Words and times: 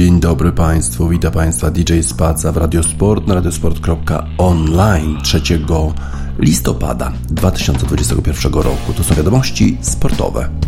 Dzień 0.00 0.20
dobry 0.20 0.52
Państwu, 0.52 1.08
witam 1.08 1.32
Państwa 1.32 1.70
DJ 1.70 2.00
Spaca 2.00 2.52
w 2.52 2.56
Radiosport 2.56 3.26
na 3.26 3.34
radiosport.online 3.34 5.18
3 5.22 5.40
listopada 6.38 7.12
2021 7.28 8.52
roku. 8.52 8.92
To 8.96 9.04
są 9.04 9.14
wiadomości 9.14 9.78
sportowe. 9.80 10.59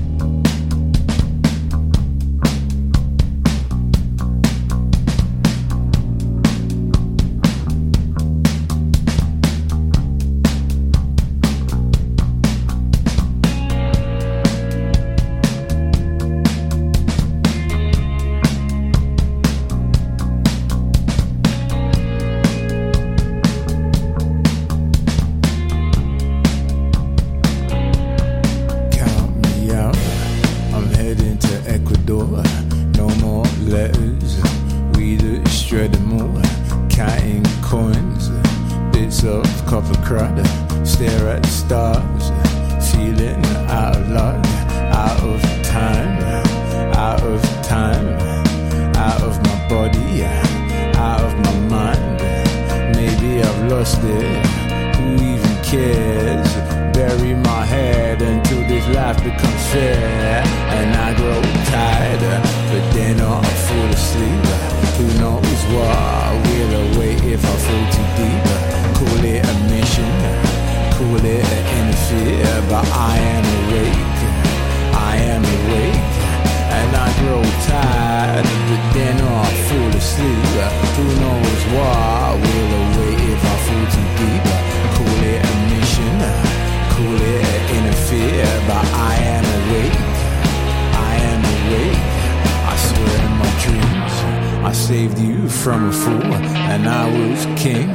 was 97.28 97.44
king, 97.60 97.88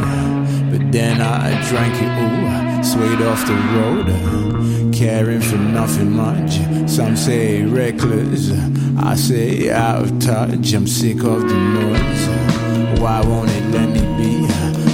but 0.71 0.91
then 0.91 1.21
I 1.21 1.49
drank 1.69 1.93
it 1.95 2.11
all, 2.23 2.83
swayed 2.83 3.21
off 3.21 3.45
the 3.45 3.55
road, 3.77 4.93
caring 4.93 5.41
for 5.41 5.57
nothing 5.57 6.11
much. 6.11 6.59
Some 6.89 7.15
say 7.15 7.63
reckless, 7.63 8.51
I 8.97 9.15
say 9.15 9.69
out 9.69 10.03
of 10.03 10.19
touch. 10.19 10.73
I'm 10.73 10.87
sick 10.87 11.17
of 11.23 11.41
the 11.47 11.55
noise. 11.55 12.99
Why 12.99 13.21
won't 13.21 13.49
it 13.51 13.65
let 13.71 13.89
me 13.89 14.01
be? 14.17 14.47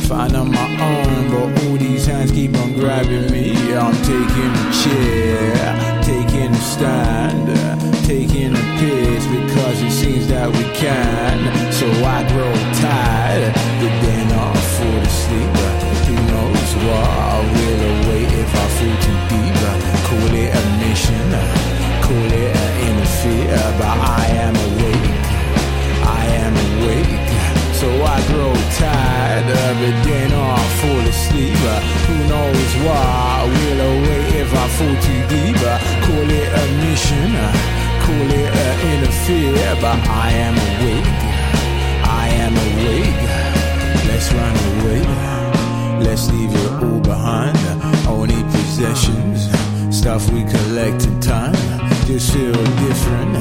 Find 0.08 0.36
on 0.36 0.52
my 0.52 0.70
own, 0.82 1.30
but 1.32 1.64
all 1.64 1.78
these 1.78 2.06
hands 2.06 2.32
keep 2.32 2.56
on 2.58 2.74
grabbing 2.74 3.32
me. 3.32 3.74
I'm 3.74 3.96
taking 4.04 4.54
a 4.64 4.72
chair, 4.82 6.02
taking 6.04 6.52
a 6.52 6.62
stand, 6.62 7.48
taking 8.06 8.54
a 8.54 8.64
piss 8.80 9.43
because 9.64 9.82
it 9.82 9.92
seems 9.92 10.28
that 10.28 10.52
we 10.52 10.64
can. 10.76 11.40
So 11.72 11.88
I 12.04 12.20
grow 12.36 12.52
tired, 12.84 13.56
but 13.80 13.94
then 14.04 14.28
I 14.28 14.52
fall 14.76 15.00
asleep. 15.08 15.56
Who 16.04 16.16
knows 16.28 16.70
what 16.84 17.40
will 17.56 17.82
await 17.96 18.28
if 18.44 18.52
I 18.52 18.66
fall 18.76 18.98
too 19.08 19.20
deep? 19.32 19.56
Call 20.04 20.32
it 20.36 20.52
a 20.52 20.64
mission, 20.84 21.32
call 22.04 22.32
it 22.44 22.52
an 22.52 22.74
interfere, 22.92 23.64
but 23.80 23.96
I 24.20 24.24
am 24.44 24.56
awake. 24.68 25.16
I 26.12 26.22
am 26.44 26.54
awake. 26.68 27.24
So 27.80 27.88
I 28.04 28.20
grow 28.28 28.52
tired 28.76 29.48
it, 29.48 29.96
then 30.04 30.32
I 30.34 30.60
fall 30.80 31.04
asleep. 31.08 31.64
Who 32.08 32.16
knows 32.28 32.72
why? 32.84 33.48
Will 33.48 33.80
await 33.80 34.28
if 34.44 34.52
I 34.54 34.68
fall 34.76 34.96
too 35.08 35.22
deep. 35.32 35.64
Call 36.04 36.28
it 36.28 36.50
a 36.52 36.66
mission, 36.84 37.32
call 38.04 38.30
it 38.42 38.52
an 38.66 38.76
interfere, 38.94 39.76
but 39.82 40.00
I 40.26 40.30
am 40.48 40.56
awake. 40.70 41.10
I 42.24 42.28
am 42.46 42.54
awake. 42.68 43.24
Let's 44.10 44.28
run 44.38 44.56
away. 44.72 45.02
Let's 46.06 46.30
leave 46.32 46.54
it 46.54 46.72
all 46.84 47.00
behind. 47.00 47.58
Only 48.08 48.42
possessions, 48.56 49.50
stuff 49.96 50.30
we 50.32 50.44
collect 50.44 51.06
in 51.06 51.20
time. 51.20 51.56
Just 52.06 52.34
feel 52.34 52.52
different, 52.86 53.36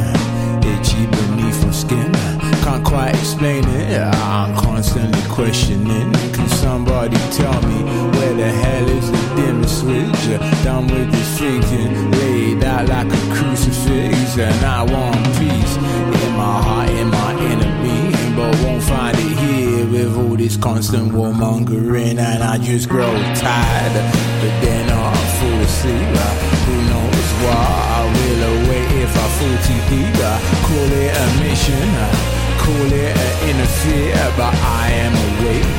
itchy 0.72 1.06
beneath 1.06 1.64
my 1.66 1.72
skin. 1.72 2.41
Can't 2.62 2.84
quite 2.84 3.14
explain 3.14 3.64
it. 3.64 4.00
I'm 4.00 4.54
constantly 4.56 5.22
questioning. 5.28 6.12
Can 6.32 6.48
somebody 6.48 7.16
tell 7.32 7.60
me 7.62 7.82
where 8.14 8.34
the 8.34 8.50
hell 8.50 8.88
is 8.88 9.10
the 9.10 9.22
dimmer 9.36 9.68
switch? 9.68 10.40
Done 10.64 10.86
with 10.86 11.10
this 11.10 11.38
thinking, 11.38 12.10
laid 12.12 12.64
out 12.64 12.88
like 12.88 13.06
a 13.06 13.34
crucifix, 13.34 14.38
and 14.38 14.64
I 14.64 14.82
want 14.82 15.24
peace 15.38 15.76
in 16.24 16.32
my 16.36 16.62
heart, 16.62 16.90
in 16.90 17.08
my 17.08 17.32
inner 17.50 17.82
being, 17.82 18.36
but 18.36 18.54
won't 18.62 18.82
find 18.82 19.16
it 19.18 19.36
here 19.44 19.86
with 19.86 20.16
all 20.16 20.36
this 20.36 20.56
constant 20.56 21.12
warmongering, 21.12 22.18
and 22.18 22.42
I 22.42 22.58
just 22.58 22.88
grow 22.88 23.12
tired. 23.34 23.94
But 24.40 24.54
then 24.62 24.88
I 24.88 25.14
fall 25.38 25.60
asleep. 25.60 26.08
Uh, 26.14 26.34
who 26.64 26.76
knows 26.90 27.28
why 27.42 27.64
I 27.98 28.02
will 28.14 28.42
await 28.54 29.02
if 29.02 29.12
I 29.16 29.28
fall 29.36 29.56
too 29.66 29.80
deep? 29.90 30.14
Uh, 30.22 30.38
call 30.66 30.90
it 31.02 31.12
a 31.16 31.26
mission 31.42 31.88
uh, 31.96 32.31
call 32.62 32.92
it 32.92 33.16
an 33.26 33.34
interfere, 33.50 34.26
but 34.38 34.54
I 34.54 34.84
am 35.04 35.14
awake. 35.26 35.74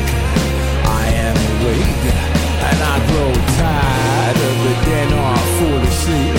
I 1.02 1.06
am 1.28 1.36
awake, 1.52 2.06
and 2.68 2.80
I 2.94 2.96
grow 3.10 3.32
tired 3.60 4.38
of 4.50 4.58
it. 4.72 4.80
Then 4.88 5.10
I 5.14 5.36
fall 5.56 5.82
asleep. 5.90 6.36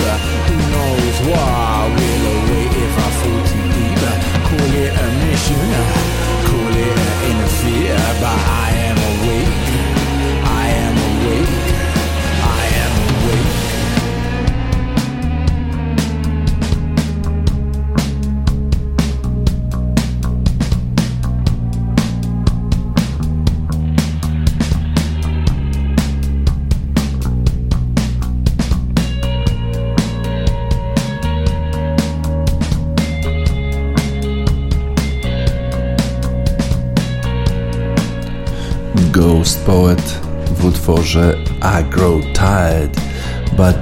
Who 0.47 0.57
knows 0.73 1.17
why? 1.29 1.89
Will 1.97 2.25
await 2.35 2.73
if 2.85 2.93
I 3.05 3.09
fall 3.19 3.44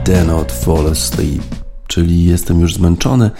dare 0.04 0.26
not 0.26 0.52
fall 0.52 0.88
asleep, 0.88 1.44
czyli 1.88 2.26
jestem 2.26 2.60
już 2.60 2.74
zmęczony, 2.74 3.32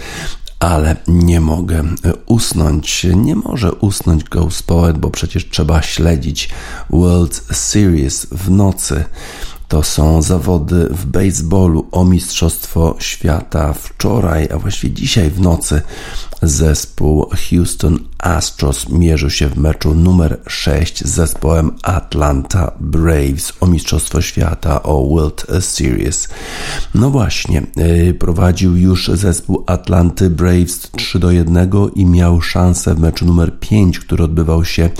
ale 0.58 0.96
nie 1.08 1.40
mogę 1.40 1.84
usnąć. 2.26 3.06
Nie 3.14 3.36
może 3.36 3.72
usnąć 3.72 4.24
Ghost 4.24 4.62
Poet, 4.66 4.98
bo 4.98 5.10
przecież 5.10 5.48
trzeba 5.50 5.82
śledzić 5.82 6.48
World 6.90 7.34
Series 7.52 8.26
w 8.30 8.50
nocy. 8.50 9.04
To 9.74 9.82
są 9.82 10.22
zawody 10.22 10.88
w 10.90 11.06
baseballu 11.06 11.86
o 11.92 12.04
Mistrzostwo 12.04 12.96
Świata. 12.98 13.72
Wczoraj, 13.72 14.48
a 14.54 14.58
właściwie 14.58 14.94
dzisiaj 14.94 15.30
w 15.30 15.40
nocy, 15.40 15.82
zespół 16.42 17.26
Houston 17.50 17.98
Astros 18.18 18.88
mierzył 18.88 19.30
się 19.30 19.48
w 19.48 19.56
meczu 19.56 19.94
numer 19.94 20.40
6 20.46 21.04
z 21.04 21.08
zespołem 21.08 21.70
Atlanta 21.82 22.72
Braves 22.80 23.52
o 23.60 23.66
Mistrzostwo 23.66 24.22
Świata, 24.22 24.82
o 24.82 25.08
World 25.08 25.46
Series. 25.60 26.28
No 26.94 27.10
właśnie, 27.10 27.62
y, 27.78 28.14
prowadził 28.14 28.76
już 28.76 29.08
zespół 29.08 29.64
Atlanty 29.66 30.30
Braves 30.30 30.80
3 30.96 31.18
do 31.18 31.30
1 31.30 31.70
i 31.94 32.06
miał 32.06 32.40
szansę 32.40 32.94
w 32.94 33.00
meczu 33.00 33.26
numer 33.26 33.58
5, 33.60 33.98
który 33.98 34.24
odbywał 34.24 34.64
się 34.64 34.90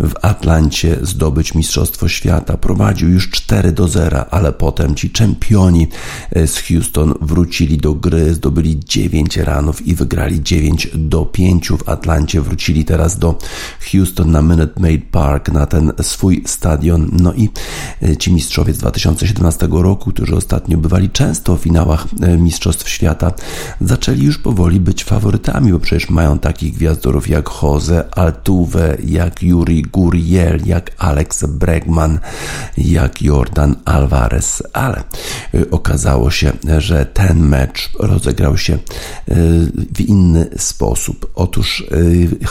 w 0.00 0.12
Atlancie, 0.22 0.98
zdobyć 1.02 1.54
Mistrzostwo 1.54 2.08
Świata. 2.08 2.56
Prowadził 2.56 3.08
już 3.08 3.30
4 3.30 3.72
do 3.72 3.88
0, 3.88 4.11
ale 4.12 4.52
potem 4.52 4.94
ci 4.94 5.10
czempioni 5.10 5.88
y, 6.36 6.46
z 6.46 6.58
Houston 6.58 7.14
wrócili 7.20 7.78
do 7.78 7.94
gry, 7.94 8.34
zdobyli 8.34 8.80
9 8.80 9.36
ranów 9.36 9.86
i 9.86 9.94
wygrali 9.94 10.42
9 10.42 10.88
do 10.94 11.26
5 11.26 11.68
w 11.68 11.88
Atlancie. 11.88 12.40
Wrócili 12.40 12.84
teraz 12.84 13.18
do 13.18 13.38
Houston 13.92 14.30
na 14.30 14.42
Minute 14.42 14.80
Maid 14.80 15.04
Park, 15.10 15.48
na 15.48 15.66
ten 15.66 15.92
swój 16.02 16.42
stadion. 16.46 17.10
No 17.12 17.32
i 17.34 17.48
e, 18.02 18.16
ci 18.16 18.32
mistrzowie 18.32 18.74
z 18.74 18.78
2017 18.78 19.68
roku, 19.70 20.10
którzy 20.10 20.36
ostatnio 20.36 20.78
bywali 20.78 21.10
często 21.10 21.56
w 21.56 21.60
finałach 21.60 22.06
e, 22.20 22.36
Mistrzostw 22.36 22.88
Świata, 22.88 23.32
zaczęli 23.80 24.22
już 24.22 24.38
powoli 24.38 24.80
być 24.80 25.04
faworytami, 25.04 25.72
bo 25.72 25.78
przecież 25.78 26.10
mają 26.10 26.38
takich 26.38 26.74
gwiazdorów 26.74 27.28
jak 27.28 27.50
Jose 27.62 28.04
Altuve, 28.16 28.96
jak 29.04 29.42
Yuri 29.42 29.82
Guriel, 29.82 30.60
jak 30.66 30.90
Alex 30.98 31.44
Bregman, 31.46 32.18
jak 32.78 33.22
Jordan 33.22 33.76
Alvarez, 33.92 34.62
ale 34.72 34.96
e, 35.54 35.70
okazało 35.70 36.30
się, 36.30 36.52
że 36.78 37.06
ten 37.06 37.38
mecz 37.48 37.90
rozegrał 37.98 38.58
się 38.58 38.78
w 39.94 40.00
inny 40.00 40.50
sposób. 40.56 41.30
Otóż 41.34 41.86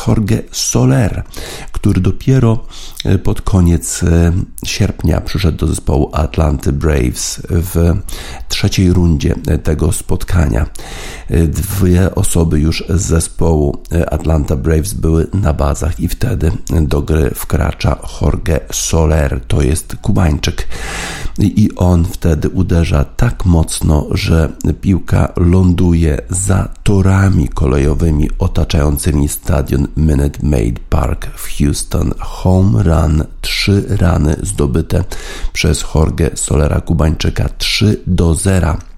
Jorge 0.08 0.44
Soler, 0.52 1.24
który 1.72 2.02
dopiero 2.02 2.66
pod 3.24 3.42
koniec 3.42 4.02
sierpnia 4.66 5.22
przyszedł 5.22 5.58
do 5.58 5.68
zespołu 5.68 6.10
Atlanty 6.14 6.72
Braves 6.72 7.42
w 7.50 7.98
trzeciej 8.50 8.94
rundzie 8.94 9.36
tego 9.64 9.92
spotkania. 9.92 10.66
Dwie 11.48 12.16
osoby 12.16 12.60
już 12.60 12.84
z 12.90 13.02
zespołu 13.02 13.84
Atlanta 14.12 14.56
Braves 14.56 14.94
były 14.94 15.28
na 15.34 15.54
bazach 15.54 16.00
i 16.00 16.08
wtedy 16.08 16.52
do 16.82 17.02
gry 17.02 17.32
wkracza 17.36 17.98
Jorge 18.22 18.60
Soler, 18.72 19.42
to 19.48 19.62
jest 19.62 19.96
Kubańczyk 20.02 20.68
i 21.48 21.76
on 21.76 22.06
wtedy 22.06 22.50
uderza 22.50 23.06
tak 23.06 23.46
mocno, 23.46 24.08
że 24.12 24.50
piłka 24.82 25.34
ląduje 25.38 26.22
za 26.30 26.70
torami 26.84 27.48
kolejowymi 27.48 28.30
otaczającymi 28.40 29.28
stadion 29.28 29.88
Minute 29.98 30.40
Maid 30.44 30.80
Park 30.80 31.28
w 31.36 31.58
Houston. 31.58 32.12
Home 32.20 32.84
run, 32.84 33.24
trzy 33.42 33.86
rany 33.90 34.36
zdobyte 34.44 35.04
przez 35.54 35.86
Jorge 35.96 36.30
Solera 36.36 36.82
Kubańczyka 36.82 37.50
3 37.58 38.02
do 38.08 38.36
0 38.36 38.91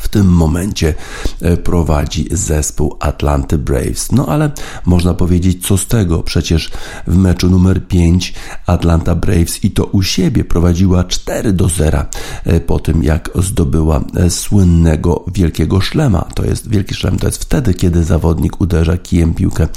w 0.00 0.08
tym 0.08 0.26
momencie 0.26 0.94
e, 1.40 1.56
prowadzi 1.56 2.28
zespół 2.30 2.96
Atlanty 3.00 3.58
Braves. 3.58 4.12
No 4.12 4.26
ale 4.26 4.50
można 4.84 5.14
powiedzieć, 5.14 5.66
co 5.66 5.78
z 5.78 5.86
tego? 5.86 6.22
Przecież 6.22 6.70
w 7.06 7.16
meczu 7.16 7.50
numer 7.50 7.86
5 7.86 8.34
Atlanta 8.66 9.14
Braves 9.14 9.64
i 9.64 9.70
to 9.70 9.84
u 9.84 10.02
siebie 10.02 10.44
prowadziła 10.44 11.04
4 11.04 11.52
do 11.52 11.68
0 11.68 12.04
e, 12.44 12.60
po 12.60 12.78
tym, 12.78 13.04
jak 13.04 13.30
zdobyła 13.34 14.00
e, 14.16 14.30
słynnego 14.30 15.24
wielkiego 15.34 15.80
szlema. 15.80 16.28
To 16.34 16.44
jest 16.44 16.70
wielki 16.70 16.94
szlem, 16.94 17.18
to 17.18 17.26
jest 17.26 17.42
wtedy, 17.42 17.74
kiedy 17.74 18.04
zawodnik 18.04 18.60
uderza 18.60 18.96
kijem 18.96 19.34
piłkę 19.34 19.68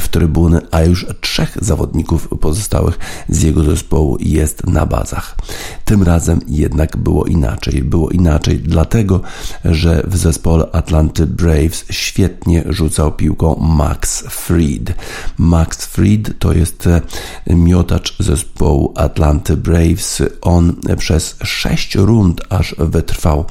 w 0.00 0.08
trybuny, 0.08 0.60
a 0.70 0.82
już 0.82 1.06
trzech 1.20 1.58
zawodników 1.60 2.28
pozostałych 2.40 2.98
z 3.28 3.42
jego 3.42 3.64
zespołu 3.64 4.16
jest 4.20 4.66
na 4.66 4.86
bazach. 4.86 5.36
Tym 5.84 6.02
razem 6.02 6.40
jednak 6.48 6.96
było 6.96 7.24
inaczej. 7.24 7.82
Było 7.82 8.10
inaczej 8.10 8.58
dlatego, 8.58 9.20
że 9.64 10.02
w 10.06 10.16
zespole 10.16 10.64
Atlanty 10.72 11.26
Braves 11.26 11.84
świetnie 11.90 12.64
rzucał 12.68 13.12
piłką 13.12 13.56
Max 13.60 14.20
Fried. 14.20 14.94
Max 15.38 15.86
Fried 15.86 16.38
to 16.38 16.52
jest 16.52 16.86
e, 16.86 17.00
miotacz 17.54 18.16
zespołu 18.18 18.92
Atlanty 18.96 19.56
Braves. 19.56 20.22
On 20.40 20.76
przez 20.98 21.36
sześć 21.44 21.94
rund 21.94 22.40
aż 22.48 22.74
wytrwał, 22.78 23.44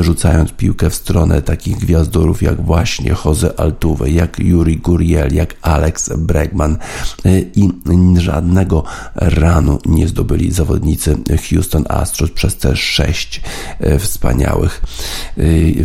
rzucając 0.00 0.52
piłkę 0.52 0.90
w 0.90 0.94
stronę 0.94 1.42
takich 1.42 1.78
gwiazdorów 1.78 2.42
jak 2.42 2.62
właśnie 2.64 3.14
Jose 3.24 3.60
Altuve, 3.60 4.10
jak 4.10 4.38
Yuri 4.38 4.76
Guriel, 4.76 5.34
jak 5.34 5.54
Alex 5.62 6.10
Bregman 6.18 6.78
e, 7.24 7.40
i 7.40 7.70
żadnego 8.18 8.84
ranu 9.14 9.78
nie 9.86 10.08
zdobyli 10.08 10.52
zawodnicy 10.52 11.16
Houston 11.50 11.84
Astros 11.88 12.30
przez 12.30 12.56
te 12.56 12.76
sześć 12.76 13.40
e, 13.80 13.98
wspaniałych 13.98 14.82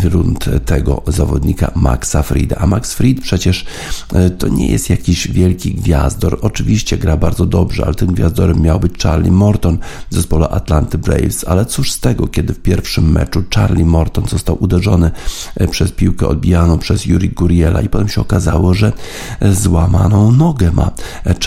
rund 0.03 0.45
tego 0.65 1.01
zawodnika 1.07 1.71
Maxa 1.75 2.23
Frieda. 2.23 2.55
A 2.59 2.67
Max 2.67 2.93
Fried 2.93 3.21
przecież 3.21 3.65
e, 4.13 4.29
to 4.29 4.47
nie 4.47 4.67
jest 4.67 4.89
jakiś 4.89 5.27
wielki 5.27 5.73
gwiazdor. 5.73 6.39
Oczywiście 6.41 6.97
gra 6.97 7.17
bardzo 7.17 7.45
dobrze, 7.45 7.85
ale 7.85 7.95
tym 7.95 8.13
gwiazdorem 8.13 8.61
miał 8.61 8.79
być 8.79 9.03
Charlie 9.03 9.31
Morton 9.31 9.77
w 10.11 10.15
zespole 10.15 10.49
Atlanty 10.49 10.97
Braves. 10.97 11.45
Ale 11.47 11.65
cóż 11.65 11.91
z 11.91 11.99
tego, 11.99 12.27
kiedy 12.27 12.53
w 12.53 12.59
pierwszym 12.59 13.11
meczu 13.11 13.43
Charlie 13.55 13.85
Morton 13.85 14.27
został 14.27 14.63
uderzony 14.63 15.11
e, 15.55 15.67
przez 15.67 15.91
piłkę 15.91 16.27
odbijaną 16.27 16.79
przez 16.79 17.05
Yuri 17.05 17.29
Guriela 17.29 17.81
i 17.81 17.89
potem 17.89 18.09
się 18.09 18.21
okazało, 18.21 18.73
że 18.73 18.93
e, 19.39 19.53
złamaną 19.53 20.31
nogę 20.31 20.71
ma 20.71 20.91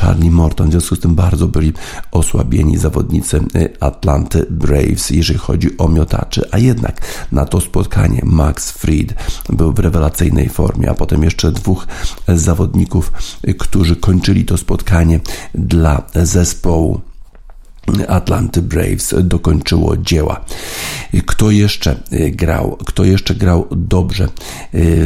Charlie 0.00 0.30
Morton. 0.30 0.68
W 0.68 0.70
związku 0.70 0.96
z 0.96 1.00
tym 1.00 1.14
bardzo 1.14 1.48
byli 1.48 1.72
osłabieni 2.10 2.78
zawodnicy 2.78 3.40
Atlanty 3.80 4.46
Braves, 4.50 5.10
jeżeli 5.10 5.38
chodzi 5.38 5.78
o 5.78 5.88
miotaczy. 5.88 6.48
A 6.50 6.58
jednak 6.58 7.00
na 7.32 7.46
to 7.46 7.60
spotkanie 7.60 7.99
Max 8.24 8.70
Fried 8.70 9.14
był 9.48 9.72
w 9.72 9.78
rewelacyjnej 9.78 10.48
formie, 10.48 10.90
a 10.90 10.94
potem 10.94 11.22
jeszcze 11.22 11.52
dwóch 11.52 11.86
zawodników, 12.28 13.12
którzy 13.58 13.96
kończyli 13.96 14.44
to 14.44 14.56
spotkanie 14.56 15.20
dla 15.54 16.02
zespołu. 16.14 17.00
Atlanty 18.08 18.62
Braves 18.62 19.14
dokończyło 19.22 19.96
dzieła. 19.96 20.40
Kto 21.26 21.50
jeszcze 21.50 21.96
y, 22.12 22.30
grał? 22.30 22.76
Kto 22.86 23.04
jeszcze 23.04 23.34
grał 23.34 23.66
dobrze 23.70 24.24
y, 24.24 24.28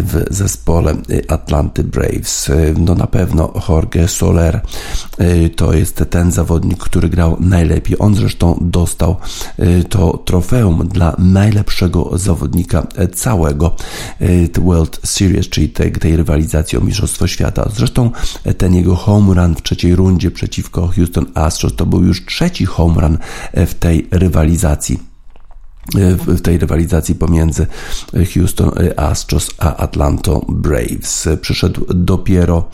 w 0.03 0.25
zespole 0.31 0.95
y, 1.11 1.25
Atlanty 1.29 1.85
Braves? 1.85 2.51
No 2.79 2.95
na 2.95 3.07
pewno 3.07 3.53
Jorge 3.69 4.09
Soler 4.09 4.61
to 5.57 5.73
jest 5.73 6.05
ten 6.11 6.33
zawodnik, 6.33 6.79
który 6.79 7.09
grał 7.09 7.37
najlepiej. 7.41 7.97
On 7.99 8.15
zresztą 8.15 8.59
dostał 8.61 9.17
to 9.89 10.23
trofeum 10.25 10.89
dla 10.89 11.17
najlepszego 11.19 12.19
zawodnika 12.19 12.87
całego 13.15 13.77
World 14.59 15.01
Series, 15.05 15.49
czyli 15.49 15.69
tej, 15.69 15.93
tej 15.93 16.17
rywalizacji 16.17 16.79
o 16.79 16.81
Mistrzostwo 16.81 17.27
Świata. 17.27 17.69
Zresztą 17.77 18.11
ten 18.59 18.75
jego 18.75 18.97
home 18.97 19.35
run 19.35 19.55
w 19.57 19.63
trzeciej 19.63 19.97
rundzie 19.97 20.31
przeciwko 20.31 20.87
Houston 20.97 21.27
Astros 21.35 21.77
to 21.77 21.87
był 21.87 22.05
już 22.05 22.27
trzeci 22.27 22.67
home 22.75 23.01
run 23.01 23.19
w 23.55 23.75
tej 23.75 24.09
rywalizacji 24.11 25.15
w 26.19 26.41
tej 26.41 26.59
rywalizacji 26.59 27.15
pomiędzy 27.15 27.67
Houston 28.35 28.71
Astros 28.97 29.51
a 29.59 29.77
Atlanta 29.77 30.33
Braves. 30.49 31.29
Przyszedł 31.41 31.87
dopiero, 31.95 32.69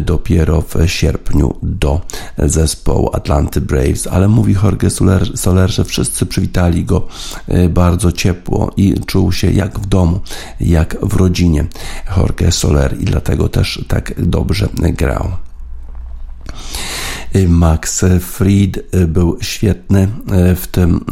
dopiero 0.00 0.62
w 0.62 0.74
sierpniu 0.86 1.54
do 1.62 2.00
zespołu 2.38 3.10
Atlanty 3.12 3.60
Braves, 3.60 4.06
ale 4.06 4.28
mówi 4.28 4.56
Jorge 4.62 4.90
Soler, 4.90 5.38
Soler, 5.38 5.70
że 5.70 5.84
wszyscy 5.84 6.26
przywitali 6.26 6.84
go 6.84 7.06
e, 7.48 7.68
bardzo 7.68 8.12
ciepło 8.12 8.70
i 8.76 8.94
czuł 9.06 9.32
się 9.32 9.50
jak 9.50 9.78
w 9.78 9.86
domu, 9.86 10.20
jak 10.60 10.96
w 11.02 11.16
rodzinie 11.16 11.66
Jorge 12.16 12.52
Soler 12.52 13.00
i 13.00 13.04
dlatego 13.04 13.48
też 13.48 13.84
tak 13.88 14.14
dobrze 14.18 14.68
grał. 14.74 15.30
Max 17.48 18.04
Fried 18.20 18.96
był 19.08 19.38
świetny 19.40 20.08
e, 20.32 20.54
w, 20.54 20.66
tym, 20.66 21.04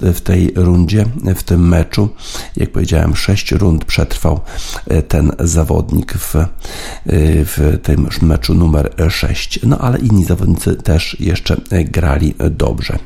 w 0.00 0.20
tej 0.20 0.52
rundzie, 0.56 1.04
w 1.36 1.42
tym 1.42 1.68
meczu. 1.68 2.08
Jak 2.56 2.70
powiedziałem, 2.72 3.16
sześć 3.16 3.52
rund 3.52 3.84
przetrwał 3.84 4.40
ten 5.08 5.32
zawodnik 5.38 6.12
w, 6.12 6.34
w 7.44 7.78
tym 7.82 8.08
meczu 8.22 8.54
numer 8.54 8.90
6. 9.08 9.60
No 9.62 9.78
ale 9.78 9.98
inni 9.98 10.24
zawodnicy 10.24 10.76
też 10.76 11.16
jeszcze 11.20 11.56
grali 11.70 12.34
dobrze. 12.50 12.98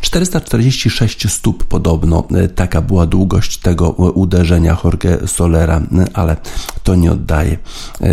446 0.00 1.28
stóp 1.28 1.64
podobno, 1.64 2.24
e, 2.34 2.48
taka 2.48 2.82
była 2.82 3.06
długość 3.06 3.58
tego 3.58 3.90
uderzenia 3.90 4.76
Jorge 4.84 5.18
Solera, 5.26 5.76
e, 5.78 6.06
ale 6.14 6.36
to 6.82 6.94
nie 6.94 7.12
oddaje 7.12 7.56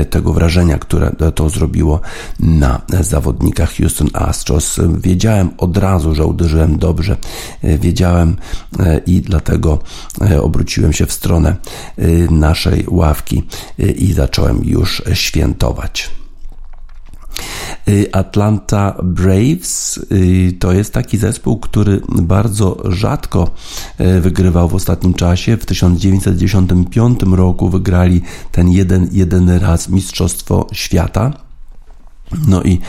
tego 0.09 0.33
wrażenia, 0.33 0.77
które 0.77 1.11
to 1.35 1.49
zrobiło 1.49 2.01
na 2.39 2.81
zawodnikach 2.99 3.77
Houston 3.77 4.07
Astros. 4.13 4.79
Wiedziałem 4.97 5.49
od 5.57 5.77
razu, 5.77 6.15
że 6.15 6.25
uderzyłem 6.25 6.77
dobrze, 6.77 7.17
wiedziałem 7.63 8.35
i 9.05 9.21
dlatego 9.21 9.79
obróciłem 10.41 10.93
się 10.93 11.05
w 11.05 11.13
stronę 11.13 11.55
naszej 12.29 12.85
ławki 12.87 13.43
i 13.95 14.13
zacząłem 14.13 14.63
już 14.63 15.03
świętować. 15.13 16.18
Y, 17.89 18.09
Atlanta 18.11 18.95
Braves 19.03 19.99
y, 20.11 20.53
to 20.59 20.71
jest 20.71 20.93
taki 20.93 21.17
zespół, 21.17 21.59
który 21.59 22.01
bardzo 22.09 22.77
rzadko 22.91 23.51
y, 23.99 24.21
wygrywał 24.21 24.69
w 24.69 24.75
ostatnim 24.75 25.13
czasie. 25.13 25.57
W 25.57 25.65
1995 25.65 27.19
roku 27.23 27.69
wygrali 27.69 28.21
ten 28.51 28.69
jeden, 28.69 29.09
jeden 29.11 29.49
raz 29.49 29.89
Mistrzostwo 29.89 30.67
Świata. 30.73 31.48
No 32.47 32.63
i 32.63 32.79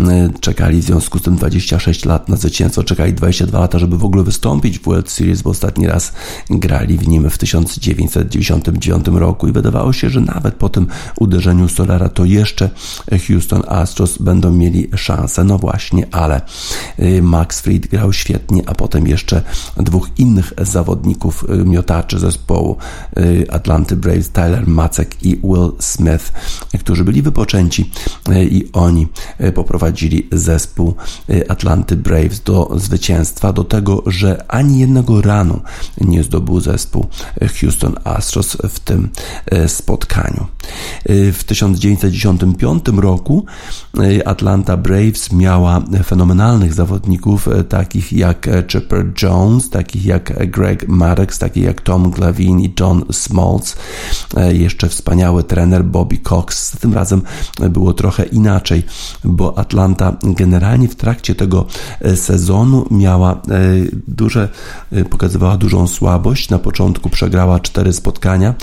e, 0.00 0.30
czekali 0.40 0.80
w 0.80 0.84
związku 0.84 1.18
z 1.18 1.22
tym 1.22 1.36
26 1.36 2.04
lat 2.04 2.28
na 2.28 2.36
zwycięstwo, 2.36 2.84
czekali 2.84 3.12
22 3.12 3.58
lata, 3.58 3.78
żeby 3.78 3.98
w 3.98 4.04
ogóle 4.04 4.22
wystąpić 4.22 4.78
w 4.78 4.84
World 4.84 5.10
Series, 5.10 5.42
bo 5.42 5.50
ostatni 5.50 5.86
raz 5.86 6.12
grali 6.50 6.98
w 6.98 7.08
nim 7.08 7.30
w 7.30 7.38
1999 7.38 9.06
roku 9.12 9.48
i 9.48 9.52
wydawało 9.52 9.92
się, 9.92 10.10
że 10.10 10.20
nawet 10.20 10.54
po 10.54 10.68
tym 10.68 10.86
uderzeniu 11.20 11.68
Solera 11.68 12.08
to 12.08 12.24
jeszcze 12.24 12.70
Houston 13.28 13.62
Astros 13.68 14.18
będą 14.18 14.52
mieli 14.52 14.88
szansę. 14.96 15.44
No 15.44 15.58
właśnie, 15.58 16.06
ale 16.12 16.40
e, 16.98 17.22
Max 17.22 17.60
Fried 17.60 17.86
grał 17.86 18.12
świetnie, 18.12 18.62
a 18.66 18.74
potem 18.74 19.06
jeszcze 19.06 19.42
dwóch 19.76 20.08
innych 20.18 20.52
zawodników 20.58 21.44
e, 21.48 21.56
miotaczy 21.56 22.18
zespołu 22.18 22.76
Atlanty 23.50 23.96
Braves, 23.96 24.30
Tyler 24.30 24.68
Macek 24.68 25.22
i 25.22 25.36
Will 25.44 25.72
Smith, 25.78 26.32
którzy 26.80 27.04
byli 27.04 27.22
wypoczęci 27.22 27.90
i 28.50 28.71
oni 28.72 29.08
e, 29.38 29.52
poprowadzili 29.52 30.28
zespół 30.32 30.94
e, 31.30 31.50
Atlanty 31.50 31.96
Braves 31.96 32.40
do 32.40 32.70
zwycięstwa, 32.76 33.52
do 33.52 33.64
tego, 33.64 34.02
że 34.06 34.44
ani 34.48 34.78
jednego 34.78 35.22
ranu 35.22 35.60
nie 36.00 36.22
zdobył 36.22 36.60
zespół 36.60 37.06
e, 37.40 37.48
Houston 37.48 37.94
Astros 38.04 38.56
w 38.68 38.80
tym 38.80 39.08
spotkaniu. 39.66 40.46
W 41.32 41.44
1995 41.46 42.84
roku 42.96 43.46
Atlanta 44.24 44.76
Braves 44.76 45.32
miała 45.32 45.82
fenomenalnych 46.04 46.74
zawodników, 46.74 47.48
takich 47.68 48.12
jak 48.12 48.48
Chipper 48.68 49.12
Jones, 49.22 49.70
takich 49.70 50.04
jak 50.04 50.50
Greg 50.50 50.88
Maddox, 50.88 51.38
takich 51.38 51.64
jak 51.64 51.80
Tom 51.80 52.10
Glavine 52.10 52.62
i 52.62 52.74
John 52.80 53.04
Smoltz, 53.12 53.76
jeszcze 54.52 54.88
wspaniały 54.88 55.44
trener 55.44 55.84
Bobby 55.84 56.18
Cox. 56.18 56.76
Tym 56.80 56.94
razem 56.94 57.22
było 57.70 57.92
trochę 57.92 58.24
inaczej 58.24 58.61
inaczej, 58.62 58.82
bo 59.24 59.58
Atlanta 59.58 60.16
generalnie 60.22 60.88
w 60.88 60.96
trakcie 60.96 61.34
tego 61.34 61.66
e, 62.00 62.16
sezonu 62.16 62.86
miała 62.90 63.32
e, 63.32 63.38
duże, 64.08 64.48
e, 64.92 65.04
pokazywała 65.04 65.56
dużą 65.56 65.86
słabość. 65.86 66.50
Na 66.50 66.58
początku 66.58 67.10
przegrała 67.10 67.60
cztery 67.60 67.92
spotkania, 67.92 68.54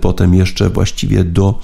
potem 0.00 0.34
jeszcze 0.34 0.70
właściwie 0.70 1.24
do, 1.24 1.60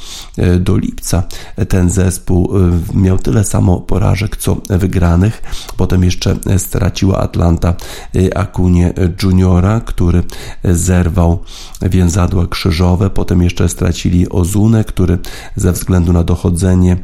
do 0.61 0.77
lipca 0.77 1.23
ten 1.69 1.91
zespół 1.91 2.51
miał 2.95 3.19
tyle 3.19 3.45
samo 3.45 3.81
porażek 3.81 4.37
co 4.37 4.57
wygranych. 4.71 5.43
Potem 5.77 6.05
jeszcze 6.05 6.37
straciła 6.59 7.19
Atlanta 7.19 7.75
Akunie 8.35 8.95
Juniora, 9.23 9.81
który 9.81 10.23
zerwał 10.65 11.43
więzadła 11.83 12.47
krzyżowe. 12.47 13.11
Potem 13.11 13.43
jeszcze 13.43 13.69
stracili 13.69 14.29
Ozunę, 14.29 14.85
który 14.85 15.19
ze 15.57 15.73
względu 15.73 16.13
na 16.13 16.25
dochodzenie 16.25 16.97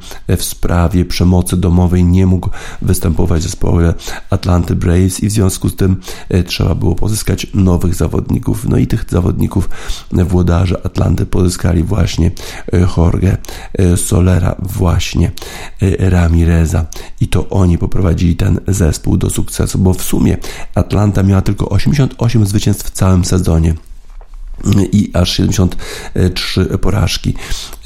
sprawie 0.61 1.05
przemocy 1.05 1.57
domowej 1.57 2.05
nie 2.05 2.27
mógł 2.27 2.51
występować 2.83 3.41
w 3.41 3.45
zespole 3.45 3.95
Atlanty 4.31 4.75
Braves 4.75 5.21
i 5.21 5.29
w 5.29 5.33
związku 5.33 5.69
z 5.69 5.77
tym 5.77 5.97
e, 6.29 6.43
trzeba 6.43 6.75
było 6.75 6.95
pozyskać 6.95 7.47
nowych 7.55 7.95
zawodników. 7.95 8.69
No 8.69 8.77
i 8.77 8.87
tych 8.87 9.05
zawodników 9.09 9.69
włodarze 10.13 10.87
Atlanty 10.87 11.27
pozyskali 11.27 11.83
właśnie 11.83 12.31
e, 12.73 12.87
Jorge 12.97 13.37
e, 13.79 13.97
Solera, 13.97 14.55
właśnie 14.59 15.31
Ramireza 15.99 16.87
i 17.21 17.29
to 17.29 17.49
oni 17.49 17.79
poprowadzili 17.79 18.37
ten 18.37 18.61
zespół 18.69 19.17
do 19.17 19.31
sukcesu, 19.31 19.79
bo 19.79 19.95
w 19.95 20.03
sumie 20.03 20.37
Atlanta 20.75 21.23
miała 21.23 21.43
tylko 21.43 21.69
88 21.69 22.47
zwycięstw 22.47 22.87
w 22.87 22.91
całym 22.91 23.25
sezonie 23.25 23.75
i 24.93 25.11
aż 25.15 25.37
73 25.37 26.65
porażki. 26.65 27.35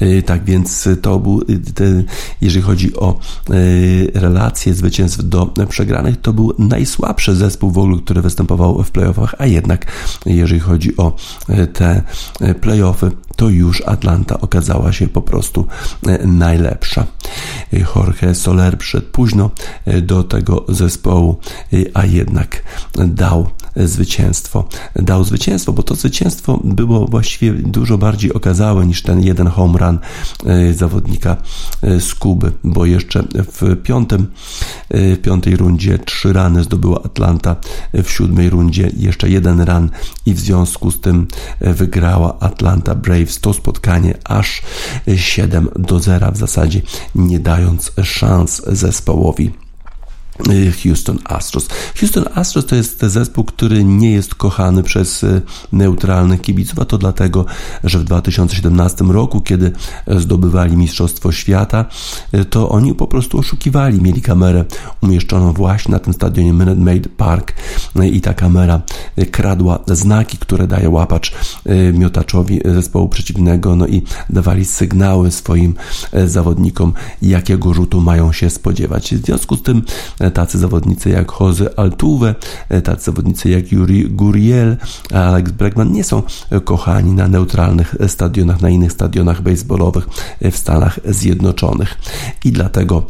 Y, 0.01 0.23
tak 0.25 0.43
więc 0.43 0.89
to 1.01 1.19
był, 1.19 1.41
y, 1.81 2.05
jeżeli 2.41 2.61
chodzi 2.61 2.95
o 2.95 3.19
y, 3.49 4.11
relacje 4.13 4.73
zwycięstw 4.73 5.23
do 5.23 5.45
przegranych, 5.69 6.21
to 6.21 6.33
był 6.33 6.53
najsłabszy 6.59 7.35
zespół 7.35 7.71
w 7.71 7.77
ogóle, 7.77 8.01
który 8.01 8.21
występował 8.21 8.83
w 8.83 8.91
playoffach, 8.91 9.35
a 9.37 9.45
jednak 9.45 9.91
jeżeli 10.25 10.59
chodzi 10.59 10.97
o 10.97 11.15
te 11.73 12.01
playoffy, 12.61 13.11
to 13.35 13.49
już 13.49 13.81
Atlanta 13.81 14.41
okazała 14.41 14.93
się 14.93 15.07
po 15.07 15.21
prostu 15.21 15.67
najlepsza. 16.25 17.05
Jorge 17.71 18.35
Soler 18.35 18.77
przyszedł 18.77 19.07
późno 19.11 19.49
do 20.01 20.23
tego 20.23 20.65
zespołu, 20.69 21.37
a 21.93 22.05
jednak 22.05 22.63
dał 22.95 23.49
zwycięstwo. 23.75 24.67
Dał 24.95 25.23
zwycięstwo, 25.23 25.73
bo 25.73 25.83
to 25.83 25.95
zwycięstwo 25.95 26.59
było 26.63 27.07
właściwie 27.07 27.53
dużo 27.53 27.97
bardziej 27.97 28.33
okazałe 28.33 28.85
niż 28.85 29.01
ten 29.01 29.23
jeden 29.23 29.47
home 29.47 29.79
run 29.79 29.99
e, 30.45 30.73
zawodnika 30.73 31.37
e, 31.81 31.99
z 31.99 32.15
Kuby, 32.15 32.51
bo 32.63 32.85
jeszcze 32.85 33.23
w 33.33 33.81
piątym, 33.83 34.27
e, 34.89 35.15
w 35.15 35.21
piątej 35.21 35.55
rundzie 35.55 35.99
trzy 35.99 36.33
rany 36.33 36.63
zdobyła 36.63 37.03
Atlanta, 37.03 37.55
w 37.93 38.09
siódmej 38.09 38.49
rundzie 38.49 38.91
jeszcze 38.97 39.29
jeden 39.29 39.61
run 39.61 39.89
i 40.25 40.33
w 40.33 40.39
związku 40.39 40.91
z 40.91 41.01
tym 41.01 41.27
wygrała 41.61 42.39
Atlanta 42.39 42.95
Braves 43.25 43.39
to 43.39 43.53
spotkanie 43.53 44.13
aż 44.23 44.61
7 45.15 45.69
do 45.75 45.99
0 45.99 46.31
w 46.31 46.37
zasadzie, 46.37 46.81
nie 47.15 47.39
dając 47.39 47.91
szans 48.03 48.61
zespołowi 48.67 49.51
Houston 50.83 51.19
Astros. 51.23 51.67
Houston 51.99 52.25
Astros 52.35 52.65
to 52.65 52.75
jest 52.75 53.01
zespół, 53.01 53.43
który 53.43 53.83
nie 53.83 54.11
jest 54.11 54.35
kochany 54.35 54.83
przez 54.83 55.23
y, 55.23 55.41
neutralnych 55.71 56.41
kibiców, 56.41 56.79
a 56.79 56.85
to 56.85 56.97
dlatego, 56.97 57.45
że 57.83 57.99
w 57.99 58.03
2017 58.03 59.03
roku, 59.03 59.41
kiedy 59.41 59.71
zdobywali 60.07 60.77
Mistrzostwo 60.77 61.31
Świata, 61.31 61.85
y, 62.33 62.45
to 62.45 62.69
oni 62.69 62.95
po 62.95 63.07
prostu 63.07 63.39
oszukiwali. 63.39 64.01
Mieli 64.01 64.21
kamerę 64.21 64.65
umieszczoną 65.01 65.53
właśnie 65.53 65.91
na 65.91 65.99
tym 65.99 66.13
stadionie 66.13 66.53
Minute 66.53 66.75
Maid 66.75 67.07
Park 67.07 67.53
i 68.11 68.21
ta 68.21 68.33
kamera 68.33 68.81
kradła 69.31 69.79
znaki, 69.87 70.37
które 70.37 70.67
daje 70.67 70.89
łapacz 70.89 71.33
miotaczowi 71.93 72.61
zespołu 72.65 73.09
przeciwnego, 73.09 73.75
no 73.75 73.87
i 73.87 74.01
dawali 74.29 74.65
sygnały 74.65 75.31
swoim 75.31 75.75
zawodnikom, 76.25 76.93
jakiego 77.21 77.73
rzutu 77.73 78.01
mają 78.01 78.31
się 78.31 78.49
spodziewać. 78.49 79.15
W 79.15 79.25
związku 79.25 79.55
z 79.55 79.61
tym 79.61 79.81
tacy 80.33 80.59
zawodnicy 80.59 81.09
jak 81.09 81.39
Jose 81.39 81.79
Altuve, 81.79 82.35
tacy 82.83 83.03
zawodnicy 83.05 83.49
jak 83.49 83.71
Yuri 83.71 84.09
Guriel, 84.09 84.77
Alex 85.13 85.51
Bregman 85.51 85.91
nie 85.91 86.03
są 86.03 86.23
kochani 86.63 87.11
na 87.11 87.27
neutralnych 87.27 87.95
stadionach, 88.07 88.61
na 88.61 88.69
innych 88.69 88.91
stadionach 88.91 89.41
baseballowych 89.41 90.07
w 90.41 90.57
Stanach 90.57 90.99
Zjednoczonych. 91.05 91.97
I 92.45 92.51
dlatego 92.51 93.03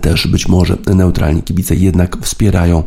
też 0.00 0.26
być 0.26 0.48
może 0.48 0.76
neutralni 0.94 1.42
kibice 1.42 1.74
jednak 1.74 2.16
wspierają 2.20 2.82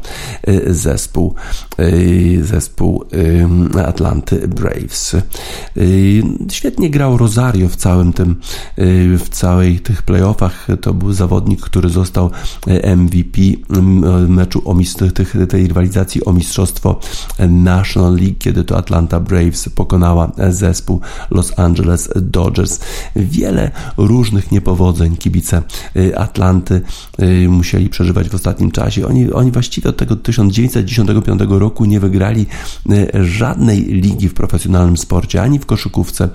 y, 0.47 0.73
zespół, 0.73 1.35
y, 1.79 2.39
zespół 2.43 3.05
y, 3.75 3.85
Atlanty 3.85 4.47
Braves. 4.47 5.15
Świetnie 6.51 6.89
grał 6.89 7.17
Rosario 7.17 7.69
w 7.69 7.75
całym 7.75 8.13
tym, 8.13 8.35
w 9.17 9.29
całej 9.31 9.79
tych 9.79 10.01
playoffach. 10.01 10.67
To 10.81 10.93
był 10.93 11.13
zawodnik, 11.13 11.61
który 11.61 11.89
został 11.89 12.31
MVP 12.97 13.41
meczu 14.27 14.61
o 14.65 14.75
tych, 15.13 15.35
tej 15.49 15.67
rywalizacji 15.67 16.25
o 16.25 16.33
mistrzostwo 16.33 16.99
National 17.49 18.15
League, 18.15 18.35
kiedy 18.39 18.63
to 18.63 18.77
Atlanta 18.77 19.19
Braves 19.19 19.69
pokonała 19.69 20.31
zespół 20.49 21.01
Los 21.31 21.59
Angeles 21.59 22.09
Dodgers. 22.15 22.79
Wiele 23.15 23.71
różnych 23.97 24.51
niepowodzeń 24.51 25.17
kibice 25.17 25.61
Atlanty 26.15 26.81
musieli 27.49 27.89
przeżywać 27.89 28.29
w 28.29 28.35
ostatnim 28.35 28.71
czasie. 28.71 29.07
Oni, 29.07 29.31
oni 29.31 29.51
właściwie 29.51 29.89
od 29.89 29.97
tego 29.97 30.15
1995 30.15 31.41
roku 31.49 31.85
nie 31.85 31.99
wygrali 31.99 32.45
żadnej 33.13 33.85
ligi 33.85 34.29
w 34.29 34.33
profesjonalnym 34.33 34.97
sporcie, 34.97 35.41
ani 35.41 35.59
w 35.59 35.65
koszykówce, 35.65 36.29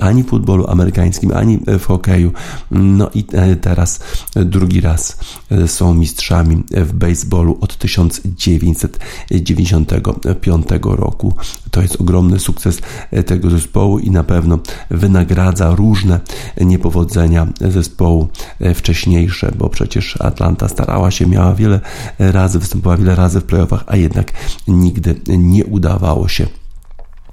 ani 0.00 0.22
w 0.22 0.26
futbolu 0.26 0.70
amerykańskim, 0.70 1.32
ani 1.34 1.58
w 1.66 1.84
hokeju. 1.84 2.32
No 2.70 3.10
i 3.14 3.24
teraz 3.60 4.00
drugi 4.34 4.80
raz 4.80 5.18
są 5.66 5.94
mistrzami 5.94 6.64
w 6.70 6.92
baseballu 6.92 7.58
od 7.60 7.76
1995 7.76 10.66
roku. 10.82 11.34
To 11.76 11.82
jest 11.82 12.00
ogromny 12.00 12.38
sukces 12.38 12.80
tego 13.26 13.50
zespołu 13.50 13.98
i 13.98 14.10
na 14.10 14.24
pewno 14.24 14.58
wynagradza 14.90 15.74
różne 15.74 16.20
niepowodzenia 16.60 17.46
zespołu 17.60 18.28
wcześniejsze, 18.74 19.52
bo 19.58 19.68
przecież 19.68 20.20
Atlanta 20.20 20.68
starała 20.68 21.10
się, 21.10 21.26
miała 21.26 21.54
wiele 21.54 21.80
razy, 22.18 22.58
występowała 22.58 22.96
wiele 22.96 23.14
razy 23.14 23.40
w 23.40 23.44
playoffach, 23.44 23.84
a 23.86 23.96
jednak 23.96 24.32
nigdy 24.68 25.14
nie 25.28 25.64
udawało 25.64 26.28
się 26.28 26.46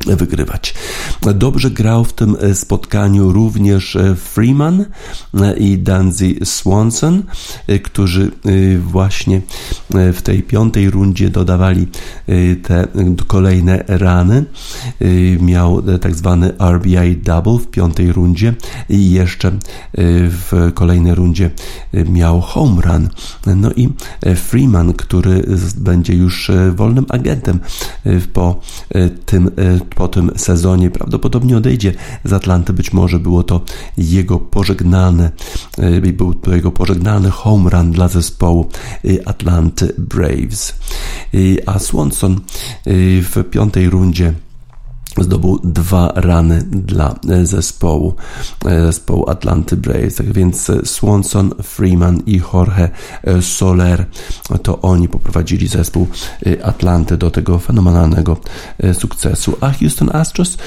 wygrywać. 0.08 0.74
Dobrze 1.36 1.72
grał 1.72 2.04
w 2.04 2.14
tym 2.14 2.38
e, 2.42 2.56
spotkaniu 2.56 3.32
również 3.32 3.96
e, 3.96 4.16
Freeman 4.16 4.86
e, 5.34 5.58
i 5.58 5.78
Danzy 5.78 6.36
Swanson, 6.44 7.24
którzy 7.84 8.32
właśnie 8.80 9.42
w 10.14 10.22
tej 10.24 10.44
piątej 10.44 10.90
rundzie 10.90 11.30
dodawali 11.30 11.88
te 12.64 12.88
kolejne 13.28 13.84
rany. 13.88 14.46
Miał 15.40 15.82
tak 16.02 16.16
zwany 16.16 16.54
RBI 16.60 17.18
double 17.18 17.58
w 17.58 17.68
piątej 17.68 18.12
rundzie 18.12 18.54
i 18.90 19.12
jeszcze 19.12 19.52
w 20.30 20.72
kolejnej 20.74 21.16
rundzie 21.16 21.50
miał 22.10 22.42
home 22.42 22.82
run. 22.82 23.10
No 23.56 23.72
i 23.72 23.90
Freeman, 24.36 24.94
który 24.94 25.44
będzie 25.78 26.14
już 26.14 26.52
wolnym 26.76 27.06
agentem 27.10 27.60
po 28.34 28.60
tym 29.26 29.52
po 29.96 30.08
tym 30.08 30.32
sezonie. 30.36 30.90
Prawdopodobnie 30.92 31.58
odejdzie 31.58 31.94
z 32.24 32.34
Atlanty. 32.34 32.74
Być 32.74 32.94
może 32.94 33.20
było 33.20 33.44
to 33.44 33.62
jego 33.98 34.40
pożegnalne, 34.40 35.32
e, 35.78 36.02
był 36.02 36.34
to 36.34 36.56
jego 36.56 36.72
pożegnalny 36.72 37.32
home 37.32 37.70
run 37.70 37.92
dla 37.92 38.08
zespołu 38.08 38.70
e, 39.06 39.28
Atlanty 39.28 39.94
Braves. 39.98 40.74
E, 41.34 41.38
a 41.70 41.80
Swanson 41.80 42.40
w 43.22 43.44
piątej 43.52 43.90
rundzie 43.90 44.34
zdobył 45.22 45.60
dwa 45.64 46.12
rany 46.16 46.64
dla 46.72 47.16
e, 47.30 47.46
zespołu, 47.46 48.16
e, 48.66 48.86
zespołu 48.86 49.30
Atlanty 49.30 49.78
Braves. 49.78 50.16
Tak 50.16 50.34
więc 50.34 50.72
Swanson, 50.84 51.52
Freeman 51.64 52.22
i 52.26 52.42
Jorge 52.54 52.90
e, 53.24 53.42
Soler 53.42 54.06
to 54.64 54.82
oni 54.82 55.08
poprowadzili 55.08 55.68
zespół 55.68 56.08
Atlanty 56.64 57.18
do 57.18 57.32
tego 57.32 57.60
fenomenalnego 57.60 58.38
sukcesu. 58.94 59.58
A 59.62 59.72
Houston 59.72 60.10
Astros, 60.16 60.58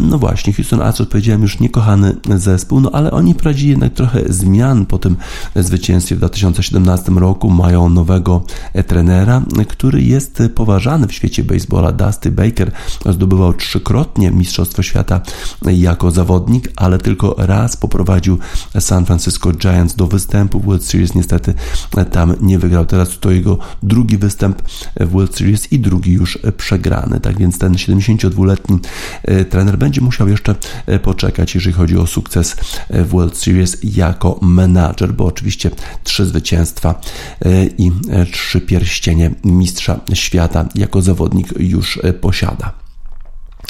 no 0.00 0.18
właśnie, 0.18 0.52
Houston 0.52 0.82
Astros 0.82 1.08
powiedziałem 1.08 1.42
już 1.42 1.60
niekochany 1.60 2.16
zespół, 2.36 2.80
no 2.80 2.90
ale 2.92 3.10
oni 3.10 3.34
prowadzili 3.34 3.70
jednak 3.70 3.92
trochę 3.92 4.20
zmian 4.28 4.86
po 4.86 4.98
tym 4.98 5.16
zwycięstwie 5.56 6.14
w 6.14 6.18
2017 6.18 7.12
roku. 7.12 7.50
Mają 7.50 7.88
nowego 7.88 8.44
trenera, 8.86 9.42
który 9.68 10.02
jest 10.02 10.42
poważany 10.54 11.06
w 11.06 11.12
świecie 11.12 11.44
baseballa. 11.44 11.92
Dusty 11.92 12.30
Baker 12.30 12.72
zdobywał 13.06 13.54
trzy 13.54 13.80
trzykrotnie 13.82 14.30
Mistrzostwo 14.30 14.82
Świata 14.82 15.20
jako 15.64 16.10
zawodnik, 16.10 16.72
ale 16.76 16.98
tylko 16.98 17.34
raz 17.38 17.76
poprowadził 17.76 18.38
San 18.80 19.06
Francisco 19.06 19.52
Giants 19.52 19.94
do 19.94 20.06
występu 20.06 20.60
w 20.60 20.64
World 20.64 20.84
Series. 20.84 21.14
Niestety 21.14 21.54
tam 22.10 22.34
nie 22.40 22.58
wygrał. 22.58 22.86
Teraz 22.86 23.18
to 23.18 23.30
jego 23.30 23.58
drugi 23.82 24.18
występ 24.18 24.62
w 25.00 25.10
World 25.10 25.36
Series 25.36 25.72
i 25.72 25.78
drugi 25.78 26.12
już 26.12 26.38
przegrany. 26.56 27.20
Tak 27.20 27.38
więc 27.38 27.58
ten 27.58 27.72
72-letni 27.72 28.78
e, 29.22 29.44
trener 29.44 29.78
będzie 29.78 30.00
musiał 30.00 30.28
jeszcze 30.28 30.54
e, 30.86 30.98
poczekać, 30.98 31.54
jeżeli 31.54 31.72
chodzi 31.72 31.98
o 31.98 32.06
sukces 32.06 32.56
w 32.90 33.08
World 33.08 33.36
Series 33.36 33.76
jako 33.82 34.38
menadżer, 34.42 35.14
bo 35.14 35.24
oczywiście 35.24 35.70
trzy 36.04 36.26
zwycięstwa 36.26 37.00
e, 37.44 37.66
i 37.66 37.92
trzy 38.32 38.60
pierścienie 38.60 39.30
mistrza 39.44 40.00
świata 40.14 40.68
jako 40.74 41.02
zawodnik 41.02 41.54
już 41.58 41.98
posiada. 42.20 42.81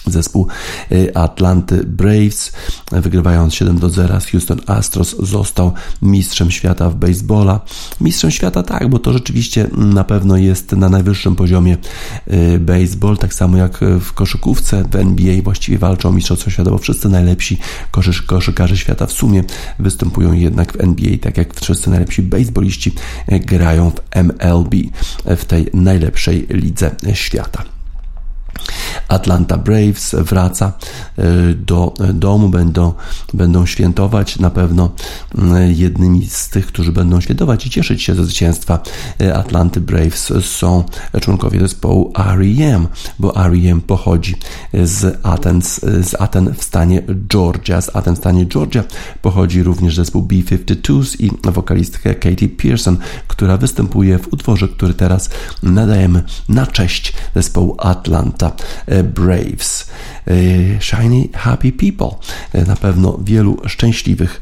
Zespół 0.06 0.46
y, 0.92 1.14
Atlanty 1.14 1.84
Braves, 1.86 2.52
wygrywając 2.92 3.54
7 3.54 3.78
do 3.78 3.90
0 3.90 4.20
z 4.20 4.26
Houston 4.26 4.60
Astros, 4.66 5.16
został 5.18 5.72
mistrzem 6.02 6.50
świata 6.50 6.90
w 6.90 6.94
baseballa. 6.94 7.60
Mistrzem 8.00 8.30
świata 8.30 8.62
tak, 8.62 8.88
bo 8.88 8.98
to 8.98 9.12
rzeczywiście 9.12 9.68
na 9.76 10.04
pewno 10.04 10.36
jest 10.36 10.72
na 10.72 10.88
najwyższym 10.88 11.36
poziomie 11.36 11.76
y, 12.32 12.58
baseball, 12.58 13.18
tak 13.18 13.34
samo 13.34 13.56
jak 13.56 13.78
w 14.00 14.12
koszykówce 14.12 14.84
w 14.90 14.96
NBA 14.96 15.42
właściwie 15.42 15.78
walczą 15.78 16.12
mistrzostwo 16.12 16.50
świata, 16.50 16.70
bo 16.70 16.78
wszyscy 16.78 17.08
najlepsi 17.08 17.58
koszyk, 17.90 18.26
koszykarze 18.26 18.76
świata 18.76 19.06
w 19.06 19.12
sumie 19.12 19.44
występują 19.78 20.32
jednak 20.32 20.72
w 20.72 20.80
NBA, 20.80 21.18
tak 21.20 21.36
jak 21.36 21.54
wszyscy 21.60 21.90
najlepsi 21.90 22.22
baseballiści 22.22 22.92
y, 23.32 23.38
grają 23.38 23.90
w 23.90 24.16
MLB, 24.16 24.74
w 25.36 25.44
tej 25.44 25.66
najlepszej 25.74 26.46
lidze 26.50 26.90
świata. 27.14 27.64
Atlanta 29.08 29.58
Braves 29.58 30.14
wraca 30.18 30.72
e, 31.18 31.54
do 31.54 31.94
domu, 32.14 32.48
będą, 32.48 32.92
będą 33.34 33.66
świętować. 33.66 34.38
Na 34.38 34.50
pewno 34.50 34.90
e, 35.54 35.72
jednymi 35.72 36.26
z 36.28 36.48
tych, 36.48 36.66
którzy 36.66 36.92
będą 36.92 37.20
świętować 37.20 37.66
i 37.66 37.70
cieszyć 37.70 38.02
się 38.02 38.14
ze 38.14 38.24
zwycięstwa 38.24 38.78
Atlanty 39.34 39.80
Braves 39.80 40.32
są 40.40 40.84
członkowie 41.20 41.60
zespołu 41.60 42.12
R.E.M., 42.18 42.88
bo 43.18 43.36
R.E.M. 43.36 43.80
pochodzi 43.80 44.36
z 44.84 45.18
Aten, 45.22 45.62
z 46.02 46.14
Aten 46.18 46.54
w 46.54 46.64
stanie 46.64 47.02
Georgia. 47.28 47.80
Z 47.80 47.96
Aten 47.96 48.14
w 48.14 48.18
stanie 48.18 48.46
Georgia 48.46 48.84
pochodzi 49.22 49.62
również 49.62 49.96
zespół 49.96 50.22
B-52s 50.22 51.20
i 51.20 51.30
wokalistka 51.52 52.14
Katie 52.14 52.48
Pearson, 52.48 52.96
która 53.28 53.56
występuje 53.56 54.18
w 54.18 54.32
utworze, 54.32 54.68
który 54.68 54.94
teraz 54.94 55.30
nadajemy 55.62 56.22
na 56.48 56.66
cześć 56.66 57.12
zespołu 57.34 57.76
Atlanta 58.42 59.02
Braves. 59.02 59.90
E, 60.26 60.80
shiny 60.80 61.28
Happy 61.34 61.72
People. 61.72 62.18
E, 62.52 62.64
na 62.64 62.76
pewno 62.76 63.18
wielu 63.24 63.56
szczęśliwych 63.66 64.40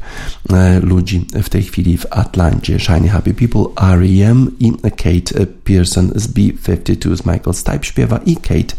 e, 0.49 0.79
ludzi 0.79 1.25
w 1.43 1.49
tej 1.49 1.63
chwili 1.63 1.97
w 1.97 2.05
Atlancie. 2.09 2.79
Shiny 2.79 3.09
Happy 3.09 3.33
People, 3.33 3.65
R.E.M. 3.75 4.51
i 4.59 4.71
Kate 4.81 5.45
Pearson 5.63 6.11
z 6.15 6.27
B-52 6.27 7.15
z 7.15 7.25
Michael 7.25 7.53
Stipe 7.53 7.83
śpiewa 7.83 8.19
i 8.25 8.35
Kate 8.35 8.75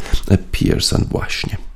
Pearson 0.53 1.05
właśnie. 1.11 1.72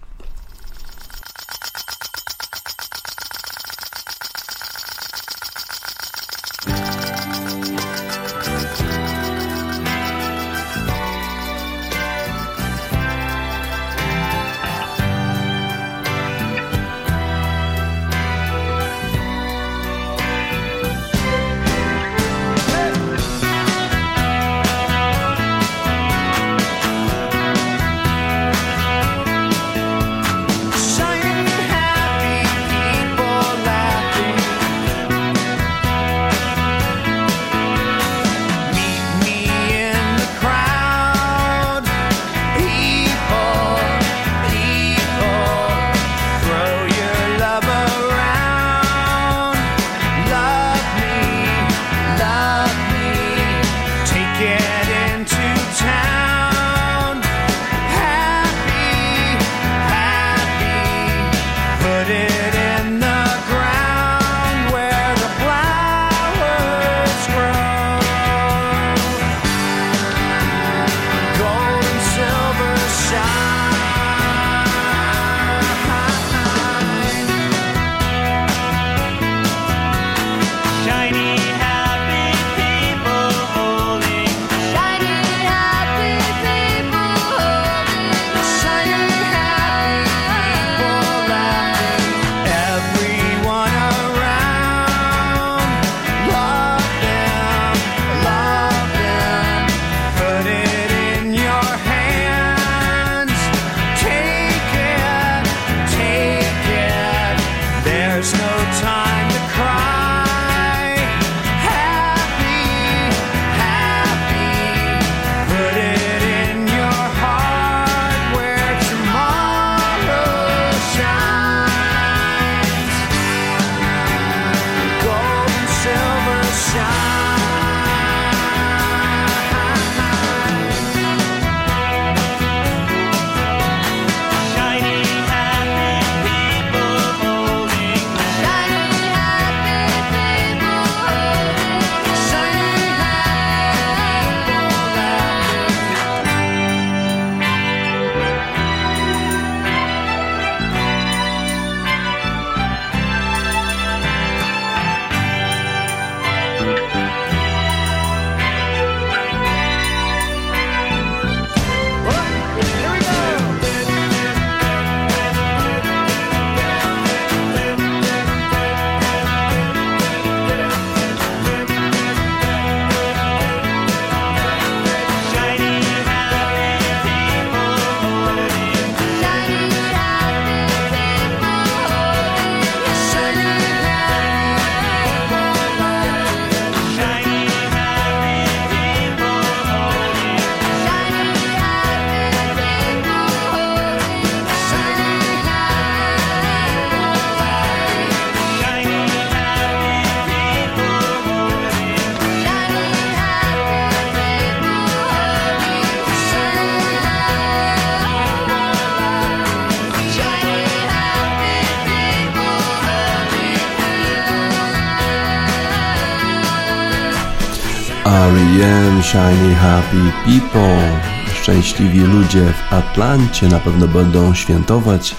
R.E.M. 218.07 219.03
Shiny 219.03 219.55
Happy 219.55 220.13
People. 220.25 221.01
Szczęśliwi 221.35 222.01
ludzie 222.01 222.53
w 222.53 222.73
Atlancie 222.73 223.49
na 223.49 223.61
pewno 223.61 223.89
będą 223.89 224.35
świętować 224.35 225.17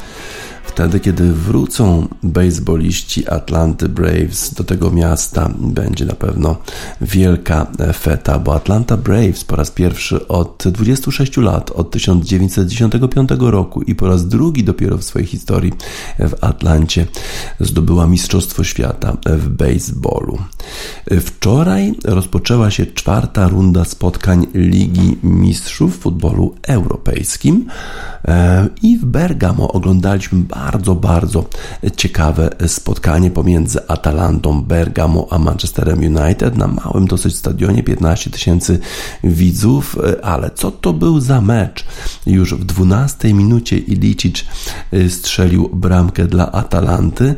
wtedy, 0.77 0.99
kiedy 0.99 1.33
wrócą 1.33 2.07
baseballiści 2.23 3.29
Atlanty 3.29 3.89
Braves 3.89 4.53
do 4.53 4.63
tego 4.63 4.91
miasta, 4.91 5.49
będzie 5.59 6.05
na 6.05 6.13
pewno 6.13 6.55
wielka 7.01 7.67
feta, 7.93 8.39
bo 8.39 8.55
Atlanta 8.55 8.97
Braves 8.97 9.43
po 9.43 9.55
raz 9.55 9.71
pierwszy 9.71 10.27
od 10.27 10.63
26 10.67 11.37
lat, 11.37 11.71
od 11.71 11.91
1995 11.91 13.29
roku 13.39 13.81
i 13.81 13.95
po 13.95 14.07
raz 14.07 14.27
drugi 14.27 14.63
dopiero 14.63 14.97
w 14.97 15.03
swojej 15.03 15.27
historii 15.27 15.73
w 16.19 16.33
Atlancie 16.41 17.07
zdobyła 17.59 18.07
Mistrzostwo 18.07 18.63
Świata 18.63 19.17
w 19.25 19.49
baseballu. 19.49 20.37
Wczoraj 21.21 21.93
rozpoczęła 22.05 22.71
się 22.71 22.85
czwarta 22.85 23.47
runda 23.47 23.85
spotkań 23.85 24.47
Ligi 24.53 25.17
Mistrzów 25.23 25.97
w 25.97 25.99
futbolu 25.99 26.55
europejskim 26.63 27.67
e, 28.27 28.67
i 28.81 28.97
w 28.97 29.05
Bergamo 29.05 29.71
oglądaliśmy 29.71 30.39
bardzo, 30.39 30.66
bardzo 30.95 31.45
ciekawe 31.95 32.49
spotkanie 32.67 33.31
pomiędzy 33.31 33.87
Atalantą 33.87 34.63
Bergamo 34.63 35.27
a 35.29 35.39
Manchesterem 35.39 35.99
United 35.99 36.57
na 36.57 36.67
małym 36.67 37.07
dosyć 37.07 37.35
stadionie, 37.35 37.83
15 37.83 38.29
tysięcy 38.29 38.79
widzów, 39.23 39.95
ale 40.23 40.51
co 40.55 40.71
to 40.71 40.93
był 40.93 41.19
za 41.19 41.41
mecz? 41.41 41.85
Już 42.25 42.53
w 42.53 42.65
12 42.65 43.33
minucie 43.33 43.77
Ilicic 43.77 44.45
y, 44.93 45.09
strzelił 45.09 45.69
bramkę 45.73 46.27
dla 46.27 46.51
Atalanty, 46.51 47.35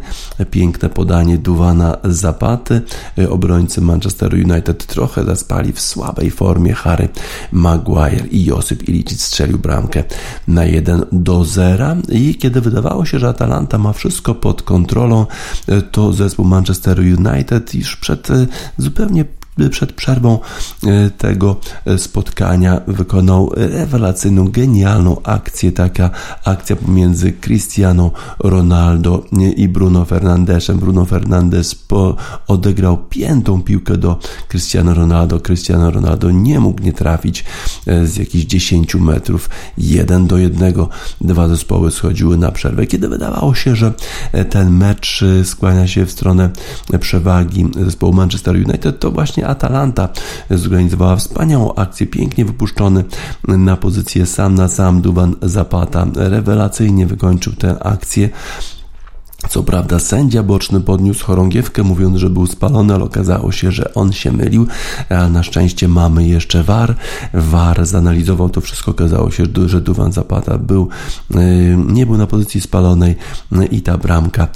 piękne 0.52 0.90
podanie 0.90 1.38
Duwana 1.38 1.98
Zapaty, 2.04 2.82
obrońcy 3.30 3.82
Manchesteru 3.82 4.38
United 4.38 4.86
trochę 4.86 5.24
zaspali 5.24 5.74
w 5.74 5.82
słabej 5.82 6.32
formie 6.32 6.74
Harry 6.74 7.10
Maguire 7.52 8.28
i 8.32 8.46
Josip 8.46 8.90
Ilicic 8.90 9.22
strzelił 9.22 9.58
bramkę 9.58 10.04
na 10.48 10.66
1 10.66 11.06
do 11.12 11.46
0 11.46 11.96
i 12.10 12.36
kiedy 12.36 12.62
wydawało 12.62 13.06
się, 13.06 13.19
że 13.20 13.30
Atalanta 13.30 13.78
ma 13.78 13.94
wszystko 13.94 14.36
pod 14.36 14.62
kontrolą, 14.62 15.26
e, 15.68 15.82
to 15.82 16.14
zespół 16.14 16.46
Manchester 16.46 17.00
United 17.00 17.76
już 17.76 17.96
przed 17.96 18.32
e, 18.32 18.48
zupełnie 18.78 19.26
przed 19.68 19.94
przerwą 19.94 20.40
e, 20.84 21.10
tego 21.10 21.56
e, 21.86 21.98
spotkania 21.98 22.82
wykonał 22.88 23.52
rewelacyjną, 23.56 24.48
genialną 24.48 25.22
akcję, 25.24 25.72
taka 25.72 26.10
akcja 26.44 26.76
pomiędzy 26.76 27.34
Cristiano 27.34 28.12
Ronaldo 28.40 29.24
i 29.56 29.68
Bruno 29.68 30.06
Fernandesem. 30.06 30.80
Bruno 30.80 31.06
Fernandes 31.06 31.76
po, 31.76 32.16
odegrał 32.48 32.98
piętą 32.98 33.64
piłkę 33.64 33.98
do 33.98 34.20
Cristiano 34.48 34.94
Ronaldo. 34.94 35.40
Cristiano 35.40 35.92
Ronaldo 35.92 36.32
nie 36.32 36.60
mógł 36.60 36.82
nie 36.82 36.94
trafić 36.94 37.46
e, 37.88 38.08
z 38.08 38.18
jakichś 38.18 38.46
10 38.46 38.96
metrów. 38.96 39.50
Jeden 39.78 40.28
do 40.28 40.38
jednego 40.38 40.90
dwa 41.22 41.48
zespoły 41.48 41.92
schodziły 41.92 42.38
na 42.38 42.52
przerwę. 42.52 42.88
Kiedy 42.88 43.10
wydawało 43.10 43.56
się, 43.56 43.76
że 43.76 43.94
ten 44.50 44.70
mecz 44.70 45.24
skłania 45.44 45.88
się 45.88 46.06
w 46.06 46.12
stronę 46.12 46.50
przewagi 47.00 47.68
zespołu 47.86 48.14
Manchester 48.14 48.56
United, 48.56 49.00
to 49.00 49.12
właśnie 49.12 49.48
Atalanta 49.50 50.10
zorganizowała 50.50 51.16
wspaniałą 51.16 51.76
akcję, 51.76 52.08
pięknie 52.08 52.46
wypuszczony 52.46 53.04
na 53.48 53.78
pozycję 53.78 54.26
sam 54.26 54.56
na 54.56 54.68
sam 54.68 55.02
Duban 55.02 55.36
Zapata. 55.42 56.08
Rewelacyjnie 56.16 57.08
wykończył 57.08 57.54
tę 57.54 57.84
akcję. 57.84 58.30
Co 59.48 59.64
prawda 59.64 60.00
sędzia 60.00 60.44
boczny 60.44 60.82
podniósł 60.82 61.26
chorągiewkę 61.26 61.84
mówiąc, 61.84 62.18
że 62.18 62.30
był 62.30 62.48
spalony, 62.48 62.94
ale 62.94 63.04
okazało 63.04 63.52
się, 63.52 63.72
że 63.72 63.94
on 63.94 64.14
się 64.14 64.32
mylił, 64.32 64.68
na 65.30 65.44
szczęście 65.44 65.88
mamy 65.88 66.28
jeszcze 66.28 66.64
VAR. 66.64 66.96
VAR 67.34 67.86
zanalizował 67.86 68.50
to 68.50 68.62
wszystko, 68.62 68.92
okazało 68.92 69.32
się, 69.32 69.44
że 69.66 69.82
Duwan 69.82 70.12
Zapata 70.12 70.58
był, 70.58 70.90
y, 71.36 71.38
nie 71.88 72.06
był 72.06 72.18
na 72.18 72.28
pozycji 72.28 72.62
spalonej 72.62 73.16
y, 73.52 73.66
i 73.66 73.82
ta 73.82 73.98
bramka 73.98 74.48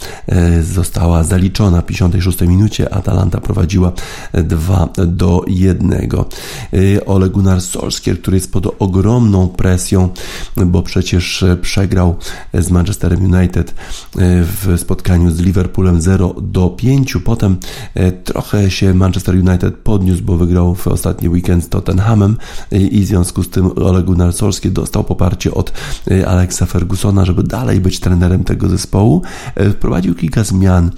y, 0.58 0.64
została 0.64 1.24
zaliczona 1.24 1.82
w 1.82 1.86
56 1.86 2.42
minucie. 2.42 2.94
Atalanta 2.94 3.42
prowadziła 3.42 3.92
2 4.34 4.90
do 5.08 5.44
1. 5.48 6.10
Ole 7.06 7.30
Gunnar 7.30 7.62
Solskjaer, 7.62 8.22
który 8.22 8.38
jest 8.38 8.52
pod 8.52 8.76
ogromną 8.80 9.48
presją, 9.48 10.10
bo 10.66 10.82
przecież 10.82 11.46
przegrał 11.62 12.16
z 12.54 12.72
Manchesterem 12.72 13.34
United 13.34 13.74
w 14.16 14.73
spotkaniu 14.78 15.32
z 15.32 15.40
Liverpoolem 15.40 16.02
0 16.02 16.36
do 16.42 16.70
5. 16.70 17.18
Potem 17.26 17.58
e, 17.94 18.12
trochę 18.12 18.72
się 18.72 18.94
Manchester 18.94 19.36
United 19.36 19.76
podniósł, 19.76 20.24
bo 20.24 20.38
wygrał 20.38 20.76
w 20.76 20.88
ostatni 20.88 21.30
weekend 21.30 21.64
z 21.64 21.70
Tottenhamem 21.70 22.38
i 22.72 23.02
w 23.02 23.06
związku 23.06 23.44
z 23.44 23.50
tym 23.50 23.72
Ole 23.76 24.04
Gunnar 24.04 24.34
dostał 24.72 25.04
poparcie 25.04 25.54
od 25.54 25.74
e, 26.12 26.28
Alexa 26.28 26.66
Fergusona, 26.66 27.26
żeby 27.26 27.44
dalej 27.44 27.80
być 27.80 28.00
trenerem 28.00 28.44
tego 28.44 28.70
zespołu. 28.70 29.22
E, 29.56 29.70
wprowadził 29.70 30.16
kilka 30.16 30.44
zmian. 30.44 30.92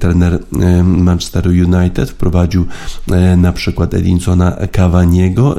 Trener 0.00 0.38
Manchester 0.84 1.46
United 1.46 2.10
wprowadził 2.10 2.66
na 3.36 3.52
przykład 3.52 3.94
Edinsona 3.94 4.56
Cavaniego 4.72 5.56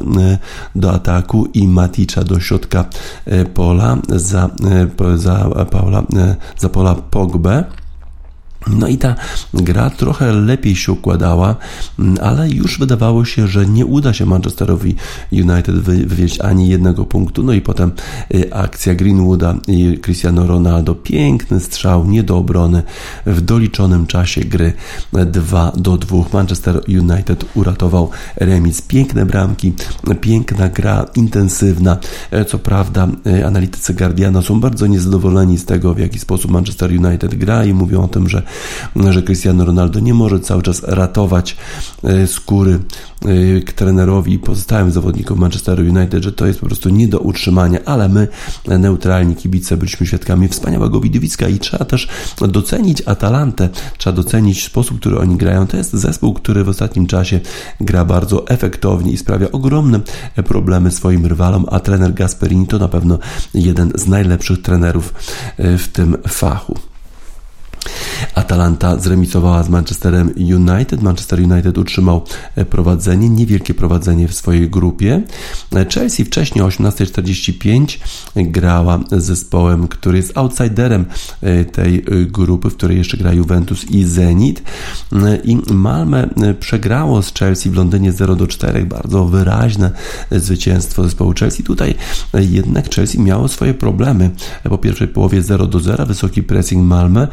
do 0.76 0.92
ataku 0.92 1.48
i 1.54 1.68
Maticza 1.68 2.24
do 2.24 2.40
środka 2.40 2.86
pola 3.54 3.98
za, 4.10 4.50
za 5.16 5.66
Paula, 5.72 6.04
za 6.58 6.70
pola 6.70 6.96
Pogba 6.96 7.29
Pogbę. 7.30 7.64
No 8.70 8.88
i 8.88 8.98
ta 8.98 9.16
gra 9.54 9.90
trochę 9.90 10.34
lepiej 10.34 10.76
się 10.76 10.92
układała, 10.92 11.56
mm, 12.00 12.18
ale 12.22 12.50
już 12.50 12.80
wydawało 12.80 13.26
się, 13.26 13.48
że 13.48 13.66
nie 13.66 13.86
uda 13.86 14.14
się 14.14 14.26
Manchesterowi 14.26 14.96
United 15.32 15.76
wywieźć 15.76 16.42
ani 16.42 16.70
jednego 16.70 17.06
punktu. 17.06 17.44
No 17.44 17.54
i 17.54 17.62
potem 17.62 17.92
y, 18.34 18.54
akcja 18.54 18.96
Greenwooda 18.96 19.56
i 19.68 20.00
Cristiano 20.02 20.48
Ronaldo. 20.48 20.96
Piękny 20.96 21.60
strzał, 21.60 22.06
nie 22.06 22.24
do 22.24 22.38
obrony 22.38 22.84
w 23.26 23.42
doliczonym 23.42 24.08
czasie 24.08 24.42
gry 24.42 24.74
2 25.26 25.72
do 25.76 25.98
2. 25.98 26.18
Manchester 26.34 26.82
United 26.88 27.46
uratował 27.56 28.10
remis. 28.36 28.82
Piękne 28.82 29.26
bramki, 29.26 29.74
piękna 30.22 30.70
gra, 30.70 31.06
intensywna. 31.16 31.98
E, 32.32 32.46
co 32.46 32.60
prawda 32.60 33.08
y, 33.28 33.46
analitycy 33.46 33.94
Guardiana 33.94 34.42
są 34.42 34.60
bardzo 34.60 34.88
niezadowoleni 34.88 35.58
z 35.58 35.66
tego, 35.66 35.94
w 35.94 36.00
jaki 36.00 36.20
sposób 36.20 36.52
Manchester 36.52 36.92
United 36.92 37.36
gra 37.36 37.66
i 37.66 37.74
mówią 37.74 38.04
o 38.04 38.08
tym, 38.08 38.30
że 38.30 38.44
że 39.10 39.22
Cristiano 39.22 39.66
Ronaldo 39.66 40.00
nie 40.00 40.14
może 40.14 40.40
cały 40.40 40.62
czas 40.62 40.84
ratować 40.84 41.58
e, 42.04 42.28
skóry 42.28 42.80
e, 43.26 43.62
trenerowi 43.62 44.34
i 44.34 44.40
pozostałym 44.40 44.92
zawodnikom 44.92 45.40
Manchesteru 45.40 45.84
United, 45.84 46.24
że 46.24 46.32
to 46.32 46.48
jest 46.48 46.60
po 46.60 46.66
prostu 46.66 46.90
nie 46.90 47.08
do 47.08 47.20
utrzymania, 47.20 47.80
ale 47.86 48.10
my, 48.10 48.28
neutralni 48.68 49.36
kibice, 49.36 49.78
byliśmy 49.78 50.08
świadkami 50.08 50.48
wspaniałego 50.48 51.00
widowiska 51.00 51.48
i 51.48 51.60
trzeba 51.60 51.86
też 51.86 52.08
docenić 52.48 53.04
Atalantę, 53.06 53.70
trzeba 53.98 54.16
docenić 54.16 54.64
sposób, 54.66 55.00
który 55.00 55.20
oni 55.20 55.38
grają. 55.38 55.68
To 55.68 55.78
jest 55.78 55.94
zespół, 55.94 56.34
który 56.34 56.64
w 56.64 56.70
ostatnim 56.70 57.08
czasie 57.08 57.40
gra 57.82 58.06
bardzo 58.06 58.48
efektownie 58.48 59.12
i 59.12 59.18
sprawia 59.18 59.52
ogromne 59.52 60.00
problemy 60.48 60.92
swoim 60.92 61.26
rywalom, 61.26 61.66
a 61.72 61.80
trener 61.80 62.14
Gasperini 62.14 62.68
to 62.68 62.80
na 62.80 62.88
pewno 62.88 63.20
jeden 63.54 63.92
z 63.96 64.08
najlepszych 64.08 64.62
trenerów 64.62 65.14
e, 65.58 65.78
w 65.78 65.88
tym 65.88 66.18
fachu. 66.28 66.80
Atalanta 68.36 69.00
zremisowała 69.00 69.64
z 69.64 69.70
Manchesterem 69.70 70.34
United. 70.38 71.02
Manchester 71.02 71.40
United 71.40 71.78
utrzymał 71.78 72.24
e, 72.56 72.66
prowadzenie, 72.66 73.30
niewielkie 73.30 73.74
prowadzenie 73.74 74.28
w 74.28 74.34
swojej 74.34 74.70
grupie. 74.70 75.22
E, 75.76 75.86
Chelsea 75.86 76.26
wcześniej 76.26 76.66
o 76.66 76.68
18.45 76.68 77.98
grała 78.36 79.00
z 79.12 79.24
zespołem, 79.24 79.88
który 79.88 80.18
jest 80.18 80.38
outsiderem 80.38 81.06
e, 81.42 81.66
tej 81.66 82.04
grupy, 82.28 82.70
w 82.70 82.76
której 82.76 82.98
jeszcze 82.98 83.18
gra 83.18 83.34
Juventus 83.34 83.86
i 83.86 84.06
Zenit. 84.06 84.64
I 85.44 85.58
Malmę 85.74 86.30
przegrało 86.60 87.22
z 87.22 87.34
Chelsea 87.34 87.70
w 87.70 87.76
Londynie 87.76 88.12
0 88.12 88.36
do 88.36 88.48
4. 88.48 88.86
Bardzo 88.86 89.26
wyraźne 89.26 89.92
zwycięstwo 90.32 91.04
zespołu 91.04 91.34
Chelsea. 91.40 91.64
Tutaj 91.64 91.96
jednak 92.34 92.96
Chelsea 92.96 93.20
miało 93.20 93.48
swoje 93.48 93.74
problemy. 93.74 94.30
Po 94.64 94.78
pierwszej 94.78 95.08
połowie 95.08 95.42
0 95.42 95.68
do 95.68 95.80
0, 95.80 96.06
wysoki 96.06 96.44
pressing 96.44 96.86
Malmę, 96.86 97.28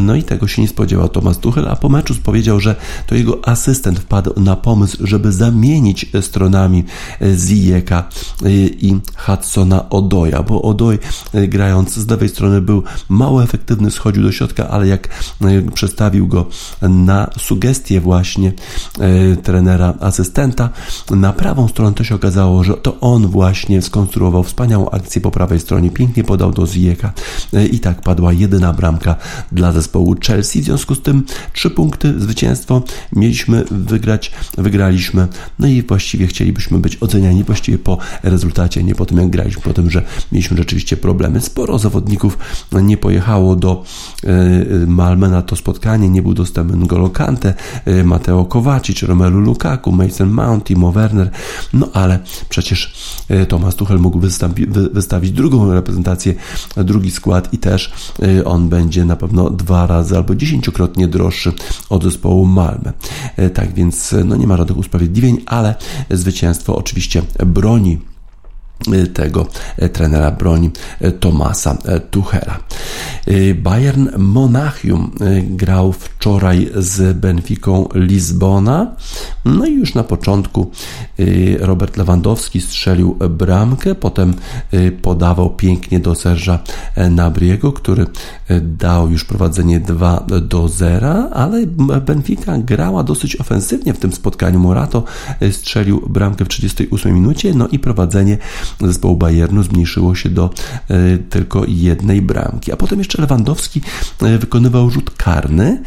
no 0.00 0.14
i 0.14 0.22
tego 0.22 0.48
się 0.48 0.62
nie 0.62 0.68
spodziewał 0.68 1.08
Thomas 1.08 1.38
Tuchel, 1.38 1.68
a 1.68 1.76
po 1.76 1.88
meczu 1.88 2.14
powiedział, 2.24 2.60
że 2.60 2.76
to 3.06 3.14
jego 3.14 3.48
asystent 3.48 3.98
wpadł 3.98 4.40
na 4.40 4.56
pomysł, 4.56 4.96
żeby 5.00 5.32
zamienić 5.32 6.06
stronami 6.20 6.84
Zijeka 7.36 8.08
i 8.80 8.96
Hudsona 9.16 9.88
Odoja, 9.88 10.42
bo 10.42 10.62
Odoj 10.62 10.98
grając 11.48 11.94
z 11.94 12.10
lewej 12.10 12.28
strony 12.28 12.60
był 12.60 12.82
mało 13.08 13.42
efektywny, 13.42 13.90
schodził 13.90 14.22
do 14.22 14.32
środka, 14.32 14.68
ale 14.68 14.86
jak 14.86 15.08
przestawił 15.74 16.28
go 16.28 16.46
na 16.82 17.30
sugestie 17.38 18.00
właśnie 18.00 18.52
e, 19.00 19.36
trenera 19.36 19.94
asystenta 20.00 20.68
na 21.10 21.32
prawą 21.32 21.68
stronę, 21.68 21.94
to 21.94 22.04
się 22.04 22.14
okazało, 22.14 22.64
że 22.64 22.74
to 22.74 23.00
on 23.00 23.26
właśnie 23.26 23.82
skonstruował 23.82 24.42
wspaniałą 24.42 24.90
akcję 24.90 25.20
po 25.20 25.30
prawej 25.30 25.60
stronie, 25.60 25.90
pięknie 25.90 26.24
podał 26.24 26.52
do 26.52 26.66
Zijeka 26.66 27.12
e, 27.52 27.66
i 27.66 27.80
tak 27.80 28.02
padła 28.02 28.32
jedyna 28.32 28.72
bramka 28.72 29.16
dla 29.52 29.72
zespołu 29.76 30.14
Chelsea. 30.26 30.60
W 30.60 30.64
związku 30.64 30.94
z 30.94 31.02
tym 31.02 31.24
trzy 31.52 31.70
punkty, 31.70 32.20
zwycięstwo 32.20 32.82
mieliśmy 33.12 33.64
wygrać, 33.70 34.32
wygraliśmy. 34.58 35.28
No 35.58 35.66
i 35.66 35.82
właściwie 35.82 36.26
chcielibyśmy 36.26 36.78
być 36.78 37.02
oceniani 37.02 37.44
właściwie 37.44 37.78
po 37.78 37.98
rezultacie, 38.22 38.84
nie 38.84 38.94
po 38.94 39.06
tym 39.06 39.18
jak 39.18 39.30
graliśmy, 39.30 39.62
po 39.62 39.72
tym, 39.72 39.90
że 39.90 40.02
mieliśmy 40.32 40.56
rzeczywiście 40.56 40.96
problemy. 40.96 41.40
Sporo 41.40 41.78
zawodników 41.78 42.38
nie 42.72 42.96
pojechało 42.96 43.56
do 43.56 43.84
Malmę 44.86 45.28
na 45.28 45.42
to 45.42 45.56
spotkanie, 45.56 46.08
nie 46.08 46.22
był 46.22 46.34
dostępny 46.34 46.76
N'Golo 46.76 47.12
Kante, 47.12 47.54
Mateo 48.04 48.44
Kovacic, 48.44 49.02
Romelu 49.02 49.40
Lukaku, 49.40 49.92
Mason 49.92 50.30
Mount, 50.30 50.64
Timo 50.64 50.92
Werner, 50.92 51.30
no 51.72 51.88
ale 51.92 52.18
przecież 52.48 52.94
Tomasz 53.48 53.74
Tuchel 53.74 53.98
mógł 53.98 54.18
wystawi, 54.18 54.66
wystawić 54.92 55.30
drugą 55.30 55.72
reprezentację, 55.72 56.34
drugi 56.76 57.10
skład 57.10 57.52
i 57.52 57.58
też 57.58 57.92
on 58.44 58.68
będzie 58.68 59.04
na 59.04 59.16
pewno 59.16 59.50
dwa 59.66 59.86
razy 59.86 60.16
albo 60.16 60.34
dziesięciokrotnie 60.34 61.08
droższy 61.08 61.52
od 61.90 62.04
zespołu 62.04 62.46
Malmę. 62.46 62.92
Y, 63.38 63.50
tak 63.50 63.74
więc 63.74 64.14
no 64.24 64.36
nie 64.36 64.46
ma 64.46 64.56
żadnych 64.56 64.78
usprawiedliwień, 64.78 65.42
ale 65.46 65.74
zwycięstwo 66.10 66.76
oczywiście 66.76 67.22
broni 67.46 67.98
tego 69.14 69.46
y, 69.82 69.88
trenera 69.88 70.30
broni 70.30 70.70
y, 71.04 71.12
Tomasa 71.12 71.78
Tuchela. 72.10 72.58
Bayern 73.54 74.08
Monachium 74.18 75.10
grał 75.42 75.92
wczoraj 75.92 76.70
z 76.76 77.16
Benficą 77.16 77.88
Lizbona. 77.94 78.96
No 79.44 79.66
i 79.66 79.74
już 79.74 79.94
na 79.94 80.04
początku 80.04 80.70
Robert 81.58 81.96
Lewandowski 81.96 82.60
strzelił 82.60 83.18
bramkę, 83.30 83.94
potem 83.94 84.34
podawał 85.02 85.50
pięknie 85.50 86.00
do 86.00 86.14
Serża 86.14 86.58
Nabriego, 87.10 87.72
który 87.72 88.06
dał 88.62 89.10
już 89.10 89.24
prowadzenie 89.24 89.80
2 89.80 90.26
do 90.42 90.68
0, 90.68 91.30
ale 91.32 91.66
Benfica 92.06 92.58
grała 92.58 93.02
dosyć 93.02 93.40
ofensywnie 93.40 93.94
w 93.94 93.98
tym 93.98 94.12
spotkaniu. 94.12 94.58
Morato 94.58 95.04
strzelił 95.50 96.00
bramkę 96.08 96.44
w 96.44 96.48
38 96.48 97.14
minucie, 97.14 97.54
no 97.54 97.68
i 97.68 97.78
prowadzenie 97.78 98.38
zespołu 98.80 99.16
Bayernu 99.16 99.62
zmniejszyło 99.62 100.14
się 100.14 100.28
do 100.28 100.50
e, 100.88 101.18
tylko 101.18 101.64
jednej 101.68 102.22
bramki. 102.22 102.72
A 102.72 102.76
potem 102.76 102.98
jeszcze 102.98 103.22
Lewandowski 103.22 103.80
e, 104.22 104.38
wykonywał 104.38 104.90
rzut 104.90 105.10
karny, 105.10 105.82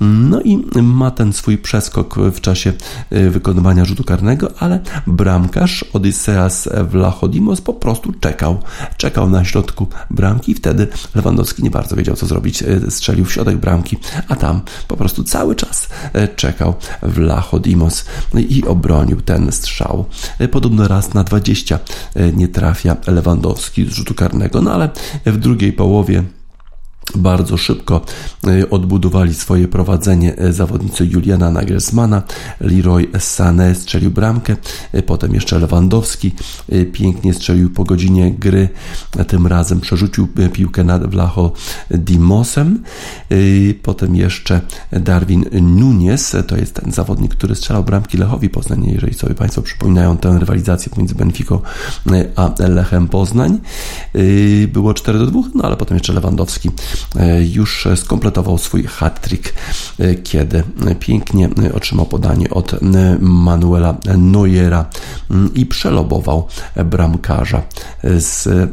no 0.00 0.40
i 0.40 0.58
ma 0.82 1.10
ten 1.10 1.32
swój 1.32 1.58
przeskok 1.58 2.16
w 2.18 2.40
czasie 2.40 2.72
e, 3.10 3.30
wykonywania 3.30 3.84
rzutu 3.84 4.04
karnego, 4.04 4.50
ale 4.58 4.80
bramkarz 5.06 5.84
Odysseas 5.92 6.68
Vlachodimos 6.90 7.60
po 7.60 7.74
prostu 7.74 8.12
czekał. 8.12 8.58
Czekał 8.96 9.30
na 9.30 9.44
środku 9.44 9.86
bramki 10.10 10.52
i 10.52 10.54
wtedy 10.54 10.88
Lewandowski 11.14 11.62
nie 11.62 11.70
bardzo 11.70 11.96
wiedział, 11.96 12.16
co 12.16 12.26
zrobić. 12.26 12.64
Strzelił 12.88 13.24
w 13.24 13.32
środek 13.32 13.56
bramki, 13.56 13.96
a 14.28 14.36
tam 14.36 14.60
po 14.88 14.96
prostu 14.96 15.24
cały 15.24 15.54
czas 15.54 15.88
czekał 16.36 16.74
Vlachodimos 17.02 18.04
i 18.34 18.64
obronił 18.64 19.20
ten 19.20 19.52
strzał. 19.52 20.04
Podobno 20.50 20.88
raz 20.88 21.14
na 21.14 21.24
20 21.24 21.78
nie 22.30 22.48
trafia 22.48 22.96
Lewandowski 23.06 23.86
z 23.86 23.88
rzutu 23.88 24.14
karnego, 24.14 24.62
no 24.62 24.72
ale 24.72 24.90
w 25.26 25.36
drugiej 25.36 25.72
połowie 25.72 26.22
bardzo 27.14 27.56
szybko 27.56 28.00
e, 28.46 28.70
odbudowali 28.70 29.34
swoje 29.34 29.68
prowadzenie 29.68 30.36
e, 30.36 30.52
zawodnicy 30.52 31.06
Juliana 31.06 31.50
Nagelsmana. 31.50 32.22
Leroy 32.60 33.08
Sané 33.12 33.74
strzelił 33.74 34.10
bramkę, 34.10 34.56
e, 34.92 35.02
potem 35.02 35.34
jeszcze 35.34 35.58
Lewandowski 35.58 36.32
pięknie 36.92 37.34
strzelił 37.34 37.70
po 37.70 37.84
godzinie 37.84 38.30
gry, 38.30 38.68
tym 39.28 39.46
razem 39.46 39.80
przerzucił 39.80 40.28
piłkę 40.52 40.84
nad 40.84 41.10
Vlacho 41.10 41.52
Dimosem. 41.90 42.82
Potem 43.82 44.16
jeszcze 44.16 44.60
Darwin 44.92 45.44
Nunes, 45.62 46.36
to 46.46 46.56
jest 46.56 46.74
ten 46.74 46.92
zawodnik, 46.92 47.34
który 47.34 47.54
strzelał 47.54 47.84
bramki 47.84 48.18
Lechowi 48.18 48.48
Poznań, 48.50 48.84
jeżeli 48.84 49.14
sobie 49.14 49.34
Państwo 49.34 49.62
przypominają 49.62 50.16
tę 50.16 50.38
rywalizację 50.38 50.90
pomiędzy 50.90 51.14
Benfico 51.14 51.62
a 52.36 52.50
Lechem 52.68 53.08
Poznań. 53.08 53.58
Było 54.68 54.94
4 54.94 55.18
do 55.18 55.26
2, 55.26 55.40
no 55.54 55.64
ale 55.64 55.76
potem 55.76 55.96
jeszcze 55.96 56.12
Lewandowski 56.12 56.70
już 57.52 57.88
skompletował 57.96 58.58
swój 58.58 58.82
hat-trick, 58.84 59.52
e, 59.98 60.14
kiedy 60.14 60.62
pięknie 61.00 61.48
otrzymał 61.74 62.06
podanie 62.06 62.50
od 62.50 62.74
Manuela 63.20 63.96
Neuera 64.18 64.84
mm, 65.30 65.54
i 65.54 65.66
przelobował 65.66 66.46
bramkarza 66.84 67.62
z 68.18 68.46
e, 68.46 68.68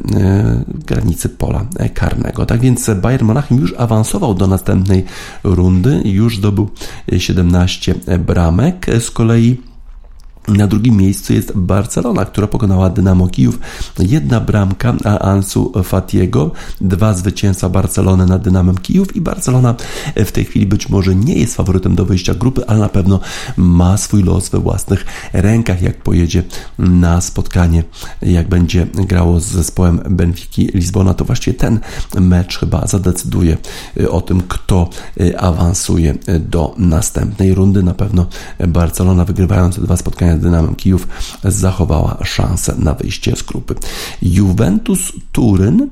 granicy 0.68 1.30
pola 1.30 1.66
karnego. 1.94 2.46
Tak 2.46 2.60
więc 2.60 2.90
Bayern 3.02 3.26
Monachium 3.26 3.60
już 3.60 3.74
awansował 3.78 4.34
do 4.34 4.48
następnej 4.48 5.06
rundy, 5.44 6.02
już 6.06 6.38
zdobył 6.38 6.70
17 7.18 7.96
bramek. 8.20 8.86
Z 9.00 9.12
kolei 9.12 9.69
na 10.50 10.68
drugim 10.68 10.98
miejscu 10.98 11.34
jest 11.34 11.52
Barcelona, 11.56 12.26
która 12.26 12.48
pokonała 12.48 12.90
Dynamo 12.90 13.28
Kijów. 13.28 13.60
Jedna 14.00 14.40
bramka 14.40 14.94
Ansu 15.22 15.72
Fatiego, 15.84 16.52
dwa 16.82 17.14
zwycięstwa 17.14 17.70
Barcelony 17.70 18.26
nad 18.26 18.42
Dynamem 18.42 18.78
Kijów 18.78 19.16
i 19.16 19.22
Barcelona 19.22 19.76
w 20.16 20.32
tej 20.32 20.46
chwili 20.46 20.66
być 20.66 20.90
może 20.90 21.16
nie 21.16 21.34
jest 21.34 21.56
faworytem 21.56 21.96
do 21.96 22.06
wyjścia 22.06 22.34
grupy, 22.34 22.68
ale 22.68 22.80
na 22.80 22.90
pewno 22.90 23.20
ma 23.58 23.98
swój 23.98 24.24
los 24.24 24.50
we 24.50 24.60
własnych 24.60 25.06
rękach, 25.34 25.82
jak 25.82 26.04
pojedzie 26.04 26.44
na 26.80 27.22
spotkanie, 27.22 27.84
jak 28.22 28.50
będzie 28.50 28.86
grało 28.86 29.40
z 29.40 29.46
zespołem 29.46 30.00
Benfiki 30.10 30.70
Lizbona, 30.74 31.14
to 31.14 31.26
właściwie 31.26 31.58
ten 31.58 31.80
mecz 32.20 32.60
chyba 32.60 32.88
zadecyduje 32.88 33.58
o 34.10 34.22
tym, 34.22 34.42
kto 34.48 34.90
awansuje 35.38 36.16
do 36.40 36.76
następnej 36.78 37.54
rundy. 37.54 37.84
Na 37.84 37.94
pewno 37.94 38.26
Barcelona 38.68 39.26
wygrywając 39.26 39.80
dwa 39.80 39.98
spotkania 39.98 40.39
Dynamem 40.40 40.76
Kijów 40.76 41.08
zachowała 41.44 42.18
szansę 42.24 42.76
na 42.78 42.94
wyjście 42.94 43.36
z 43.36 43.44
grupy. 43.44 43.76
Juventus 44.22 45.12
Turyn, 45.32 45.90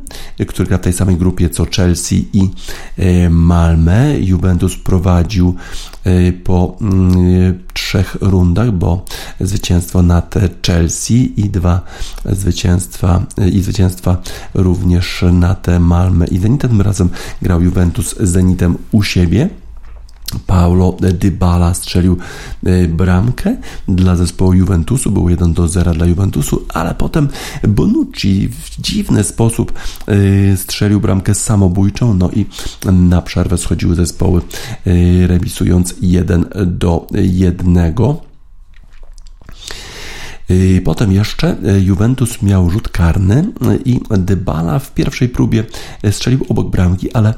który 0.48 0.68
gra 0.68 0.78
w 0.78 0.82
tej 0.82 0.94
samej 0.94 1.16
grupie 1.16 1.50
co 1.50 1.66
Chelsea 1.76 2.26
i 2.34 2.50
e, 2.98 3.30
Malmę. 3.30 4.20
Juventus 4.20 4.76
prowadził 4.76 5.56
e, 6.04 6.32
po 6.32 6.78
mm, 6.82 7.64
trzech 7.74 8.18
rundach, 8.22 8.72
bo 8.72 9.06
zwycięstwo 9.42 10.02
nad 10.02 10.36
Chelsea 10.66 11.34
i 11.38 11.50
dwa 11.50 11.82
zwycięstwa 12.26 13.26
e, 13.38 13.50
i 13.50 13.62
zwycięstwa 13.62 14.18
również 14.54 15.26
nad 15.32 15.68
Malmę 15.80 16.26
i 16.28 16.40
Zenitem. 16.40 16.70
Tym 16.70 16.82
razem 16.82 17.10
grał 17.42 17.62
Juventus 17.62 18.16
z 18.20 18.30
Zenitem 18.30 18.78
u 18.92 19.04
siebie. 19.04 19.50
Paulo 20.48 20.98
Dybala 21.14 21.74
strzelił 21.74 22.18
e, 22.66 22.88
bramkę 22.88 23.56
dla 23.88 24.16
zespołu 24.16 24.54
Juventusu, 24.54 25.12
był 25.12 25.30
1 25.30 25.54
do 25.54 25.68
0 25.68 25.94
dla 25.94 26.06
Juventusu, 26.06 26.66
ale 26.70 26.96
potem 26.96 27.28
Bonucci 27.68 28.50
w 28.50 28.82
dziwny 28.82 29.24
sposób 29.24 29.74
e, 30.08 30.58
strzelił 30.58 31.00
bramkę 31.00 31.34
samobójczą, 31.34 32.14
no 32.14 32.30
i 32.32 32.46
na 32.92 33.22
przerwę 33.22 33.58
schodziły 33.58 33.96
zespoły 33.96 34.42
e, 34.88 35.28
remisując 35.28 35.96
1 36.02 36.46
do 36.66 37.08
1. 37.14 37.94
Potem 40.84 41.12
jeszcze 41.12 41.56
y, 41.78 41.82
Juventus 41.82 42.42
miał 42.42 42.70
rzut 42.70 42.90
karny 42.90 43.40
y, 43.40 43.80
i 43.86 44.00
Dybala 44.18 44.80
w 44.80 44.94
pierwszej 44.94 45.30
próbie 45.30 45.64
strzelił 46.12 46.46
obok 46.50 46.70
bramki, 46.70 47.14
ale 47.14 47.34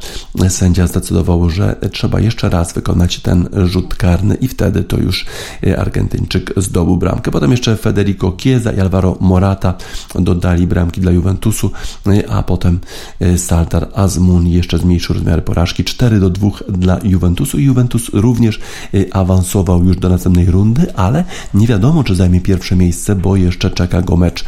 sędzia 0.50 0.88
zdecydował, 0.88 1.50
że 1.50 1.76
trzeba 1.92 2.20
jeszcze 2.20 2.50
raz 2.50 2.74
wykonać 2.74 3.20
ten 3.20 3.50
rzut 3.66 3.96
karny 3.96 4.36
i 4.36 4.48
wtedy 4.48 4.84
to 4.84 4.98
już 4.98 5.26
Argentyńczyk 5.78 6.54
zdobył 6.58 6.98
bramkę. 6.98 7.32
Potem 7.32 7.52
jeszcze 7.52 7.78
Federico 7.78 8.38
Chiesa 8.38 8.72
i 8.72 8.80
Alvaro 8.80 9.18
Morata 9.20 9.74
dodali 10.16 10.68
bramki 10.68 11.02
dla 11.02 11.12
Juventusu, 11.12 11.72
a 12.30 12.44
potem 12.44 12.80
Saltar 13.38 13.88
Azmun 13.94 14.48
jeszcze 14.48 14.78
zmniejszył 14.78 15.16
rozmiary 15.16 15.42
porażki 15.42 15.84
4 15.84 16.20
do 16.20 16.30
2 16.30 16.50
dla 16.70 17.00
Juventusu 17.04 17.60
i 17.60 17.64
Juventus 17.64 18.10
również 18.14 18.60
awansował 19.12 19.84
już 19.84 19.98
do 19.98 20.10
następnej 20.10 20.46
rundy, 20.46 20.96
ale 20.96 21.24
nie 21.54 21.68
wiadomo, 21.68 22.04
czy 22.04 22.16
zajmie 22.16 22.42
pierwsze 22.42 22.76
miejsce 22.76 22.99
miejsce, 23.00 23.16
bo 23.16 23.36
jeszcze 23.36 23.72
czeka 23.72 24.02
go 24.02 24.18
mecz 24.18 24.46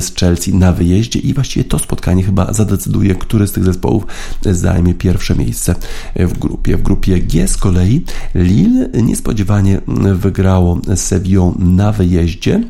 z 0.00 0.14
Chelsea 0.14 0.54
na 0.54 0.72
wyjeździe 0.72 1.18
i 1.18 1.34
właściwie 1.34 1.64
to 1.64 1.78
spotkanie 1.78 2.22
chyba 2.22 2.52
zadecyduje, 2.52 3.14
który 3.14 3.46
z 3.46 3.52
tych 3.52 3.64
zespołów 3.64 4.06
zajmie 4.42 4.94
pierwsze 4.94 5.34
miejsce 5.34 5.74
w 6.16 6.38
grupie. 6.38 6.76
W 6.76 6.82
grupie 6.82 7.18
G 7.18 7.48
z 7.48 7.56
kolei 7.56 8.04
Lille 8.34 8.88
niespodziewanie 9.02 9.80
wygrało 10.14 10.80
Sevillą 10.94 11.54
na 11.58 11.92
wyjeździe. 11.92 12.64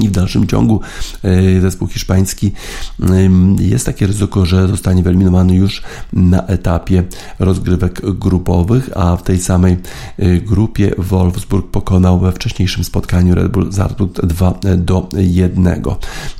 I 0.00 0.08
w 0.08 0.10
dalszym 0.10 0.46
ciągu 0.46 0.80
e, 1.22 1.60
zespół 1.60 1.88
hiszpański 1.88 2.52
jest 3.60 3.86
takie 3.86 4.06
ryzyko, 4.06 4.46
że 4.46 4.68
zostanie 4.68 5.02
wyeliminowany 5.02 5.54
już 5.54 5.82
na 6.12 6.46
etapie 6.46 7.04
rozgrywek 7.38 8.00
grupowych, 8.18 8.90
a 8.94 9.16
w 9.16 9.22
tej 9.22 9.40
samej 9.40 9.76
e, 10.18 10.36
grupie 10.36 10.94
Wolfsburg 10.98 11.70
pokonał 11.70 12.20
we 12.20 12.32
wcześniejszym 12.32 12.84
spotkaniu 12.84 13.34
Red 13.34 13.52
Bull 13.52 13.72
Salzburg 13.72 14.26
2 14.26 14.60
do 14.76 15.08
1. 15.16 15.82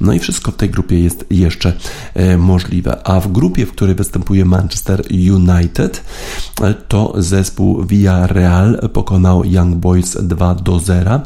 No 0.01 0.12
i 0.12 0.19
wszystko 0.19 0.53
w 0.53 0.57
tej 0.57 0.71
grupie 0.71 1.01
jest 1.01 1.25
jeszcze 1.31 1.73
e, 2.15 2.37
możliwe. 2.37 3.07
A 3.07 3.21
w 3.21 3.33
grupie, 3.33 3.67
w 3.67 3.73
której 3.73 3.95
występuje 3.95 4.45
Manchester 4.45 5.03
United, 5.11 6.05
to 6.88 7.15
zespół 7.17 7.85
Villarreal 7.85 8.91
pokonał 8.93 9.45
Young 9.45 9.77
Boys 9.77 10.17
2 10.23 10.55
do 10.55 10.79
0. 10.79 11.21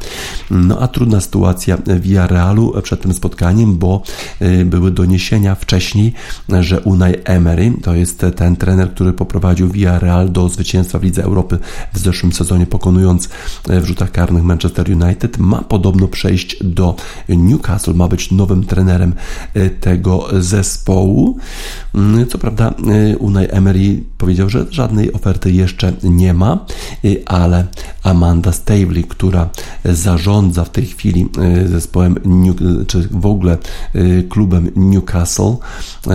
No 0.50 0.80
a 0.80 0.88
trudna 0.88 1.20
sytuacja 1.20 1.78
Realu 2.16 2.82
przed 2.82 3.02
tym 3.02 3.14
spotkaniem, 3.14 3.78
bo 3.78 4.02
y, 4.42 4.64
były 4.64 4.90
doniesienia 4.90 5.54
wcześniej, 5.54 6.12
że 6.60 6.80
Unai 6.80 7.14
Emery, 7.24 7.72
to 7.82 7.94
jest 7.94 8.26
ten 8.36 8.56
trener, 8.56 8.90
który 8.90 9.12
poprowadził 9.12 9.68
Villarreal 9.68 10.32
do 10.32 10.48
zwycięstwa 10.48 10.98
w 10.98 11.02
Lidze 11.02 11.24
Europy 11.24 11.58
w 11.92 11.98
zeszłym 11.98 12.32
sezonie, 12.32 12.66
pokonując 12.66 13.28
y, 13.70 13.80
w 13.80 13.84
rzutach 13.84 14.12
karnych 14.12 14.44
Manchester 14.44 14.90
United, 14.90 15.38
ma 15.38 15.62
podobno 15.62 16.08
przejść 16.08 16.64
do 16.64 16.96
Newcastle, 17.28 17.94
ma 17.94 18.08
być 18.08 18.30
nowym 18.30 18.64
trenerem 18.64 19.14
y, 19.56 19.70
tego 19.70 20.28
zespołu. 20.40 21.38
Co 22.28 22.38
prawda 22.38 22.74
Unai 23.18 23.46
Emery 23.50 24.02
powiedział, 24.18 24.48
że 24.48 24.66
żadnej 24.70 25.12
oferty 25.12 25.50
jeszcze 25.50 25.92
nie 26.02 26.34
ma, 26.34 26.66
ale 27.26 27.66
Amanda 28.02 28.52
Stavely, 28.52 29.02
która 29.02 29.48
zarządza 29.84 30.64
w 30.64 30.70
tej 30.70 30.86
chwili 30.86 31.26
zespołem 31.66 31.95
zespołem, 31.96 32.16
New, 32.24 32.56
czy 32.86 33.08
w 33.10 33.26
ogóle 33.26 33.58
y, 33.94 34.26
klubem 34.28 34.70
Newcastle, 34.76 35.56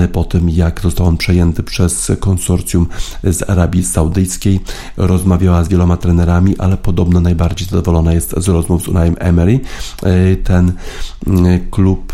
y, 0.03 0.07
po 0.07 0.23
tym 0.23 0.49
jak 0.49 0.81
został 0.81 1.07
on 1.07 1.17
przejęty 1.17 1.63
przez 1.63 2.11
konsorcjum 2.19 2.87
z 3.23 3.49
Arabii 3.49 3.83
Saudyjskiej. 3.83 4.59
Rozmawiała 4.97 5.63
z 5.63 5.67
wieloma 5.67 5.97
trenerami, 5.97 6.57
ale 6.57 6.77
podobno 6.77 7.19
najbardziej 7.19 7.67
zadowolona 7.67 8.13
jest 8.13 8.33
z 8.37 8.47
rozmów 8.47 8.83
z 8.83 8.87
Unajem 8.87 9.15
Emery. 9.19 9.59
Y, 10.05 10.37
ten 10.43 10.71
klub, 11.71 12.13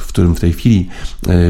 w 0.00 0.06
którym 0.08 0.34
w 0.34 0.40
tej 0.40 0.52
chwili 0.52 0.88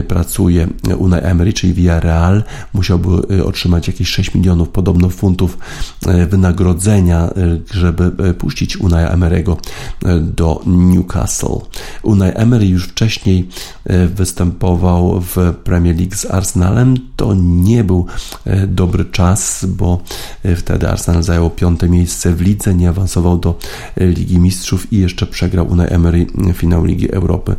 pracuje 0.08 0.68
Unai 0.98 1.20
Emery, 1.22 1.52
czyli 1.52 1.74
Villarreal, 1.74 2.42
musiałby 2.72 3.44
otrzymać 3.44 3.86
jakieś 3.86 4.08
6 4.08 4.34
milionów 4.34 4.68
podobno 4.68 5.08
funtów 5.08 5.58
wynagrodzenia, 6.28 7.30
żeby 7.74 8.34
puścić 8.34 8.76
Unai 8.76 9.04
Emery'ego 9.04 9.56
do 10.20 10.59
Newcastle. 10.66 11.60
Unai 12.02 12.32
Emery 12.34 12.66
już 12.66 12.84
wcześniej 12.84 13.48
e, 13.84 14.06
występował 14.06 15.20
w 15.20 15.36
Premier 15.64 15.96
League 15.96 16.16
z 16.16 16.24
Arsenalem. 16.24 16.96
To 17.16 17.34
nie 17.34 17.84
był 17.84 18.06
e, 18.44 18.66
dobry 18.66 19.04
czas, 19.04 19.64
bo 19.68 20.02
e, 20.42 20.56
wtedy 20.56 20.88
Arsenal 20.88 21.22
zajął 21.22 21.50
piąte 21.50 21.88
miejsce 21.88 22.34
w 22.34 22.40
lidze, 22.40 22.74
nie 22.74 22.88
awansował 22.88 23.38
do 23.38 23.58
Ligi 23.96 24.38
Mistrzów 24.38 24.92
i 24.92 24.98
jeszcze 24.98 25.26
przegrał 25.26 25.66
Unai 25.66 25.86
Emery 25.92 26.26
finał 26.54 26.84
Ligi 26.84 27.12
Europy 27.12 27.56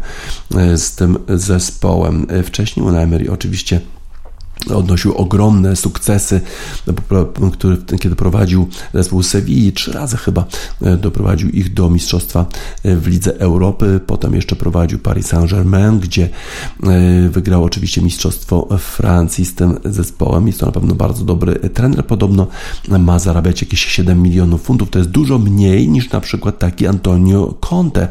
z 0.75 0.95
tym 0.95 1.17
zespołem. 1.29 2.27
Wcześniej 2.45 2.85
Unai 2.85 3.03
Emery 3.03 3.31
oczywiście 3.31 3.81
odnosił 4.69 5.13
ogromne 5.13 5.76
sukcesy, 5.76 6.41
który, 7.54 7.78
kiedy 8.00 8.15
prowadził 8.15 8.67
zespół 8.93 9.24
Sewilli, 9.24 9.74
trzy 9.74 9.91
razy 9.91 10.17
chyba 10.17 10.45
e, 10.82 10.97
doprowadził 10.97 11.50
ich 11.50 11.74
do 11.74 11.89
mistrzostwa 11.89 12.45
e, 12.84 12.95
w 12.95 13.08
Lidze 13.08 13.39
Europy, 13.39 14.00
potem 14.08 14.36
jeszcze 14.36 14.56
prowadził 14.56 15.00
Paris 15.00 15.28
Saint-Germain, 15.28 16.00
gdzie 16.00 16.30
e, 16.84 17.30
wygrał 17.30 17.63
oczywiście 17.63 18.02
mistrzostwo 18.02 18.67
Francji 18.80 19.45
z 19.45 19.56
tym 19.56 19.80
zespołem. 19.86 20.47
Jest 20.47 20.60
to 20.60 20.65
na 20.65 20.71
pewno 20.71 20.95
bardzo 20.95 21.26
dobry 21.26 21.56
trener, 21.56 22.06
podobno 22.06 22.47
ma 23.00 23.19
zarabiać 23.19 23.62
jakieś 23.62 23.86
7 23.86 24.21
milionów 24.21 24.62
funtów, 24.62 24.89
to 24.89 25.00
jest 25.00 25.12
dużo 25.12 25.39
mniej 25.39 25.89
niż 25.89 26.12
na 26.12 26.21
przykład 26.21 26.60
taki 26.60 26.88
Antonio 26.88 27.54
Conte, 27.69 28.08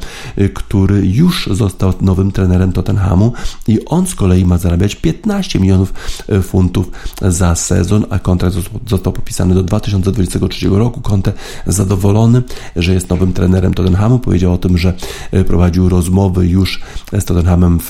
który 0.54 1.06
już 1.06 1.48
został 1.52 1.92
nowym 2.00 2.32
trenerem 2.32 2.72
Tottenhamu 2.72 3.32
i 3.68 3.84
on 3.84 4.06
z 4.06 4.14
kolei 4.14 4.44
ma 4.44 4.58
zarabiać 4.58 4.94
15 4.94 5.60
milionów 5.60 5.92
funtów 6.42 6.90
za 7.22 7.54
sezon, 7.54 8.04
a 8.10 8.18
kontrakt 8.18 8.56
został 8.86 9.12
podpisany 9.12 9.54
do 9.54 9.62
2023 9.62 10.68
roku. 10.68 11.00
Conte 11.00 11.32
zadowolony, 11.66 12.42
że 12.76 12.94
jest 12.94 13.10
nowym 13.10 13.32
trenerem 13.32 13.74
Tottenhamu. 13.74 14.18
Powiedział 14.18 14.52
o 14.52 14.58
tym, 14.58 14.78
że 14.78 14.94
e, 15.32 15.44
prowadził 15.44 15.88
rozmowy 15.88 16.46
już 16.46 16.80
z 17.18 17.24
Tottenhamem 17.24 17.78
w, 17.80 17.88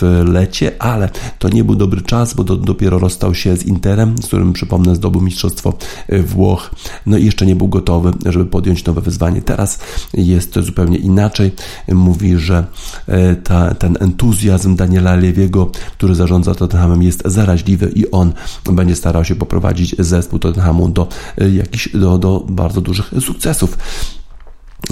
w 0.00 0.24
lecie, 0.28 0.82
ale 0.82 1.08
to 1.38 1.48
nie 1.48 1.64
był 1.64 1.74
dobry 1.74 2.02
czas, 2.02 2.34
bo 2.34 2.44
do, 2.44 2.56
dopiero 2.56 2.98
rozstał 2.98 3.34
się 3.34 3.56
z 3.56 3.66
Interem, 3.66 4.14
z 4.22 4.26
którym 4.26 4.52
przypomnę 4.52 4.94
zdobył 4.94 5.20
mistrzostwo 5.20 5.74
e, 6.08 6.22
Włoch. 6.22 6.70
No 7.06 7.18
i 7.18 7.24
jeszcze 7.24 7.46
nie 7.46 7.56
był 7.56 7.68
gotowy, 7.68 8.12
żeby 8.26 8.46
podjąć 8.46 8.84
nowe 8.84 9.00
wyzwanie. 9.00 9.42
Teraz 9.42 9.78
jest 10.14 10.58
zupełnie 10.60 10.98
inaczej. 10.98 11.52
Mówi, 11.88 12.38
że 12.38 12.64
e, 13.06 13.36
ta, 13.36 13.74
ten 13.74 13.96
entuzjazm 14.00 14.76
Daniela 14.76 15.16
Lewiego, 15.16 15.70
który 15.92 16.14
zarządza 16.14 16.54
Tottenhamem 16.54 17.02
jest 17.02 17.22
zaraźliwy 17.24 17.69
i 17.94 18.10
on 18.10 18.32
będzie 18.72 18.96
starał 18.96 19.24
się 19.24 19.34
poprowadzić 19.34 19.96
zespół 19.98 20.38
Tottenhamu 20.38 20.88
do, 20.88 21.08
e, 21.38 21.50
jakichś, 21.50 21.88
do, 21.96 22.18
do 22.18 22.44
bardzo 22.48 22.80
dużych 22.80 23.10
sukcesów. 23.20 23.78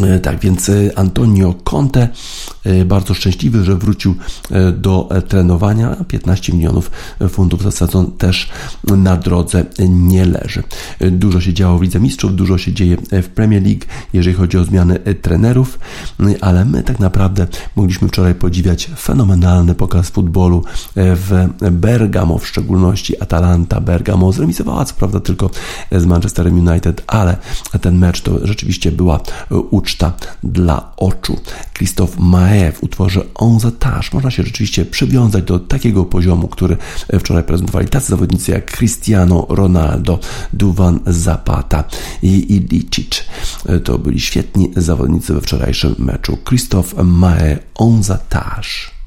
E, 0.02 0.20
tak 0.20 0.40
więc 0.40 0.68
e, 0.68 0.98
Antonio 0.98 1.54
Conte 1.64 2.08
e, 2.64 2.84
bardzo 2.84 3.14
szczęśliwy, 3.14 3.64
że 3.64 3.76
wrócił 3.76 4.14
do 4.72 5.08
trenowania. 5.28 5.96
15 6.08 6.52
milionów 6.52 6.90
funtów 7.28 7.62
za 7.62 7.70
sezon 7.70 8.12
też 8.12 8.48
na 8.84 9.16
drodze 9.16 9.64
nie 9.88 10.24
leży. 10.24 10.62
Dużo 11.10 11.40
się 11.40 11.54
działo 11.54 11.78
w 11.78 11.82
Lidze 11.82 12.00
Mistrzów, 12.00 12.36
dużo 12.36 12.58
się 12.58 12.72
dzieje 12.72 12.96
w 13.22 13.28
Premier 13.28 13.62
League, 13.62 13.80
jeżeli 14.12 14.36
chodzi 14.36 14.58
o 14.58 14.64
zmiany 14.64 14.98
trenerów, 14.98 15.78
ale 16.40 16.64
my 16.64 16.82
tak 16.82 16.98
naprawdę 16.98 17.46
mogliśmy 17.76 18.08
wczoraj 18.08 18.34
podziwiać 18.34 18.90
fenomenalny 18.98 19.74
pokaz 19.74 20.10
futbolu 20.10 20.64
w 20.96 21.48
Bergamo, 21.70 22.38
w 22.38 22.46
szczególności 22.46 23.22
Atalanta 23.22 23.80
Bergamo 23.80 24.32
zremisowała 24.32 24.84
co 24.84 24.94
prawda 24.94 25.20
tylko 25.20 25.50
z 25.92 26.06
Manchesterem 26.06 26.68
United, 26.68 27.02
ale 27.06 27.36
ten 27.80 27.98
mecz 27.98 28.20
to 28.20 28.46
rzeczywiście 28.46 28.92
była 28.92 29.20
uczta 29.78 30.12
dla 30.42 30.92
oczu. 30.96 31.40
Christophe 31.74 32.16
Mae 32.20 32.72
w 32.72 32.82
utworze 32.82 33.24
On 33.34 33.58
the 33.58 33.70
można 34.12 34.30
się 34.30 34.42
rzeczywiście 34.42 34.84
przywiązać 34.84 35.44
do 35.44 35.58
takiego 35.58 36.04
poziomu, 36.04 36.48
który 36.48 36.76
wczoraj 37.20 37.44
prezentowali 37.44 37.88
tacy 37.88 38.08
zawodnicy 38.08 38.52
jak 38.52 38.76
Cristiano 38.76 39.46
Ronaldo, 39.48 40.18
Duvan 40.52 41.00
Zapata 41.06 41.84
i 42.22 42.54
Ilicic. 42.54 43.24
To 43.84 43.98
byli 43.98 44.20
świetni 44.20 44.70
zawodnicy 44.76 45.34
we 45.34 45.40
wczorajszym 45.40 45.94
meczu. 45.98 46.38
Christophe 46.48 47.04
Mae 47.04 47.58
On 47.74 48.02
the. 48.02 48.97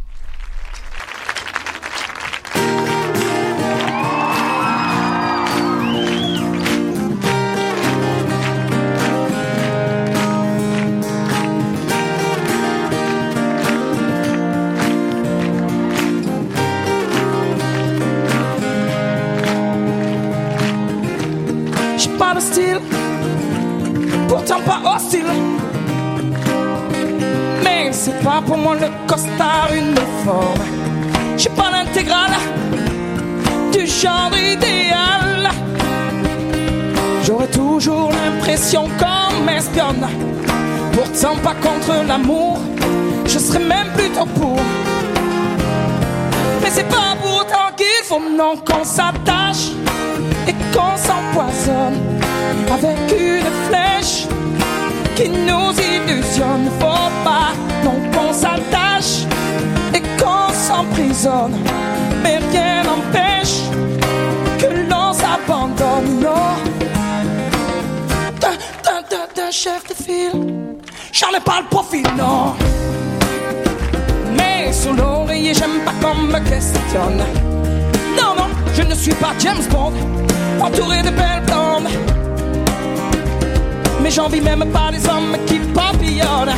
Mais 84.20 84.41
même 84.41 84.70
pas 84.72 84.91
des 84.91 85.07
hommes 85.07 85.38
qui 85.47 85.57
papillonnent. 85.74 86.53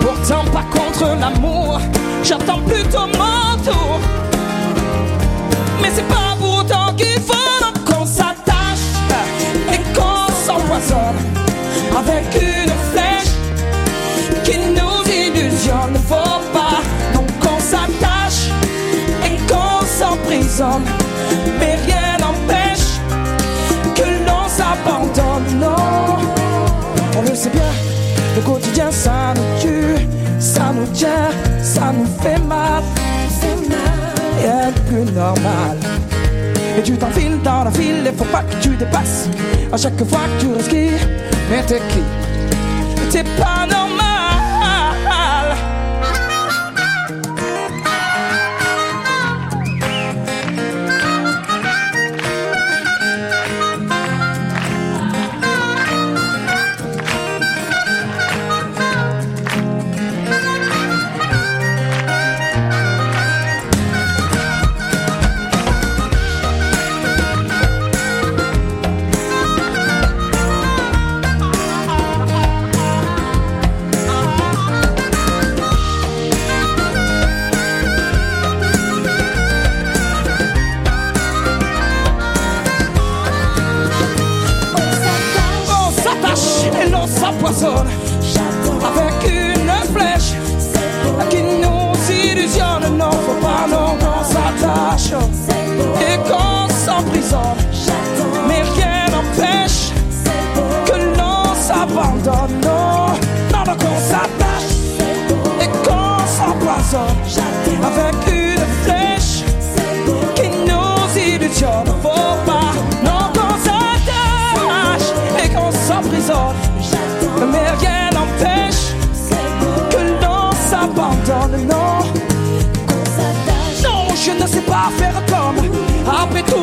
Pourtant, 0.00 0.44
pas 0.52 0.64
contre 0.76 1.16
l'amour, 1.20 1.80
j'attends 2.24 2.58
plutôt 2.62 3.06
mon 3.06 3.56
tour. 3.64 4.00
Mais 5.80 5.90
c'est 5.94 6.08
pas 6.08 6.34
pour 6.38 6.58
autant 6.58 6.92
qu'il 6.96 7.20
faut 7.20 7.82
qu'on 7.84 8.04
s'attache 8.04 8.88
et 9.72 9.78
qu'on 9.94 10.26
s'empoisonne 10.44 11.20
avec 11.96 12.24
une 12.34 12.72
flèche 12.90 13.34
qui 14.42 14.58
nous 14.58 15.08
illusionne. 15.08 15.96
Faut 16.08 16.40
pas 16.52 16.80
donc 17.14 17.28
qu'on 17.38 17.60
s'attache 17.60 18.50
et 19.24 19.36
qu'on 19.48 19.86
s'emprisonne. 19.86 20.84
Mais 21.60 21.76
rien 21.86 21.95
ça 29.06 29.34
nous 29.36 29.60
tue, 29.60 30.08
ça 30.40 30.72
nous 30.74 30.86
tient, 30.92 31.30
ça 31.62 31.92
nous 31.96 32.10
fait 32.22 32.40
mal. 32.40 32.82
Rien 34.40 34.70
de 34.76 34.80
plus 34.88 35.12
normal. 35.12 35.76
Et 36.76 36.82
tu 36.82 36.96
t'enfiles 36.96 37.40
dans 37.42 37.64
la 37.64 37.70
file, 37.70 38.02
il 38.04 38.16
faut 38.18 38.24
pas 38.36 38.42
que 38.42 38.56
tu 38.60 38.70
dépasses. 38.70 39.28
À 39.72 39.76
chaque 39.76 40.04
fois 40.10 40.24
que 40.28 40.40
tu 40.40 40.52
respires, 40.52 41.06
mais 41.48 41.62
t'es 41.68 41.80
qui? 41.90 42.02
T'es 43.12 43.24
pas 43.38 43.66
normal. 43.70 43.85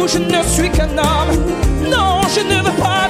Je 0.07 0.17
ne 0.17 0.43
suis 0.43 0.69
qu'un 0.69 0.97
homme. 0.97 1.37
Non, 1.89 2.21
je 2.35 2.41
ne 2.41 2.61
veux 2.61 2.81
pas 2.81 3.07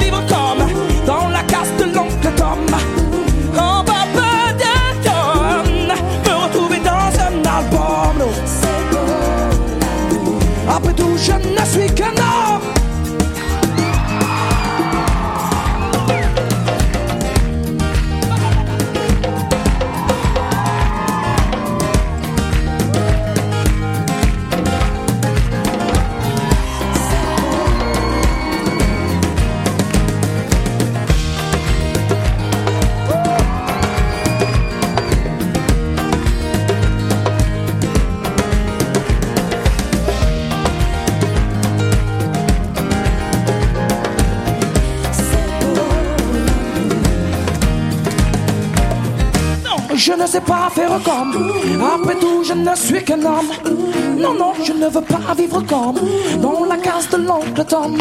comme. 50.99 51.51
Après 51.81 52.15
tout, 52.15 52.43
je 52.43 52.53
ne 52.53 52.75
suis 52.75 53.03
qu'un 53.03 53.21
homme. 53.21 53.51
Non, 54.17 54.33
non, 54.33 54.53
je 54.63 54.73
ne 54.73 54.87
veux 54.87 55.01
pas 55.01 55.33
vivre 55.35 55.61
comme 55.61 55.95
dans 56.41 56.65
la 56.65 56.77
case 56.77 57.09
de 57.09 57.17
l'oncle 57.17 57.65
Tom. 57.65 57.97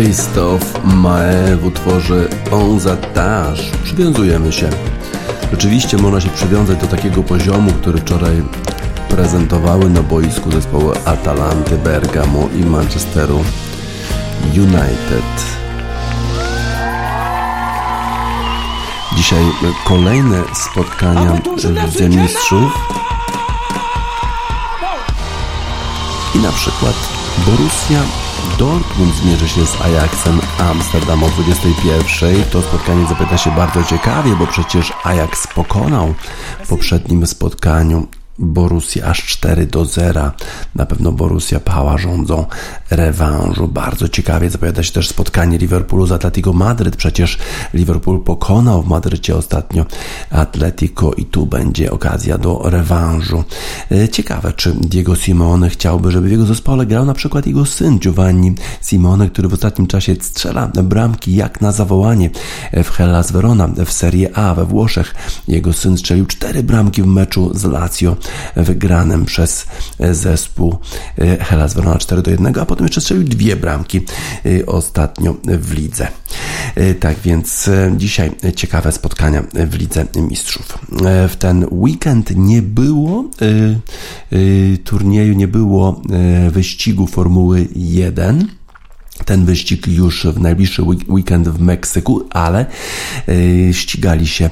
Christophe 0.00 0.80
Mae 0.84 1.56
w 1.56 1.66
utworze 1.66 2.28
On 2.52 2.80
Zatage. 2.80 3.62
Przywiązujemy 3.84 4.52
się. 4.52 4.70
Rzeczywiście 5.50 5.96
można 5.96 6.20
się 6.20 6.28
przywiązać 6.28 6.78
do 6.78 6.86
takiego 6.86 7.22
poziomu, 7.22 7.72
który 7.72 7.98
wczoraj 7.98 8.42
prezentowały 9.08 9.90
na 9.90 10.02
boisku 10.02 10.52
zespoły 10.52 10.94
Atalanty, 11.04 11.78
Bergamo 11.78 12.48
i 12.54 12.64
Manchesteru 12.64 13.44
United. 14.56 15.44
Dzisiaj 19.16 19.44
kolejne 19.84 20.42
spotkania 20.54 21.40
Lidze 21.56 22.08
Mistrzów 22.08 22.72
i 26.34 26.38
na 26.38 26.52
przykład 26.52 26.94
Borussia 27.46 28.29
Dortmund 28.58 29.14
zmierzy 29.14 29.48
się 29.48 29.66
z 29.66 29.80
Ajaxem 29.80 30.40
Amsterdam 30.58 31.24
o 31.24 31.28
21. 31.28 32.44
To 32.44 32.62
spotkanie 32.62 33.06
zapyta 33.06 33.38
się 33.38 33.50
bardzo 33.50 33.84
ciekawie, 33.84 34.36
bo 34.36 34.46
przecież 34.46 34.92
Ajax 35.04 35.46
pokonał 35.46 36.14
w 36.64 36.68
poprzednim 36.68 37.26
spotkaniu 37.26 38.06
Borussia 38.40 39.06
aż 39.06 39.26
4 39.26 39.66
do 39.66 39.84
0. 39.84 40.30
Na 40.74 40.86
pewno 40.86 41.12
Borussia 41.12 41.60
Pała 41.60 41.98
rządzą 41.98 42.46
rewanżu. 42.90 43.68
Bardzo 43.68 44.08
ciekawie 44.08 44.50
zapowiada 44.50 44.82
się 44.82 44.92
też 44.92 45.08
spotkanie 45.08 45.58
Liverpoolu 45.58 46.06
z 46.06 46.12
Atletico 46.12 46.52
Madryt. 46.52 46.96
Przecież 46.96 47.38
Liverpool 47.74 48.22
pokonał 48.22 48.82
w 48.82 48.88
Madrycie 48.88 49.36
ostatnio 49.36 49.86
Atletico 50.30 51.12
i 51.12 51.24
tu 51.24 51.46
będzie 51.46 51.92
okazja 51.92 52.38
do 52.38 52.62
rewanżu. 52.64 53.44
E, 53.92 54.08
ciekawe, 54.08 54.52
czy 54.52 54.72
Diego 54.74 55.16
Simone 55.16 55.70
chciałby, 55.70 56.10
żeby 56.10 56.28
w 56.28 56.30
jego 56.30 56.46
zespole 56.46 56.86
grał 56.86 57.04
na 57.04 57.14
przykład 57.14 57.46
jego 57.46 57.66
syn 57.66 57.98
Giovanni 57.98 58.54
Simone, 58.82 59.30
który 59.30 59.48
w 59.48 59.54
ostatnim 59.54 59.86
czasie 59.86 60.16
strzela 60.20 60.66
bramki 60.66 61.34
jak 61.34 61.60
na 61.60 61.72
zawołanie 61.72 62.30
w 62.84 62.90
Hellas 62.90 63.32
Verona 63.32 63.68
w 63.86 63.92
Serie 63.92 64.36
A 64.36 64.54
we 64.54 64.64
Włoszech. 64.64 65.14
Jego 65.48 65.72
syn 65.72 65.98
strzelił 65.98 66.26
cztery 66.26 66.62
bramki 66.62 67.02
w 67.02 67.06
meczu 67.06 67.50
z 67.54 67.64
Lazio 67.64 68.16
wygranym 68.56 69.24
przez 69.24 69.66
zespół 70.10 70.78
e, 71.18 71.44
Hellas 71.44 71.74
Verona 71.74 71.98
4 71.98 72.22
do 72.22 72.30
1, 72.30 72.58
a 72.58 72.66
potem 72.66 72.86
jeszcze 72.86 73.00
strzelił 73.00 73.24
dwie 73.24 73.56
bramki 73.56 74.00
e, 74.46 74.66
ostatnio 74.66 75.36
w 75.44 75.72
lidze. 75.72 76.08
E, 76.74 76.94
tak 76.94 77.18
więc 77.18 77.70
dzisiaj 77.96 78.30
ciekawe 78.56 78.92
spotkania 78.92 79.42
w 79.54 79.74
Lidze 79.74 80.06
Mistrzów. 80.16 80.78
W 81.28 81.36
ten 81.38 81.66
weekend 81.70 82.36
nie 82.36 82.62
było 82.62 83.24
turnieju, 84.84 85.34
nie 85.34 85.48
było 85.48 86.02
wyścigu 86.50 87.06
Formuły 87.06 87.68
1 87.74 88.59
ten 89.24 89.44
wyścig 89.44 89.86
już 89.86 90.26
w 90.26 90.40
najbliższy 90.40 90.82
weekend 91.08 91.48
w 91.48 91.60
Meksyku, 91.60 92.28
ale 92.30 92.66
ścigali 93.72 94.26
się 94.26 94.50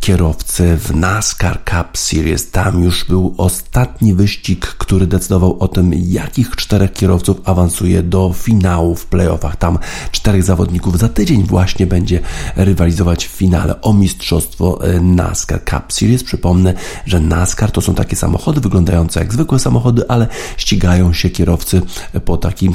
kierowcy 0.00 0.76
w 0.76 0.94
NASCAR 0.94 1.58
Cup 1.64 1.98
Series. 1.98 2.50
Tam 2.50 2.84
już 2.84 3.04
był 3.04 3.34
ostatni 3.36 4.14
wyścig, 4.14 4.66
który 4.66 5.06
decydował 5.06 5.58
o 5.58 5.68
tym, 5.68 5.92
jakich 5.94 6.56
czterech 6.56 6.92
kierowców 6.92 7.40
awansuje 7.44 8.02
do 8.02 8.32
finału 8.36 8.94
w 8.94 9.06
playoffach. 9.06 9.56
Tam 9.56 9.78
czterech 10.12 10.42
zawodników 10.42 10.98
za 10.98 11.08
tydzień 11.08 11.44
właśnie 11.44 11.86
będzie 11.86 12.20
rywalizować 12.56 13.26
w 13.26 13.30
finale 13.30 13.80
o 13.80 13.92
mistrzostwo 13.92 14.84
e, 14.84 15.00
NASCAR 15.00 15.64
Cup 15.64 15.92
Series. 15.92 16.24
Przypomnę, 16.24 16.74
że 17.06 17.20
NASCAR 17.20 17.70
to 17.70 17.80
są 17.80 17.94
takie 17.94 18.16
samochody 18.16 18.60
wyglądające 18.60 19.20
jak 19.20 19.32
zwykłe 19.32 19.58
samochody, 19.58 20.08
ale 20.08 20.26
ścigają 20.56 21.12
się 21.12 21.30
kierowcy 21.30 21.82
po 22.24 22.36
takim, 22.36 22.74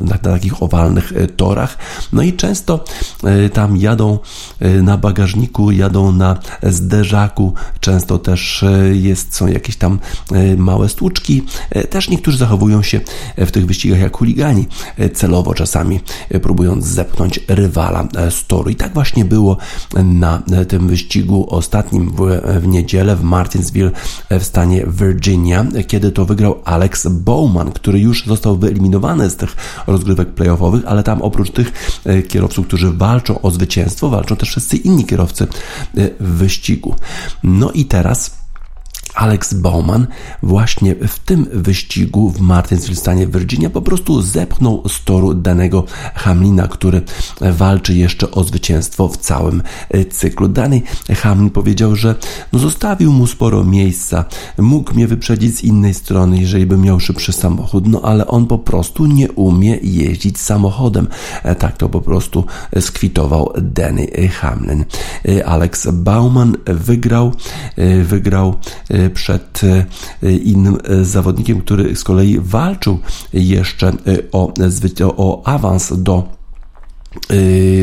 na 0.00 0.18
takich 0.18 0.62
owalnych 0.62 0.73
e, 0.74 1.26
torach. 1.26 1.78
No 2.12 2.22
i 2.22 2.32
często 2.32 2.84
e, 3.24 3.48
tam 3.48 3.76
jadą 3.76 4.18
na 4.82 4.98
bagażniku, 4.98 5.70
jadą 5.70 6.12
na 6.12 6.38
zderzaku, 6.62 7.54
często 7.80 8.18
też 8.18 8.62
e, 8.62 8.96
jest, 8.96 9.34
są 9.34 9.46
jakieś 9.46 9.76
tam 9.76 9.98
e, 10.32 10.56
małe 10.56 10.88
stłuczki. 10.88 11.42
E, 11.70 11.84
też 11.84 12.08
niektórzy 12.08 12.38
zachowują 12.38 12.82
się 12.82 13.00
w 13.36 13.50
tych 13.50 13.66
wyścigach 13.66 14.00
jak 14.00 14.16
chuligani, 14.16 14.66
celowo 15.14 15.54
czasami 15.54 16.00
próbując 16.42 16.84
zepchnąć 16.86 17.40
rywala 17.48 18.08
z 18.30 18.46
toru. 18.46 18.70
I 18.70 18.74
tak 18.74 18.94
właśnie 18.94 19.24
było 19.24 19.56
na 20.04 20.42
tym 20.68 20.88
wyścigu 20.88 21.46
ostatnim 21.50 22.10
w, 22.10 22.40
w 22.60 22.66
niedzielę 22.66 23.16
w 23.16 23.22
Martinsville 23.22 23.90
w 24.30 24.44
stanie 24.44 24.86
Virginia, 24.86 25.66
kiedy 25.86 26.12
to 26.12 26.24
wygrał 26.24 26.60
Alex 26.64 27.06
Bowman, 27.06 27.72
który 27.72 28.00
już 28.00 28.26
został 28.26 28.56
wyeliminowany 28.56 29.30
z 29.30 29.36
tych 29.36 29.56
rozgrywek 29.86 30.28
ale 30.86 31.02
tam 31.02 31.22
oprócz 31.22 31.50
tych 31.50 31.98
kierowców, 32.28 32.66
którzy 32.66 32.90
walczą 32.90 33.40
o 33.40 33.50
zwycięstwo, 33.50 34.10
walczą 34.10 34.36
też 34.36 34.48
wszyscy 34.48 34.76
inni 34.76 35.04
kierowcy 35.04 35.46
w 36.20 36.38
wyścigu. 36.38 36.94
No 37.42 37.70
i 37.70 37.84
teraz 37.84 38.43
Alex 39.14 39.54
Bowman 39.54 40.06
właśnie 40.42 40.94
w 40.94 41.18
tym 41.18 41.46
wyścigu 41.52 42.30
w 42.30 42.40
Martinsville, 42.40 42.96
stanie 42.96 43.26
Virginia, 43.26 43.70
po 43.70 43.82
prostu 43.82 44.22
zepchnął 44.22 44.82
z 44.88 45.04
toru 45.04 45.34
danego 45.34 45.84
Hamlina, 46.14 46.68
który 46.68 47.02
walczy 47.40 47.94
jeszcze 47.94 48.30
o 48.30 48.44
zwycięstwo 48.44 49.08
w 49.08 49.16
całym 49.16 49.62
e, 49.90 50.04
cyklu. 50.04 50.48
Dany 50.48 50.82
Hamlin 51.16 51.50
powiedział, 51.50 51.96
że 51.96 52.14
no 52.52 52.58
zostawił 52.58 53.12
mu 53.12 53.26
sporo 53.26 53.64
miejsca, 53.64 54.24
mógł 54.58 54.94
mnie 54.94 55.06
wyprzedzić 55.06 55.56
z 55.56 55.64
innej 55.64 55.94
strony, 55.94 56.40
jeżeli 56.40 56.66
by 56.66 56.76
miał 56.76 57.00
szybszy 57.00 57.32
samochód, 57.32 57.86
no 57.86 58.00
ale 58.02 58.26
on 58.26 58.46
po 58.46 58.58
prostu 58.58 59.06
nie 59.06 59.32
umie 59.32 59.78
jeździć 59.82 60.40
samochodem. 60.40 61.08
E, 61.42 61.54
tak 61.54 61.76
to 61.76 61.88
po 61.88 62.00
prostu 62.00 62.44
skwitował 62.80 63.52
Danny 63.62 64.28
Hamlin. 64.28 64.84
E, 65.28 65.46
Alex 65.46 65.88
Bowman 65.92 66.56
wygrał, 66.66 67.32
wygrał 68.04 68.54
przed 69.10 69.60
e, 70.22 70.32
innym 70.32 70.78
e, 70.84 71.04
zawodnikiem, 71.04 71.60
który 71.60 71.96
z 71.96 72.04
kolei 72.04 72.40
walczył 72.40 72.98
jeszcze 73.32 73.88
e, 73.88 73.92
o, 74.32 74.52
o 75.16 75.46
awans 75.46 75.92
do 75.96 76.28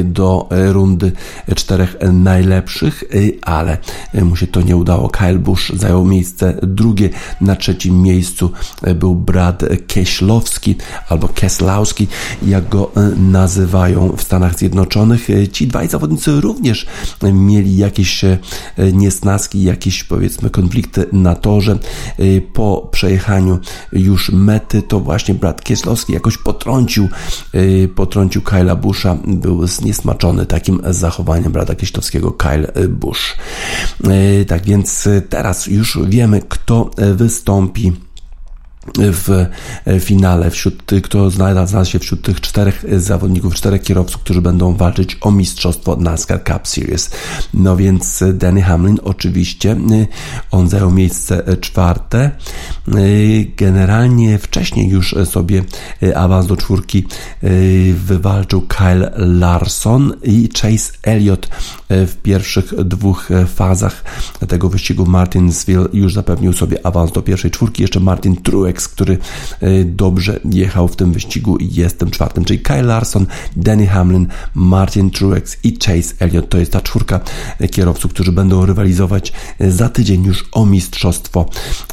do 0.04 0.50
rundy 0.50 1.12
czterech 1.56 1.96
najlepszych, 2.14 3.04
y, 3.16 3.38
ale 3.42 3.78
mu 4.14 4.36
się 4.36 4.48
to 4.48 4.62
nie 4.62 4.78
udało. 4.78 5.10
Kyle 5.10 5.40
Busch 5.40 5.72
zajął 5.76 6.06
miejsce 6.06 6.58
drugie. 6.64 7.10
Na 7.42 7.56
trzecim 7.56 8.02
miejscu 8.02 8.52
był 8.96 9.16
Brad 9.16 9.64
Kieślowski 9.88 10.76
albo 11.10 11.28
Keslowski, 11.28 12.08
jak 12.46 12.70
go 12.70 12.92
y, 12.98 13.20
nazywają 13.20 14.16
w 14.18 14.22
Stanach 14.22 14.58
Zjednoczonych. 14.58 15.28
Ci 15.52 15.68
dwaj 15.68 15.88
zawodnicy 15.88 16.42
również 16.42 16.86
mieli 17.34 17.78
jakieś 17.78 18.26
niesnaski, 18.94 19.64
jakieś 19.64 20.04
powiedzmy 20.04 20.50
konflikty 20.50 21.06
na 21.12 21.36
torze. 21.36 21.80
Po 22.54 22.90
przejechaniu 22.92 23.60
już 23.94 24.32
mety 24.32 24.82
to 24.82 25.00
właśnie 25.00 25.34
Brad 25.34 25.64
Kieslowski 25.64 26.14
jakoś 26.14 26.38
potrącił, 26.38 27.10
potrącił 27.96 28.42
Kyla 28.42 28.76
Busha 28.76 29.18
był 29.28 29.68
zniesmaczony 29.68 30.46
takim 30.46 30.82
zachowaniem 30.90 31.52
brata 31.52 31.76
Kieślowskiego 31.76 32.32
Kyle 32.32 32.72
Bush. 32.90 33.36
E, 34.04 34.46
tak 34.46 34.66
więc 34.66 35.10
teraz 35.30 35.68
już 35.68 36.00
wiemy, 36.08 36.42
kto 36.50 36.90
wystąpi 36.98 37.92
w 38.98 39.46
finale, 40.00 40.52
wśród 40.52 40.86
tych, 40.86 41.02
kto 41.02 41.30
znalazł 41.30 41.86
się 41.86 42.00
wśród 42.00 42.22
tych 42.22 42.42
czterech 42.42 42.86
zawodników, 42.98 43.56
czterech 43.56 43.82
kierowców, 43.82 44.22
którzy 44.22 44.42
będą 44.42 44.76
walczyć 44.76 45.18
o 45.22 45.32
mistrzostwo 45.32 45.96
NASCAR 45.96 46.44
Cup 46.44 46.68
Series. 46.68 47.10
No 47.54 47.78
więc 47.78 48.24
Danny 48.34 48.62
Hamlin 48.62 48.98
oczywiście, 49.04 49.76
on 50.52 50.70
zajął 50.70 50.92
miejsce 50.92 51.44
czwarte. 51.62 52.32
Generalnie 53.58 54.38
wcześniej 54.38 54.90
już 54.90 55.16
sobie 55.26 55.64
awans 56.16 56.48
do 56.48 56.58
czwórki 56.58 57.06
wywalczył 57.94 58.62
Kyle 58.62 59.12
Larson 59.16 60.14
i 60.24 60.50
Chase 60.62 60.94
Elliott 61.04 61.50
w 61.90 62.16
pierwszych 62.24 62.84
dwóch 62.86 63.30
fazach 63.56 64.04
tego 64.48 64.70
wyścigu 64.70 65.06
Martinsville 65.06 65.86
już 65.94 66.14
zapewnił 66.14 66.54
sobie 66.54 66.86
awans 66.86 67.12
do 67.12 67.22
pierwszej 67.22 67.52
czwórki. 67.52 67.82
Jeszcze 67.82 68.00
Martin 68.00 68.36
Truex 68.36 68.71
Truex, 68.72 68.88
który 68.88 69.18
e, 69.60 69.84
dobrze 69.84 70.40
jechał 70.52 70.88
w 70.88 70.96
tym 70.96 71.14
wyścigu 71.14 71.58
i 71.58 71.74
jest 71.74 72.00
tym 72.00 72.12
czwartym, 72.12 72.46
czyli 72.46 72.60
Kyle 72.60 72.84
Larson, 72.84 73.26
Danny 73.56 73.88
Hamlin, 73.88 74.28
Martin 74.56 75.12
Truex 75.12 75.58
i 75.64 75.78
Chase 75.86 76.14
Elliott. 76.20 76.50
To 76.50 76.58
jest 76.58 76.72
ta 76.72 76.82
czwórka 76.82 77.20
e, 77.60 77.68
kierowców, 77.68 78.14
którzy 78.14 78.32
będą 78.32 78.66
rywalizować 78.66 79.34
e, 79.60 79.72
za 79.72 79.90
tydzień 79.90 80.24
już 80.24 80.46
o 80.52 80.66
mistrzostwo 80.66 81.46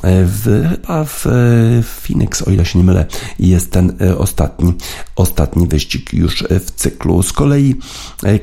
w, 0.02 0.66
chyba 0.70 1.04
w 1.04 1.26
Phoenix, 2.02 2.42
o 2.42 2.50
ile 2.50 2.64
się 2.64 2.78
nie 2.78 2.84
mylę, 2.84 3.06
jest 3.38 3.72
ten 3.72 3.92
ostatni, 4.18 4.72
ostatni 5.16 5.66
wyścig 5.66 6.12
już 6.12 6.44
w 6.50 6.70
cyklu. 6.70 7.22
Z 7.22 7.32
kolei 7.32 7.74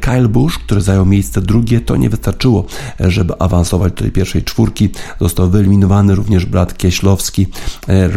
Kyle 0.01 0.27
Busch, 0.27 0.59
który 0.59 0.81
zajął 0.81 1.05
miejsce 1.05 1.41
drugie, 1.41 1.81
to 1.81 1.95
nie 1.95 2.09
wystarczyło, 2.09 2.65
żeby 2.99 3.33
awansować 3.39 3.93
do 3.93 3.99
tej 3.99 4.11
pierwszej 4.11 4.43
czwórki. 4.43 4.89
Został 5.19 5.49
wyeliminowany 5.49 6.15
również 6.15 6.45
brat 6.45 6.77
Kieślowski, 6.77 7.47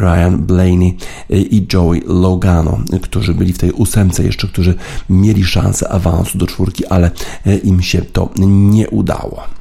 Ryan 0.08 0.38
Blaney 0.38 0.96
i 1.30 1.66
Joey 1.72 2.02
Logano, 2.06 2.78
którzy 3.02 3.34
byli 3.34 3.52
w 3.52 3.58
tej 3.58 3.72
ósemce 3.72 4.24
jeszcze, 4.24 4.48
którzy 4.48 4.74
mieli 5.10 5.44
szansę 5.44 5.88
awansu 5.88 6.38
do 6.38 6.46
czwórki, 6.46 6.86
ale 6.86 7.10
im 7.64 7.82
się 7.82 8.02
to 8.02 8.30
nie 8.46 8.88
udało. 8.88 9.57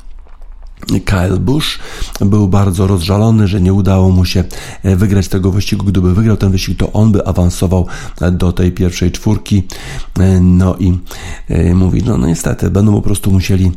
Kyle 1.05 1.37
Busch 1.37 1.79
był 2.21 2.47
bardzo 2.47 2.87
rozżalony, 2.87 3.47
że 3.47 3.61
nie 3.61 3.73
udało 3.73 4.09
mu 4.09 4.25
się 4.25 4.43
e, 4.83 4.95
wygrać 4.95 5.27
tego 5.27 5.51
wyścigu. 5.51 5.85
Gdyby 5.85 6.13
wygrał 6.13 6.37
ten 6.37 6.51
wyścig, 6.51 6.77
to 6.77 6.91
on 6.91 7.11
by 7.11 7.25
awansował 7.25 7.87
e, 8.21 8.31
do 8.31 8.53
tej 8.53 8.71
pierwszej 8.71 9.11
czwórki. 9.11 9.63
E, 10.19 10.39
no 10.39 10.75
i 10.75 10.93
mówi, 11.73 12.03
no, 12.03 12.17
no 12.17 12.27
niestety, 12.27 12.69
będą 12.69 12.93
po 12.93 13.01
prostu 13.01 13.31
musieli 13.31 13.71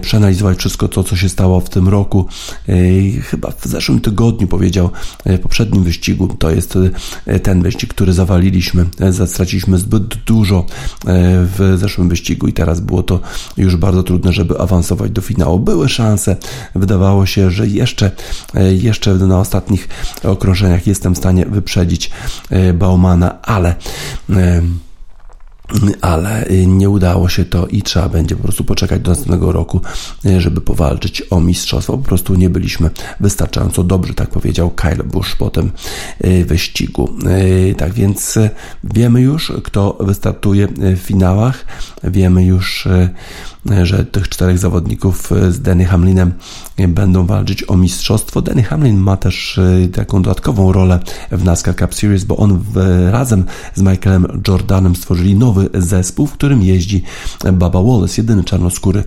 przeanalizować 0.00 0.58
wszystko 0.58 0.88
to, 0.88 1.04
co 1.04 1.16
się 1.16 1.28
stało 1.28 1.60
w 1.60 1.70
tym 1.70 1.88
roku. 1.88 2.26
Chyba 3.22 3.50
w 3.50 3.66
zeszłym 3.66 4.00
tygodniu 4.00 4.48
powiedział, 4.48 4.90
w 5.26 5.38
poprzednim 5.38 5.82
wyścigu, 5.82 6.28
to 6.38 6.50
jest 6.50 6.78
ten 7.42 7.62
wyścig, 7.62 7.94
który 7.94 8.12
zawaliliśmy. 8.12 8.86
Straciliśmy 9.26 9.78
zbyt 9.78 10.14
dużo 10.26 10.66
w 11.56 11.76
zeszłym 11.76 12.08
wyścigu 12.08 12.48
i 12.48 12.52
teraz 12.52 12.80
było 12.80 13.02
to 13.02 13.20
już 13.56 13.76
bardzo 13.76 14.02
trudne, 14.02 14.32
żeby 14.32 14.58
awansować 14.58 15.10
do 15.10 15.22
finału. 15.22 15.58
Były 15.58 15.88
szanse, 15.88 16.36
wydawało 16.74 17.26
się, 17.26 17.50
że 17.50 17.66
jeszcze, 17.66 18.10
jeszcze 18.70 19.14
na 19.14 19.40
ostatnich 19.40 19.88
okrążeniach 20.24 20.86
jestem 20.86 21.14
w 21.14 21.18
stanie 21.18 21.46
wyprzedzić 21.46 22.10
Baumana, 22.74 23.42
ale 23.42 23.74
ale 26.00 26.46
nie 26.66 26.90
udało 26.90 27.28
się 27.28 27.44
to 27.44 27.66
i 27.66 27.82
trzeba 27.82 28.08
będzie 28.08 28.36
po 28.36 28.42
prostu 28.42 28.64
poczekać 28.64 29.02
do 29.02 29.10
następnego 29.10 29.52
roku, 29.52 29.80
żeby 30.38 30.60
powalczyć 30.60 31.22
o 31.30 31.40
mistrzostwo. 31.40 31.98
Po 31.98 32.04
prostu 32.04 32.34
nie 32.34 32.50
byliśmy 32.50 32.90
wystarczająco 33.20 33.84
dobrzy, 33.84 34.14
tak 34.14 34.30
powiedział 34.30 34.70
Kyle 34.70 35.04
Busch 35.04 35.36
po 35.36 35.50
tym 35.50 35.70
y, 36.24 36.44
wyścigu. 36.44 37.10
Y, 37.70 37.74
tak 37.74 37.92
więc 37.92 38.36
y, 38.36 38.50
wiemy 38.84 39.20
już, 39.20 39.52
kto 39.64 39.98
wystartuje 40.00 40.68
w 40.96 40.98
finałach, 40.98 41.64
wiemy 42.04 42.44
już 42.44 42.88
że 43.82 44.04
tych 44.04 44.28
czterech 44.28 44.58
zawodników 44.58 45.30
z 45.48 45.60
Denny 45.60 45.84
Hamlinem 45.84 46.32
będą 46.88 47.26
walczyć 47.26 47.70
o 47.70 47.76
mistrzostwo. 47.76 48.42
Denny 48.42 48.62
Hamlin 48.62 48.96
ma 48.96 49.16
też 49.16 49.60
taką 49.94 50.22
dodatkową 50.22 50.72
rolę 50.72 51.00
w 51.32 51.44
NASCAR 51.44 51.76
Cup 51.76 51.94
Series, 51.94 52.24
bo 52.24 52.36
on 52.36 52.64
razem 53.10 53.44
z 53.74 53.82
Michaelem 53.82 54.42
Jordanem 54.48 54.96
stworzyli 54.96 55.36
nowy 55.36 55.57
zespół, 55.74 56.26
w 56.26 56.32
którym 56.32 56.62
jeździ 56.62 57.02
Baba 57.52 57.82
Wallace, 57.82 58.14
jedyny 58.16 58.44
czarnoskóry 58.44 59.04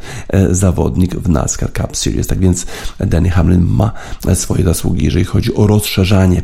zawodnik 0.51 1.15
w 1.15 1.29
NASCAR 1.29 1.73
Cup 1.73 1.97
Series. 1.97 2.27
Tak 2.27 2.39
więc 2.39 2.65
Denny 2.99 3.29
Hamlin 3.29 3.61
ma 3.61 3.91
swoje 4.33 4.63
zasługi, 4.63 5.05
jeżeli 5.05 5.25
chodzi 5.25 5.55
o 5.55 5.67
rozszerzanie, 5.67 6.41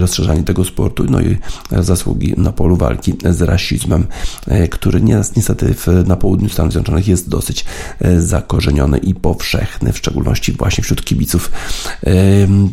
rozszerzanie 0.00 0.42
tego 0.42 0.64
sportu, 0.64 1.04
no 1.10 1.20
i 1.20 1.38
zasługi 1.70 2.34
na 2.36 2.52
polu 2.52 2.76
walki 2.76 3.14
z 3.30 3.42
rasizmem, 3.42 4.06
który 4.70 5.00
niestety 5.02 5.74
na 6.06 6.16
południu 6.16 6.48
Stanów 6.48 6.72
Zjednoczonych 6.72 7.08
jest 7.08 7.28
dosyć 7.28 7.64
e, 8.00 8.20
zakorzeniony 8.20 8.98
i 8.98 9.14
powszechny, 9.14 9.92
w 9.92 9.98
szczególności 9.98 10.52
właśnie 10.52 10.84
wśród 10.84 11.04
kibiców 11.04 11.50
e, 12.06 12.12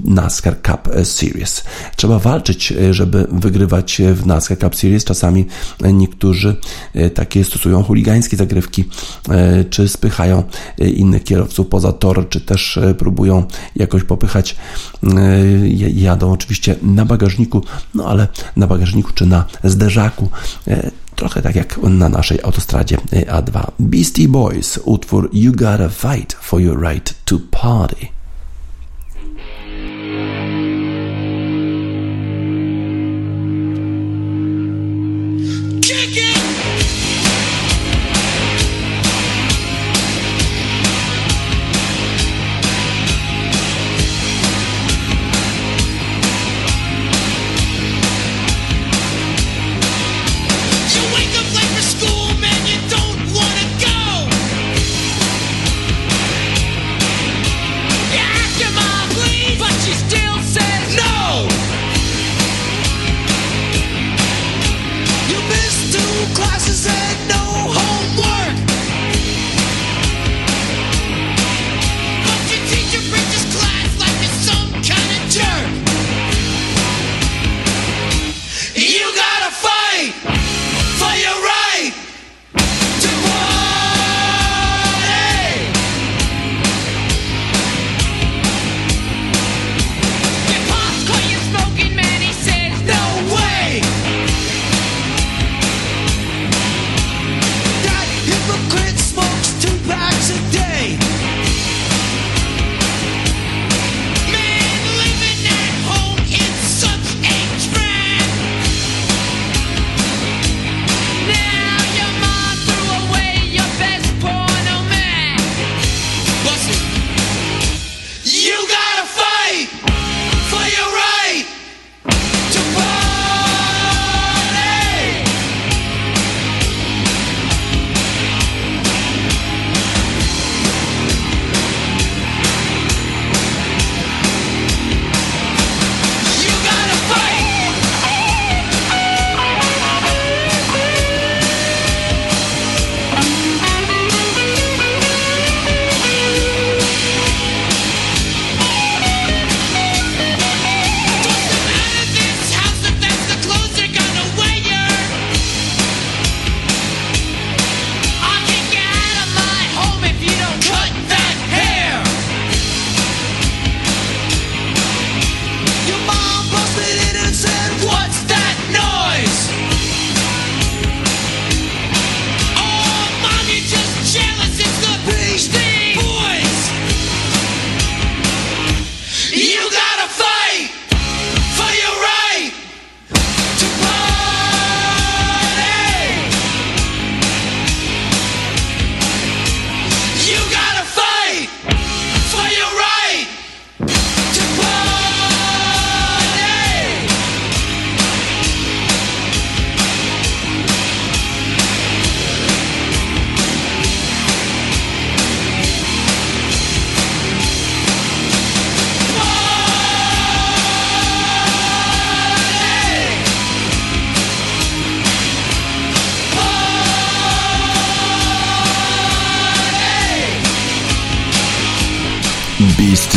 NASCAR 0.05 0.55
Cup 0.61 0.89
Series. 1.03 1.63
Trzeba 1.95 2.19
walczyć, 2.19 2.71
e, 2.71 2.93
żeby 2.93 3.27
wygrywać 3.31 4.01
w 4.13 4.25
NASCAR 4.25 4.59
Cup 4.59 4.75
Series. 4.75 5.03
Czasami 5.03 5.45
niektórzy 5.93 6.36
takie 7.13 7.43
stosują 7.43 7.83
chuligańskie 7.83 8.38
zagrywki, 8.38 8.85
czy 9.69 9.88
spychają 9.88 10.43
innych 10.77 11.23
kierowców 11.23 11.67
poza 11.67 11.93
tor, 11.93 12.29
czy 12.29 12.41
też 12.41 12.79
próbują 12.97 13.45
jakoś 13.75 14.03
popychać. 14.03 14.55
Jadą 15.93 16.31
oczywiście 16.31 16.75
na 16.81 17.05
bagażniku, 17.05 17.63
no 17.95 18.05
ale 18.05 18.27
na 18.55 18.67
bagażniku 18.67 19.13
czy 19.13 19.25
na 19.25 19.45
zderzaku 19.63 20.29
Trochę 21.17 21.41
tak 21.41 21.55
jak 21.55 21.77
na 21.77 22.09
naszej 22.09 22.39
autostradzie 22.43 22.97
A2. 23.11 23.71
Beastie 23.79 24.27
Boys, 24.27 24.79
utwór 24.85 25.29
You 25.33 25.51
Gotta 25.51 25.89
Fight 25.89 26.33
for 26.33 26.61
Your 26.61 26.81
Right 26.81 27.25
to 27.25 27.35
Party. 27.51 28.16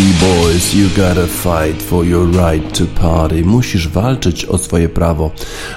Boys, 0.01 0.75
you 0.75 0.89
gotta 0.97 1.27
fight 1.27 1.83
for 1.83 2.07
your 2.07 2.27
right 2.27 2.79
to 2.79 2.85
party. 3.01 3.45
Musisz 3.45 3.89
walczyć 3.89 4.45
o 4.45 4.59
swoje 4.59 4.89
prawo 4.89 5.31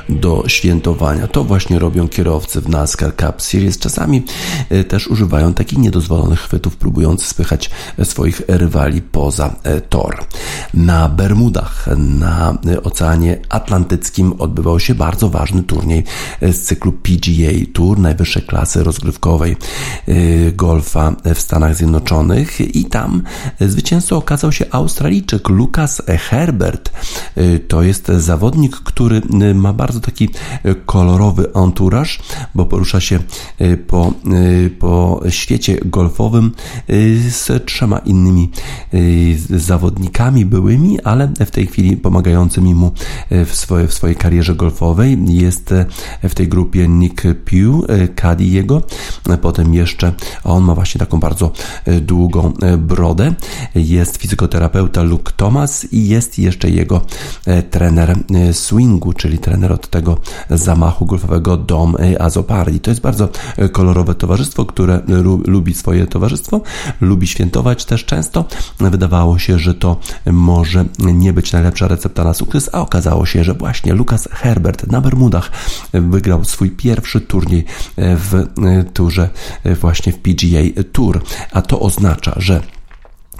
do 0.09 0.43
świętowania. 0.47 1.27
To 1.27 1.43
właśnie 1.43 1.79
robią 1.79 2.07
kierowcy 2.07 2.61
w 2.61 2.69
NASCAR 2.69 3.15
Cup 3.15 3.41
Series. 3.41 3.79
Czasami 3.79 4.23
e, 4.69 4.83
też 4.83 5.07
używają 5.07 5.53
takich 5.53 5.79
niedozwolonych 5.79 6.39
chwytów, 6.39 6.77
próbując 6.77 7.25
spychać 7.25 7.69
swoich 8.03 8.41
rywali 8.47 9.01
poza 9.01 9.55
e, 9.63 9.81
tor. 9.81 10.25
Na 10.73 11.09
Bermudach, 11.09 11.87
na 11.97 12.57
Oceanie 12.83 13.39
Atlantyckim 13.49 14.33
odbywał 14.39 14.79
się 14.79 14.95
bardzo 14.95 15.29
ważny 15.29 15.63
turniej 15.63 16.03
z 16.41 16.59
cyklu 16.59 16.91
PGA 16.91 17.65
Tour, 17.73 17.99
najwyższej 17.99 18.43
klasy 18.43 18.83
rozgrywkowej 18.83 19.51
e, 20.07 20.15
golfa 20.51 21.15
w 21.35 21.39
Stanach 21.39 21.75
Zjednoczonych 21.75 22.75
i 22.75 22.85
tam 22.85 23.23
zwycięzcą 23.59 24.12
okazał 24.17 24.51
się 24.51 24.65
Australijczyk 24.71 25.49
Lucas 25.49 26.01
Herbert. 26.07 26.91
To 27.67 27.83
jest 27.83 28.07
zawodnik, 28.07 28.75
który 28.75 29.21
ma 29.55 29.73
bardzo 29.73 29.99
taki 29.99 30.29
kolorowy 30.85 31.49
anturaż, 31.53 32.19
bo 32.55 32.65
porusza 32.65 32.99
się 32.99 33.19
po, 33.87 34.13
po 34.79 35.21
świecie 35.29 35.77
golfowym 35.85 36.51
z 37.29 37.65
trzema 37.65 37.97
innymi 37.97 38.51
zawodnikami 39.49 40.45
byłymi, 40.45 41.01
ale 41.01 41.31
w 41.45 41.51
tej 41.51 41.67
chwili 41.67 41.97
pomagającymi 41.97 42.75
mu 42.75 42.91
w, 43.31 43.55
swoje, 43.55 43.87
w 43.87 43.93
swojej 43.93 44.15
karierze 44.15 44.55
golfowej. 44.55 45.17
Jest 45.27 45.73
w 46.23 46.35
tej 46.35 46.47
grupie 46.47 46.87
Nick 46.87 47.21
Pugh, 47.21 47.87
caddy 48.21 48.45
jego, 48.45 48.81
potem 49.41 49.73
jeszcze 49.73 50.13
on 50.43 50.63
ma 50.63 50.75
właśnie 50.75 50.99
taką 50.99 51.19
bardzo 51.19 51.51
długą 52.01 52.53
brodę. 52.77 53.33
Jest 53.75 54.02
fizykoterapeuta 54.05 55.03
Luke 55.03 55.31
Thomas 55.35 55.93
i 55.93 56.07
jest 56.07 56.39
jeszcze 56.39 56.69
jego 56.69 57.01
trener 57.71 58.17
swingu, 58.51 59.13
czyli 59.13 59.37
trener 59.37 59.73
od 59.73 59.89
tego 59.89 60.17
zamachu 60.49 61.05
golfowego 61.05 61.57
Dom 61.57 61.95
Azopardi. 62.19 62.79
To 62.79 62.91
jest 62.91 63.01
bardzo 63.01 63.29
kolorowe 63.71 64.15
towarzystwo, 64.15 64.65
które 64.65 65.01
lubi 65.45 65.73
swoje 65.73 66.07
towarzystwo, 66.07 66.61
lubi 67.01 67.27
świętować 67.27 67.85
też 67.85 68.05
często. 68.05 68.45
Wydawało 68.79 69.39
się, 69.39 69.59
że 69.59 69.73
to 69.73 69.99
może 70.31 70.85
nie 70.99 71.33
być 71.33 71.51
najlepsza 71.51 71.87
recepta 71.87 72.23
na 72.23 72.33
sukces, 72.33 72.69
a 72.73 72.81
okazało 72.81 73.25
się, 73.25 73.43
że 73.43 73.53
właśnie 73.53 73.93
Lucas 73.93 74.29
Herbert 74.31 74.87
na 74.87 75.01
Bermudach 75.01 75.51
wygrał 75.93 76.43
swój 76.43 76.71
pierwszy 76.71 77.21
turniej 77.21 77.65
w 77.97 78.45
turze 78.93 79.29
właśnie 79.81 80.13
w 80.13 80.17
PGA 80.17 80.83
Tour, 80.91 81.21
a 81.51 81.61
to 81.61 81.79
oznacza, 81.79 82.33
że 82.37 82.61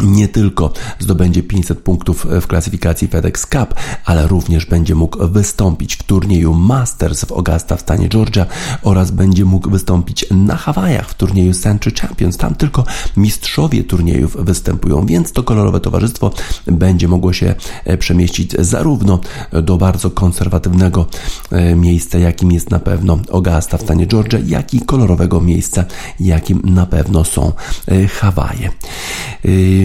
nie 0.02 0.28
tylko 0.28 0.74
zdobędzie 1.00 1.44
500 1.44 1.80
punktów 1.80 2.28
w 2.42 2.48
klasyfikacji 2.48 3.08
FedEx 3.08 3.42
Cup, 3.42 3.74
ale 4.06 4.28
również 4.28 4.66
będzie 4.66 4.96
mógł 4.96 5.28
wystąpić 5.28 5.96
w 5.96 6.04
turnieju 6.04 6.54
Masters 6.54 7.26
w 7.26 7.32
Augusta 7.32 7.76
w 7.76 7.82
stanie 7.82 8.10
Georgia 8.10 8.46
oraz 8.82 9.12
będzie 9.12 9.46
mógł 9.46 9.70
wystąpić 9.70 10.26
na 10.32 10.56
Hawajach 10.56 11.10
w 11.10 11.14
turnieju 11.14 11.54
Century 11.54 11.96
Champions. 11.96 12.38
Tam 12.38 12.56
tylko 12.56 12.86
mistrzowie 13.18 13.84
turniejów 13.84 14.46
występują, 14.46 15.06
więc 15.06 15.32
to 15.32 15.44
kolorowe 15.44 15.80
towarzystwo 15.80 16.32
będzie 16.68 17.08
mogło 17.08 17.34
się 17.34 17.56
e, 17.86 17.98
przemieścić 17.98 18.52
zarówno 18.60 19.20
do 19.52 19.78
bardzo 19.78 20.12
konserwatywnego 20.12 21.06
e, 21.52 21.76
miejsca, 21.76 22.18
jakim 22.18 22.52
jest 22.52 22.70
na 22.70 22.80
pewno 22.80 23.20
Augusta 23.34 23.78
w 23.78 23.82
stanie 23.82 24.08
Georgia, 24.08 24.40
jak 24.46 24.74
i 24.74 24.82
kolorowego 24.82 25.42
miejsca, 25.42 25.86
jakim 26.20 26.62
na 26.64 26.86
pewno 26.86 27.26
są 27.26 27.52
e, 27.88 28.08
Hawaje. 28.08 28.70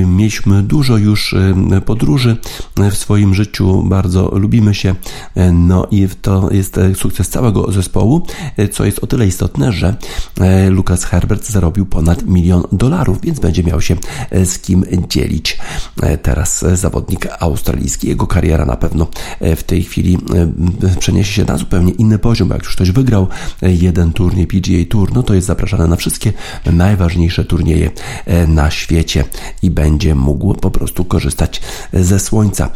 Mieliśmy 0.06 0.62
dużo 0.62 0.96
już 0.96 1.34
podróży 1.86 2.36
w 2.90 2.94
swoim 2.94 3.34
życiu, 3.34 3.82
bardzo 3.82 4.30
lubimy 4.38 4.74
się, 4.74 4.94
no 5.52 5.86
i 5.90 6.08
to 6.22 6.50
jest 6.52 6.80
sukces 6.94 7.28
całego 7.28 7.72
zespołu, 7.72 8.26
co 8.72 8.84
jest 8.84 8.98
o 8.98 9.06
tyle 9.06 9.26
istotne, 9.26 9.72
że 9.72 9.96
Lucas 10.70 11.04
Herbert 11.04 11.46
zarobił 11.50 11.86
ponad 11.86 12.26
milion 12.26 12.62
dolarów, 12.72 13.20
więc 13.20 13.40
będzie 13.40 13.62
miał 13.62 13.80
się 13.80 13.96
z 14.44 14.58
kim 14.58 14.84
dzielić. 15.08 15.58
Teraz 16.22 16.64
zawodnik 16.74 17.28
australijski, 17.40 18.08
jego 18.08 18.26
kariera 18.26 18.64
na 18.64 18.76
pewno 18.76 19.06
w 19.56 19.62
tej 19.62 19.82
chwili 19.82 20.18
przeniesie 20.98 21.32
się 21.32 21.44
na 21.44 21.56
zupełnie 21.56 21.92
inny 21.92 22.18
poziom, 22.18 22.50
jak 22.50 22.62
już 22.62 22.76
ktoś 22.76 22.90
wygrał 22.90 23.26
jeden 23.62 24.12
turniej 24.12 24.46
PGA 24.46 24.84
Tour, 24.88 25.12
no 25.14 25.22
to 25.22 25.34
jest 25.34 25.46
zapraszany 25.46 25.88
na 25.88 25.96
wszystkie 25.96 26.32
najważniejsze 26.72 27.44
turnieje 27.44 27.90
na 28.48 28.70
świecie 28.70 29.24
i 29.62 29.70
będzie 29.70 29.87
będzie 29.88 30.14
mógł 30.14 30.54
po 30.54 30.70
prostu 30.70 31.04
korzystać 31.04 31.60
ze 31.92 32.18
słońca 32.20 32.64
e, 32.64 32.70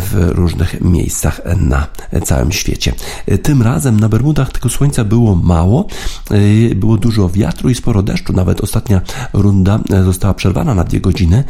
w 0.00 0.28
różnych 0.28 0.80
miejscach 0.80 1.40
na 1.56 1.86
całym 2.24 2.52
świecie. 2.52 2.92
E, 3.26 3.38
tym 3.38 3.62
razem 3.62 4.00
na 4.00 4.08
Bermudach 4.08 4.52
tego 4.52 4.68
słońca 4.68 5.04
było 5.04 5.34
mało, 5.34 5.86
e, 6.30 6.74
było 6.74 6.96
dużo 6.96 7.28
wiatru 7.28 7.70
i 7.70 7.74
sporo 7.74 8.02
deszczu. 8.02 8.32
Nawet 8.32 8.60
ostatnia 8.60 9.00
runda 9.32 9.80
została 10.04 10.34
przerwana 10.34 10.74
na 10.74 10.84
dwie 10.84 11.00
godziny 11.00 11.44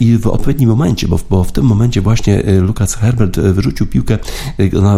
i 0.00 0.18
w 0.18 0.26
odpowiednim 0.26 0.70
momencie, 0.70 1.08
bo 1.08 1.18
w, 1.18 1.28
bo 1.28 1.44
w 1.44 1.52
tym 1.52 1.64
momencie 1.64 2.00
właśnie 2.00 2.42
Lucas 2.60 2.94
Herbert 2.94 3.40
wyrzucił 3.40 3.86
piłkę, 3.86 4.18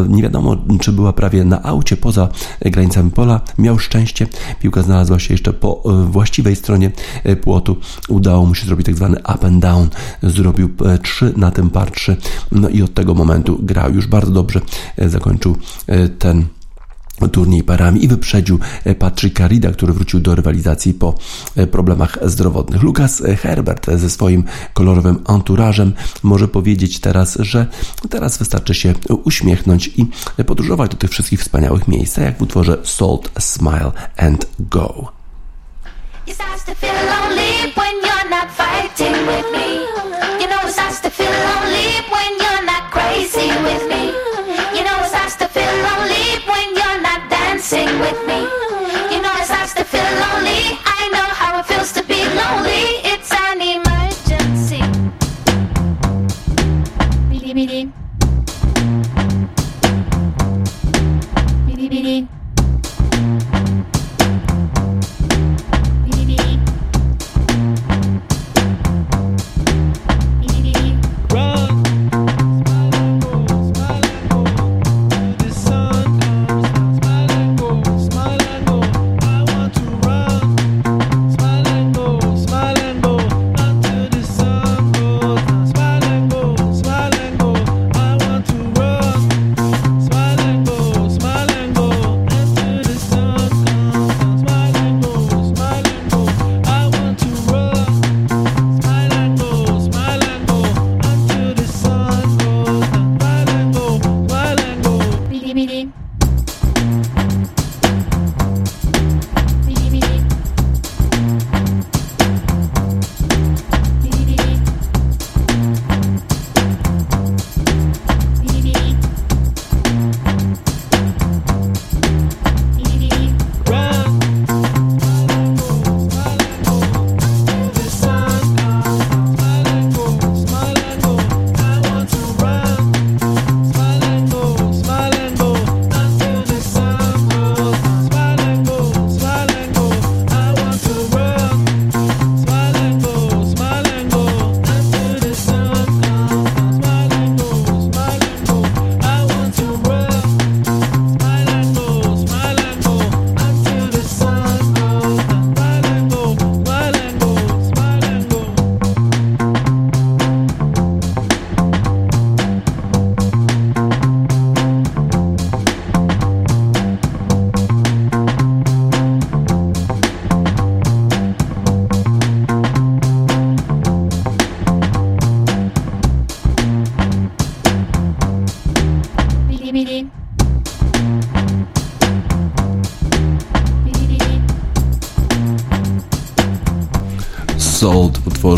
nie 0.09 0.23
wiadomo 0.23 0.57
czy 0.81 0.93
była 0.93 1.13
prawie 1.13 1.45
na 1.45 1.63
aucie 1.63 1.97
poza 1.97 2.29
granicami 2.61 3.11
pola, 3.11 3.41
miał 3.59 3.79
szczęście, 3.79 4.27
piłka 4.61 4.83
znalazła 4.83 5.19
się 5.19 5.35
jeszcze 5.35 5.53
po 5.53 5.83
właściwej 6.07 6.57
stronie 6.57 6.91
płotu, 7.43 7.77
udało 8.09 8.47
mu 8.47 8.55
się 8.55 8.67
zrobić 8.67 8.87
tak 8.87 8.97
zwany 8.97 9.22
up 9.35 9.47
and 9.47 9.63
down, 9.63 9.89
zrobił 10.23 10.69
3 11.03 11.27
e, 11.27 11.41
na 11.41 11.51
tym 11.51 11.71
par 11.71 11.91
3, 11.91 12.17
no 12.53 12.69
i 12.69 12.83
od 12.83 12.95
tego 12.95 13.15
momentu 13.15 13.59
grał 13.63 13.95
już 13.95 14.07
bardzo 14.07 14.31
dobrze, 14.31 14.61
e, 14.97 15.09
zakończył 15.09 15.57
e, 15.87 16.09
ten 16.09 16.47
turniej 17.33 17.63
parami 17.63 18.05
i 18.05 18.09
wyprzedził 18.09 18.59
Patricka 18.99 19.49
Rida, 19.49 19.71
który 19.73 19.93
wrócił 19.93 20.21
do 20.21 20.35
rywalizacji 20.35 20.95
po 20.95 21.15
problemach 21.71 22.19
zdrowotnych. 22.23 22.83
Lucas 22.83 23.23
Herbert 23.39 23.91
ze 23.91 24.11
swoim 24.11 24.45
kolorowym 24.75 25.19
anturażem 25.27 25.93
może 26.23 26.49
powiedzieć 26.49 27.01
teraz, 27.01 27.37
że 27.41 27.67
teraz 28.11 28.39
wystarczy 28.39 28.75
się 28.75 28.95
uśmiechnąć 29.25 29.91
i 29.97 30.07
podróżować 30.47 30.91
do 30.91 30.97
tych 30.97 31.11
wszystkich 31.11 31.41
wspaniałych 31.41 31.89
miejsc, 31.89 32.17
jak 32.17 32.39
w 32.39 32.43
utworze 32.43 32.79
Salt, 32.85 33.31
Smile 33.39 33.93
and 34.17 34.47
Go. 34.59 35.13
Fighting 38.97 39.27
with 39.27 39.53
me. 39.53 39.81
You 40.41 40.49
know 40.49 40.61
it's 40.65 40.75
starts 40.75 41.01
to 41.01 41.11
feel 41.11 41.31
lonely 41.31 41.72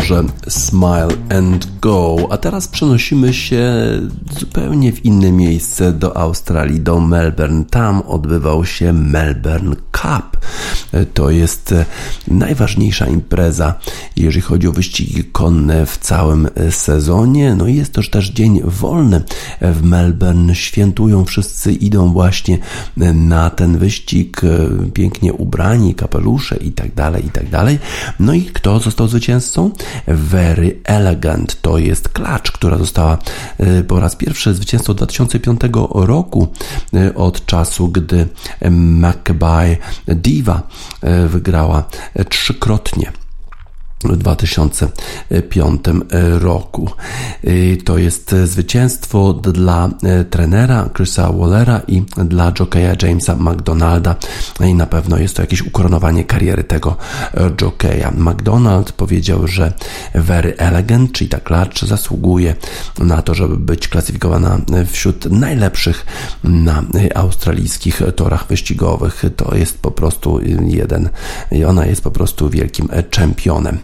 utworze 0.05 0.23
Smile 0.47 1.07
and 1.37 1.67
Go. 1.81 2.27
A 2.31 2.37
teraz 2.37 2.67
przenosimy 2.67 3.33
się 3.33 3.73
zupełnie 4.39 4.91
w 4.91 5.05
inne 5.05 5.31
miejsce 5.31 5.91
do 5.93 6.17
Australii, 6.17 6.79
do 6.79 6.99
Melbourne. 6.99 7.65
Tam 7.65 8.01
odbywał 8.01 8.65
się 8.65 8.93
Melbourne 8.93 9.75
Cup. 9.91 10.37
To 11.13 11.29
jest 11.29 11.73
najważniejsza 12.27 13.07
impreza, 13.07 13.73
jeżeli 14.15 14.41
chodzi 14.41 14.67
o 14.67 14.71
wyścigi 14.71 15.23
konne 15.23 15.85
w 15.85 15.97
całym 15.97 16.47
sezonie. 16.69 17.55
No 17.55 17.67
i 17.67 17.75
jest 17.75 17.93
to 17.93 18.01
też 18.11 18.29
dzień 18.29 18.61
wolny 18.63 19.23
w 19.61 19.83
Melbourne. 19.83 20.55
Świętują 20.55 21.25
wszyscy, 21.25 21.73
idą 21.73 22.13
właśnie 22.13 22.57
na 23.13 23.49
ten 23.49 23.77
wyścig, 23.77 24.41
pięknie 24.93 25.33
ubrani, 25.33 25.95
kapelusze 25.95 26.55
i 26.57 26.71
tak 26.71 26.93
dalej, 26.93 27.25
i 27.25 27.29
tak 27.29 27.49
dalej. 27.49 27.79
No 28.19 28.33
i 28.33 28.41
kto 28.41 28.79
został 28.79 29.07
zwycięzcą? 29.07 29.71
Very 30.07 30.79
Elegant. 30.83 31.61
To 31.61 31.77
jest 31.77 32.09
klacz, 32.09 32.51
która 32.51 32.77
została 32.77 33.17
e, 33.57 33.83
po 33.83 33.99
raz 33.99 34.15
pierwszy 34.15 34.53
zwycięzcą 34.53 34.93
2005 34.93 35.61
roku 35.93 36.47
e, 36.93 37.15
od 37.15 37.45
czasu, 37.45 37.87
gdy 37.87 38.27
Maccabi 38.71 39.77
Diva 40.07 40.55
e, 40.55 40.84
wygrała 41.27 41.83
trzykrotnie 42.29 43.11
w 44.03 44.17
2005 44.17 45.81
roku. 46.39 46.91
To 47.85 47.97
jest 47.97 48.35
zwycięstwo 48.45 49.33
dla 49.33 49.89
trenera 50.29 50.89
Chrisa 50.95 51.31
Wallera 51.31 51.81
i 51.87 52.03
dla 52.17 52.51
jockeya 52.59 52.95
Jamesa 53.01 53.35
McDonalda 53.35 54.15
i 54.59 54.73
na 54.73 54.85
pewno 54.85 55.17
jest 55.17 55.35
to 55.35 55.41
jakieś 55.41 55.61
ukoronowanie 55.61 56.23
kariery 56.23 56.63
tego 56.63 56.97
jockeya. 57.61 58.11
McDonald 58.17 58.91
powiedział, 58.91 59.47
że 59.47 59.73
Very 60.15 60.57
Elegant, 60.57 61.11
czyli 61.11 61.29
ta 61.29 61.39
klacz 61.39 61.85
zasługuje 61.85 62.55
na 62.99 63.21
to, 63.21 63.33
żeby 63.33 63.57
być 63.57 63.87
klasyfikowana 63.87 64.57
wśród 64.87 65.31
najlepszych 65.31 66.05
na 66.43 66.83
australijskich 67.15 68.01
torach 68.15 68.47
wyścigowych. 68.47 69.23
To 69.35 69.55
jest 69.55 69.81
po 69.81 69.91
prostu 69.91 70.39
jeden 70.67 71.09
i 71.51 71.65
ona 71.65 71.85
jest 71.85 72.01
po 72.01 72.11
prostu 72.11 72.49
wielkim 72.49 72.89
czempionem. 73.09 73.79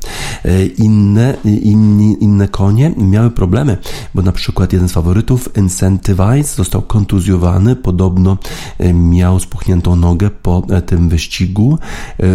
E, 0.45 0.66
inne, 0.66 1.38
inni, 1.45 2.18
inne 2.24 2.47
konie 2.47 2.93
miały 2.97 3.32
problemy, 3.32 3.78
bo 4.16 4.22
na 4.22 4.32
przykład 4.32 4.74
jeden 4.74 4.89
z 4.89 4.91
faworytów, 4.91 5.58
Incentivize, 5.58 6.56
został 6.56 6.82
kontuzjowany, 6.82 7.76
podobno 7.76 8.38
e, 8.80 8.93
miał 8.93 9.39
spuchniętą 9.39 9.95
nogę 9.95 10.30
po 10.30 10.64
e, 10.70 10.82
tym 10.82 11.10
wyścigu. 11.10 11.78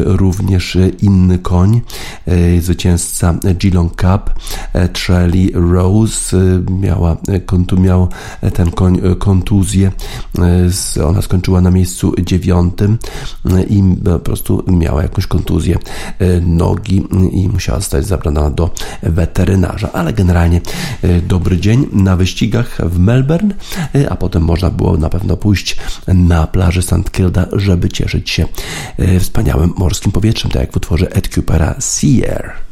Również 0.05 0.79
inny 1.03 1.39
koń, 1.39 1.81
zwycięzca 2.61 3.35
Geelong 3.55 3.91
Cup, 3.91 4.35
Trelly 4.93 5.51
Rose, 5.55 6.63
miała, 6.71 7.17
miał 7.79 8.09
ten 8.55 8.71
koń 8.71 9.01
kontuzję, 9.19 9.93
ona 11.09 11.23
skończyła 11.23 11.61
na 11.61 11.71
miejscu 11.71 12.15
dziewiątym 12.23 12.99
i 13.69 13.83
po 14.05 14.19
prostu 14.19 14.65
miała 14.67 15.03
jakąś 15.03 15.27
kontuzję 15.27 15.79
nogi 16.47 17.05
i 17.33 17.49
musiała 17.57 17.79
zostać 17.79 18.07
zabrana 18.07 18.51
do 18.51 18.71
weterynarza. 19.03 19.93
Ale 19.93 20.13
generalnie 20.13 20.61
e, 21.03 21.21
dobry 21.21 21.59
dzień 21.59 21.87
na 21.93 22.17
wyścigach 22.17 22.79
w 22.79 22.99
Melbourne, 22.99 23.55
e, 23.95 24.11
a 24.11 24.17
potem 24.17 24.43
można 24.43 24.71
było 24.71 24.97
na 24.97 25.09
pewno 25.09 25.37
pójść 25.37 25.77
na 26.09 26.47
plaży 26.47 26.83
St. 26.83 27.11
Kilda, 27.13 27.47
żeby 27.53 27.89
cieszyć 27.89 28.31
się 28.31 28.47
e, 28.99 29.21
wspaniałym 29.21 29.73
morskim 29.77 30.13
powietrzem, 30.13 30.51
tak 30.51 30.63
jak 30.63 30.73
w 30.73 30.77
utworze 30.77 31.13
Ed 31.13 31.29
Coopera 31.29 31.75
Sea 31.79 32.29
Air. 32.29 32.66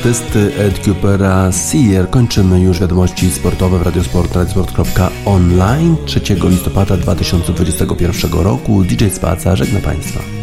Artysty 0.00 0.52
Ed 0.58 0.78
Coopera 0.78 1.52
Sear 1.52 2.10
kończymy 2.10 2.60
już 2.60 2.80
wiadomości 2.80 3.30
sportowe 3.30 3.78
w 3.78 3.82
Radiosport, 3.82 4.36
radiosport.online 4.36 5.96
3 6.06 6.20
listopada 6.42 6.96
2021 6.96 8.32
roku. 8.32 8.84
DJ 8.84 9.08
Spaca 9.08 9.56
żegna 9.56 9.80
Państwa. 9.80 10.39